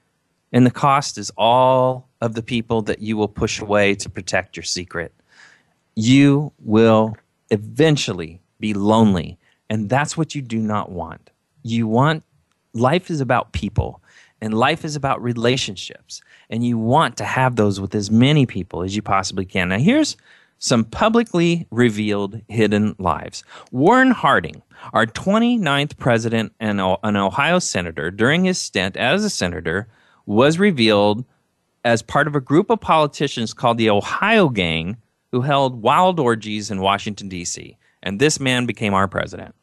and 0.53 0.67
the 0.67 0.71
cost 0.71 1.19
is 1.19 1.31
all 1.37 2.09
of 2.21 2.35
the 2.35 2.43
people 2.43 2.83
that 2.83 3.01
you 3.01 3.17
will 3.17 3.29
push 3.29 3.61
away 3.61 3.95
to 3.97 4.11
protect 4.11 4.57
your 4.57 4.65
secret. 4.65 5.13
You 5.95 6.53
will 6.59 7.17
eventually 7.51 8.41
be 8.59 8.75
lonely, 8.75 9.39
and 9.69 9.89
that's 9.89 10.17
what 10.17 10.35
you 10.35 10.43
do 10.43 10.59
not 10.59 10.91
want. 10.91 11.31
You 11.63 11.87
want 11.87 12.25
life 12.73 13.11
is 13.11 13.21
about 13.21 13.53
people, 13.53 14.03
and 14.41 14.55
life 14.55 14.85
is 14.85 14.97
about 14.97 15.23
relationships, 15.23 16.21
and 16.49 16.65
you 16.65 16.79
want 16.79 17.17
to 17.19 17.25
have 17.25 17.57
those 17.57 17.81
with 17.81 17.95
as 17.95 18.11
many 18.11 18.47
people 18.47 18.83
as 18.83 18.97
you 18.97 19.03
possibly 19.03 19.45
can. 19.45 19.69
Now, 19.69 19.79
here's 19.79 20.17
some 20.59 20.85
publicly 20.85 21.67
revealed 21.71 22.41
hidden 22.49 22.95
lives. 22.99 23.43
Warren 23.73 24.11
Harding, 24.11 24.63
our 24.93 25.07
29th 25.07 25.97
president 25.97 26.53
and 26.61 26.81
an 26.81 27.17
Ohio 27.17 27.59
senator, 27.59 28.11
during 28.11 28.45
his 28.45 28.59
stint 28.59 28.97
as 28.97 29.25
a 29.25 29.31
senator, 29.31 29.89
was 30.27 30.59
revealed 30.59 31.25
as 31.85 32.03
part 32.03 32.27
of 32.27 32.35
a 32.35 32.41
group 32.41 32.71
of 32.71 32.81
politicians 32.81 33.55
called 33.55 33.79
the 33.79 33.91
Ohio 33.91 34.49
Gang 34.49 34.97
who 35.33 35.41
held 35.43 35.83
wild 35.83 36.21
orgies 36.21 36.71
in 36.71 36.81
Washington, 36.81 37.29
D.C. 37.29 37.77
And 38.03 38.19
this 38.19 38.41
man 38.41 38.67
became 38.67 38.95
our 38.95 39.09
president. 39.09 39.55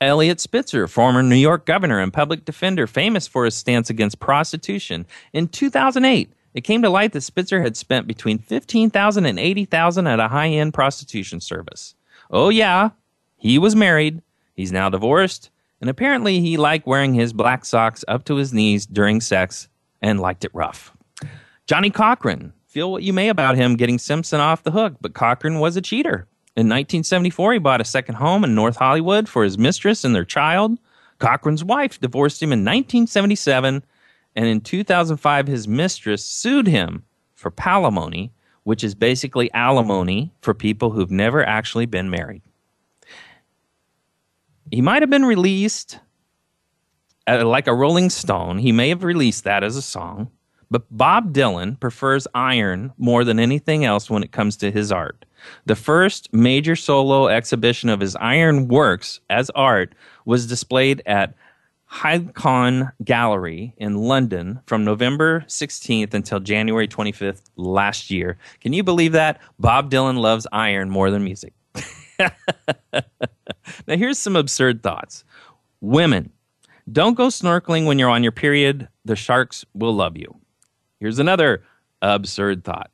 Eliot 0.00 0.40
Spitzer, 0.40 0.88
former 0.88 1.22
New 1.22 1.36
York 1.36 1.64
governor 1.64 2.00
and 2.00 2.12
public 2.12 2.44
defender, 2.44 2.86
famous 2.86 3.28
for 3.28 3.44
his 3.44 3.54
stance 3.54 3.88
against 3.88 4.18
prostitution. 4.18 5.06
In 5.32 5.48
2008, 5.48 6.32
it 6.54 6.62
came 6.62 6.82
to 6.82 6.90
light 6.90 7.12
that 7.12 7.20
Spitzer 7.20 7.62
had 7.62 7.76
spent 7.76 8.08
between 8.08 8.38
15000 8.38 9.26
and 9.26 9.38
80000 9.38 10.06
at 10.06 10.20
a 10.20 10.28
high 10.28 10.48
end 10.48 10.74
prostitution 10.74 11.40
service. 11.40 11.94
Oh, 12.30 12.48
yeah, 12.48 12.90
he 13.36 13.58
was 13.58 13.76
married. 13.76 14.22
He's 14.54 14.72
now 14.72 14.88
divorced. 14.88 15.50
And 15.80 15.88
apparently, 15.88 16.40
he 16.40 16.56
liked 16.56 16.88
wearing 16.88 17.14
his 17.14 17.32
black 17.32 17.64
socks 17.64 18.04
up 18.08 18.24
to 18.24 18.34
his 18.34 18.52
knees 18.52 18.84
during 18.84 19.20
sex 19.20 19.68
and 20.02 20.20
liked 20.20 20.44
it 20.44 20.50
rough. 20.54 20.92
Johnnie 21.66 21.90
Cochran, 21.90 22.52
feel 22.66 22.90
what 22.90 23.02
you 23.02 23.12
may 23.12 23.28
about 23.28 23.56
him 23.56 23.76
getting 23.76 23.98
Simpson 23.98 24.40
off 24.40 24.62
the 24.62 24.70
hook, 24.70 24.94
but 25.00 25.14
Cochran 25.14 25.58
was 25.58 25.76
a 25.76 25.82
cheater. 25.82 26.26
In 26.56 26.66
1974, 26.66 27.52
he 27.52 27.58
bought 27.58 27.80
a 27.80 27.84
second 27.84 28.16
home 28.16 28.42
in 28.42 28.54
North 28.54 28.76
Hollywood 28.76 29.28
for 29.28 29.44
his 29.44 29.58
mistress 29.58 30.04
and 30.04 30.14
their 30.14 30.24
child. 30.24 30.78
Cochran's 31.18 31.62
wife 31.62 32.00
divorced 32.00 32.42
him 32.42 32.52
in 32.52 32.60
1977, 32.60 33.84
and 34.34 34.46
in 34.46 34.60
2005, 34.60 35.46
his 35.46 35.68
mistress 35.68 36.24
sued 36.24 36.66
him 36.66 37.04
for 37.34 37.50
palimony, 37.50 38.30
which 38.64 38.82
is 38.82 38.94
basically 38.94 39.52
alimony 39.52 40.32
for 40.40 40.52
people 40.52 40.90
who've 40.90 41.10
never 41.10 41.44
actually 41.44 41.86
been 41.86 42.10
married. 42.10 42.42
He 44.70 44.80
might 44.80 45.02
have 45.02 45.10
been 45.10 45.24
released 45.24 46.00
uh, 47.28 47.44
like 47.46 47.66
a 47.66 47.74
Rolling 47.74 48.10
Stone. 48.10 48.58
He 48.58 48.72
may 48.72 48.88
have 48.88 49.04
released 49.04 49.44
that 49.44 49.62
as 49.62 49.76
a 49.76 49.82
song. 49.82 50.30
But 50.70 50.84
Bob 50.90 51.32
Dylan 51.32 51.80
prefers 51.80 52.26
iron 52.34 52.92
more 52.98 53.24
than 53.24 53.38
anything 53.38 53.84
else 53.84 54.10
when 54.10 54.22
it 54.22 54.32
comes 54.32 54.56
to 54.58 54.70
his 54.70 54.92
art. 54.92 55.24
The 55.66 55.76
first 55.76 56.32
major 56.32 56.76
solo 56.76 57.28
exhibition 57.28 57.88
of 57.88 58.00
his 58.00 58.16
iron 58.16 58.68
works 58.68 59.20
as 59.30 59.50
art 59.50 59.94
was 60.24 60.46
displayed 60.46 61.02
at 61.06 61.34
Con 62.34 62.92
Gallery 63.02 63.74
in 63.78 63.96
London 63.96 64.60
from 64.66 64.84
November 64.84 65.44
16th 65.48 66.12
until 66.12 66.40
January 66.40 66.86
25th 66.86 67.42
last 67.56 68.10
year. 68.10 68.36
Can 68.60 68.72
you 68.72 68.82
believe 68.82 69.12
that? 69.12 69.40
Bob 69.58 69.90
Dylan 69.90 70.18
loves 70.18 70.46
iron 70.52 70.90
more 70.90 71.10
than 71.10 71.24
music. 71.24 71.54
now, 72.20 73.00
here's 73.86 74.18
some 74.18 74.36
absurd 74.36 74.82
thoughts. 74.82 75.24
Women, 75.80 76.30
don't 76.90 77.14
go 77.14 77.28
snorkeling 77.28 77.86
when 77.86 77.98
you're 77.98 78.08
on 78.08 78.22
your 78.22 78.32
period. 78.32 78.88
The 79.04 79.16
sharks 79.16 79.64
will 79.74 79.92
love 79.92 80.16
you. 80.16 80.38
Here's 81.00 81.18
another 81.18 81.62
absurd 82.02 82.64
thought. 82.64 82.90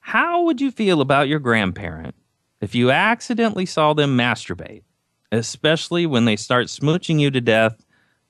How 0.00 0.42
would 0.42 0.60
you 0.60 0.70
feel 0.70 1.00
about 1.00 1.28
your 1.28 1.38
grandparent 1.38 2.14
if 2.60 2.74
you 2.74 2.90
accidentally 2.90 3.66
saw 3.66 3.92
them 3.92 4.16
masturbate, 4.16 4.82
especially 5.30 6.06
when 6.06 6.24
they 6.24 6.36
start 6.36 6.66
smooching 6.66 7.20
you 7.20 7.30
to 7.30 7.40
death, 7.40 7.84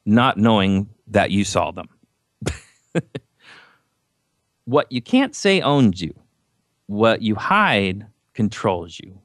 not 0.05 0.37
knowing 0.37 0.89
that 1.07 1.31
you 1.31 1.45
saw 1.45 1.71
them? 1.71 1.89
what 4.65 4.91
you 4.93 5.01
can't 5.01 5.35
say 5.35 5.61
owns 5.61 6.03
you, 6.03 6.15
what 6.87 7.23
you 7.23 7.35
hide 7.35 8.07
controls 8.35 8.99
you. 9.03 9.19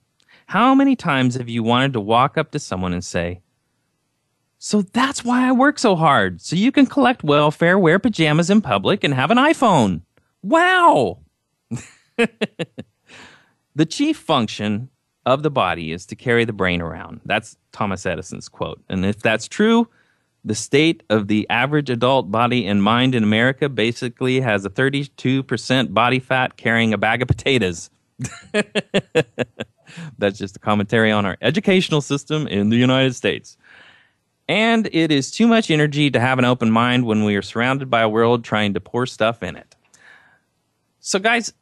How 0.47 0.73
many 0.73 0.95
times 0.95 1.35
have 1.35 1.49
you 1.49 1.63
wanted 1.63 1.93
to 1.93 1.99
walk 1.99 2.37
up 2.37 2.51
to 2.51 2.59
someone 2.59 2.93
and 2.93 3.03
say, 3.03 3.41
so 4.59 4.81
that's 4.81 5.23
why 5.23 5.47
I 5.47 5.51
work 5.51 5.77
so 5.79 5.95
hard. 5.95 6.41
So 6.41 6.55
you 6.55 6.71
can 6.71 6.85
collect 6.85 7.23
welfare, 7.23 7.77
wear 7.77 7.99
pajamas 7.99 8.49
in 8.49 8.61
public, 8.61 9.03
and 9.03 9.13
have 9.13 9.31
an 9.31 9.37
iPhone. 9.37 10.01
Wow. 10.41 11.19
the 13.75 13.85
chief 13.85 14.17
function 14.17 14.89
of 15.25 15.43
the 15.43 15.51
body 15.51 15.91
is 15.91 16.05
to 16.07 16.15
carry 16.15 16.45
the 16.45 16.53
brain 16.53 16.81
around. 16.81 17.21
That's 17.25 17.57
Thomas 17.71 18.05
Edison's 18.05 18.49
quote. 18.49 18.81
And 18.89 19.05
if 19.05 19.19
that's 19.19 19.47
true, 19.47 19.89
the 20.43 20.55
state 20.55 21.03
of 21.09 21.27
the 21.27 21.45
average 21.49 21.89
adult 21.89 22.31
body 22.31 22.65
and 22.65 22.81
mind 22.81 23.13
in 23.13 23.23
America 23.23 23.67
basically 23.67 24.39
has 24.39 24.65
a 24.65 24.69
32% 24.69 25.93
body 25.93 26.19
fat 26.19 26.55
carrying 26.55 26.93
a 26.93 26.97
bag 26.97 27.21
of 27.21 27.27
potatoes. 27.27 27.89
That's 30.17 30.37
just 30.37 30.55
a 30.55 30.59
commentary 30.59 31.11
on 31.11 31.25
our 31.25 31.37
educational 31.41 32.01
system 32.01 32.47
in 32.47 32.69
the 32.69 32.77
United 32.77 33.13
States. 33.13 33.57
And 34.47 34.89
it 34.93 35.11
is 35.11 35.29
too 35.29 35.47
much 35.47 35.69
energy 35.69 36.09
to 36.09 36.19
have 36.19 36.39
an 36.39 36.45
open 36.45 36.71
mind 36.71 37.05
when 37.05 37.23
we 37.23 37.35
are 37.35 37.41
surrounded 37.41 37.89
by 37.89 38.01
a 38.01 38.09
world 38.09 38.43
trying 38.43 38.73
to 38.75 38.79
pour 38.79 39.05
stuff 39.05 39.43
in 39.43 39.55
it. 39.55 39.75
So, 40.99 41.19
guys, 41.19 41.53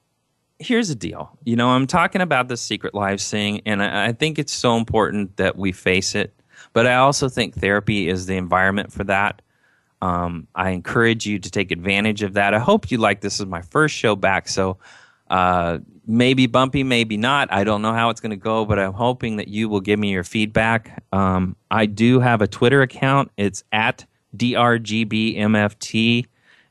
here's 0.59 0.89
the 0.89 0.95
deal. 0.95 1.37
You 1.43 1.55
know, 1.55 1.69
I'm 1.69 1.87
talking 1.87 2.21
about 2.21 2.47
the 2.47 2.57
secret 2.57 2.93
lives 2.93 3.29
thing, 3.29 3.61
and 3.65 3.81
I, 3.81 4.11
think 4.13 4.39
it's 4.39 4.53
so 4.53 4.77
important 4.77 5.37
that 5.37 5.57
we 5.57 5.71
face 5.71 6.15
it. 6.15 6.33
But 6.73 6.87
I 6.87 6.95
also 6.95 7.29
think 7.29 7.55
therapy 7.55 8.07
is 8.07 8.25
the 8.25 8.37
environment 8.37 8.91
for 8.91 9.03
that. 9.05 9.41
Um, 10.01 10.47
I 10.53 10.71
encourage 10.71 11.25
you 11.25 11.39
to 11.39 11.49
take 11.49 11.71
advantage 11.71 12.21
of 12.21 12.33
that. 12.33 12.53
I 12.53 12.59
hope 12.59 12.91
you 12.91 12.97
like 12.97 13.21
this 13.21 13.39
is 13.39 13.45
my 13.45 13.61
first 13.61 13.95
show 13.95 14.15
back, 14.15 14.47
so 14.47 14.77
uh, 15.29 15.79
maybe 16.07 16.47
bumpy, 16.47 16.83
maybe 16.83 17.17
not. 17.17 17.51
I 17.51 17.63
don't 17.63 17.81
know 17.81 17.93
how 17.93 18.09
it's 18.09 18.21
going 18.21 18.29
to 18.31 18.35
go, 18.35 18.65
but 18.65 18.79
I'm 18.79 18.93
hoping 18.93 19.37
that 19.37 19.47
you 19.47 19.69
will 19.69 19.81
give 19.81 19.99
me 19.99 20.11
your 20.11 20.23
feedback. 20.23 21.03
Um, 21.11 21.55
I 21.71 21.87
do 21.87 22.19
have 22.19 22.41
a 22.41 22.47
Twitter 22.47 22.81
account. 22.81 23.31
It's 23.37 23.63
at 23.71 24.05
drgbmft, 24.37 26.25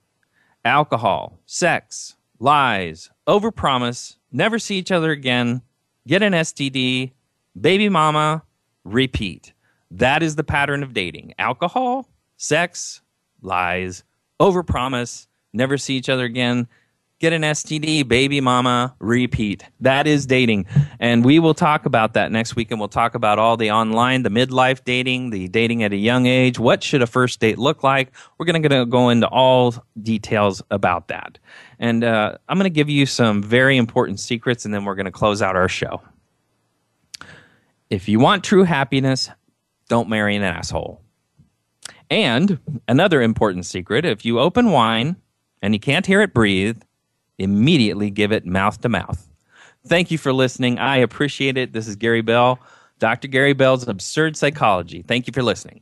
alcohol, 0.62 1.38
sex, 1.46 2.16
lies, 2.38 3.08
overpromise, 3.26 4.16
never 4.30 4.58
see 4.58 4.76
each 4.76 4.92
other 4.92 5.10
again, 5.10 5.62
get 6.06 6.22
an 6.22 6.34
STD, 6.34 7.12
baby 7.58 7.88
mama, 7.88 8.42
repeat. 8.84 9.54
That 9.90 10.22
is 10.22 10.36
the 10.36 10.44
pattern 10.44 10.82
of 10.82 10.92
dating 10.92 11.32
alcohol, 11.38 12.10
sex, 12.36 13.00
lies, 13.40 14.04
overpromise 14.38 15.28
never 15.54 15.78
see 15.78 15.96
each 15.96 16.08
other 16.08 16.24
again, 16.24 16.68
get 17.20 17.32
an 17.32 17.42
STD, 17.42 18.06
baby 18.06 18.40
mama, 18.40 18.94
repeat. 18.98 19.64
That 19.80 20.06
is 20.06 20.26
dating. 20.26 20.66
And 20.98 21.24
we 21.24 21.38
will 21.38 21.54
talk 21.54 21.86
about 21.86 22.14
that 22.14 22.30
next 22.30 22.56
week 22.56 22.70
and 22.70 22.78
we'll 22.78 22.88
talk 22.88 23.14
about 23.14 23.38
all 23.38 23.56
the 23.56 23.70
online, 23.70 24.24
the 24.24 24.30
midlife 24.30 24.84
dating, 24.84 25.30
the 25.30 25.48
dating 25.48 25.82
at 25.82 25.92
a 25.92 25.96
young 25.96 26.26
age. 26.26 26.58
What 26.58 26.82
should 26.82 27.00
a 27.00 27.06
first 27.06 27.40
date 27.40 27.56
look 27.56 27.82
like? 27.82 28.12
We're 28.36 28.46
going 28.46 28.62
to 28.62 28.84
go 28.84 29.08
into 29.08 29.26
all 29.28 29.74
details 30.02 30.60
about 30.70 31.08
that. 31.08 31.38
And 31.78 32.04
uh, 32.04 32.36
I'm 32.48 32.58
going 32.58 32.64
to 32.64 32.70
give 32.70 32.90
you 32.90 33.06
some 33.06 33.42
very 33.42 33.76
important 33.76 34.20
secrets 34.20 34.64
and 34.64 34.74
then 34.74 34.84
we're 34.84 34.96
going 34.96 35.06
to 35.06 35.12
close 35.12 35.40
out 35.40 35.56
our 35.56 35.68
show. 35.68 36.02
If 37.88 38.08
you 38.08 38.18
want 38.18 38.44
true 38.44 38.64
happiness, 38.64 39.30
don't 39.88 40.08
marry 40.08 40.36
an 40.36 40.42
asshole. 40.42 41.00
And 42.10 42.58
another 42.86 43.22
important 43.22 43.66
secret 43.66 44.04
if 44.04 44.24
you 44.24 44.38
open 44.40 44.70
wine 44.70 45.16
and 45.64 45.72
you 45.72 45.80
can't 45.80 46.04
hear 46.04 46.20
it 46.20 46.34
breathe, 46.34 46.82
immediately 47.38 48.10
give 48.10 48.32
it 48.32 48.44
mouth 48.44 48.82
to 48.82 48.88
mouth. 48.90 49.26
Thank 49.86 50.10
you 50.10 50.18
for 50.18 50.30
listening. 50.30 50.78
I 50.78 50.98
appreciate 50.98 51.56
it. 51.56 51.72
This 51.72 51.88
is 51.88 51.96
Gary 51.96 52.20
Bell, 52.20 52.58
Dr. 52.98 53.28
Gary 53.28 53.54
Bell's 53.54 53.88
Absurd 53.88 54.36
Psychology. 54.36 55.00
Thank 55.00 55.26
you 55.26 55.32
for 55.32 55.42
listening. 55.42 55.80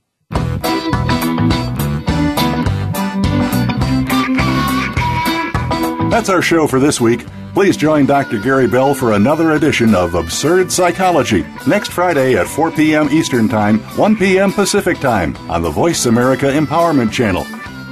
That's 6.11 6.29
our 6.29 6.43
show 6.43 6.69
for 6.69 6.79
this 6.79 7.01
week. 7.01 7.27
Please 7.53 7.77
join 7.77 8.07
Dr. 8.07 8.39
Gary 8.39 8.69
Bell 8.69 8.95
for 8.95 9.15
another 9.15 9.53
edition 9.53 9.97
of 9.97 10.15
Absurd 10.15 10.71
Psychology 10.71 11.45
next 11.67 11.91
Friday 11.91 12.37
at 12.37 12.47
4 12.47 12.71
p.m. 12.71 13.09
Eastern 13.11 13.49
Time, 13.49 13.81
1 13.97 14.17
p.m. 14.17 14.53
Pacific 14.53 15.01
Time 15.01 15.37
on 15.51 15.61
the 15.61 15.71
Voice 15.71 16.07
America 16.07 16.47
Empowerment 16.47 17.11
Channel. 17.11 17.45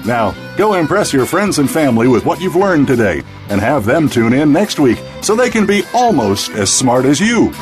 Now, 0.07 0.35
go 0.57 0.75
impress 0.75 1.13
your 1.13 1.27
friends 1.27 1.59
and 1.59 1.71
family 1.71 2.09
with 2.09 2.25
what 2.25 2.41
you've 2.41 2.57
learned 2.57 2.87
today 2.87 3.23
and 3.49 3.61
have 3.61 3.85
them 3.85 4.09
tune 4.09 4.33
in 4.33 4.53
next 4.53 4.79
week 4.79 4.99
so 5.21 5.35
they 5.35 5.51
can 5.51 5.67
be 5.67 5.83
almost 5.95 6.51
as 6.53 6.73
smart 6.73 7.05
as 7.05 7.21
you. 7.21 7.53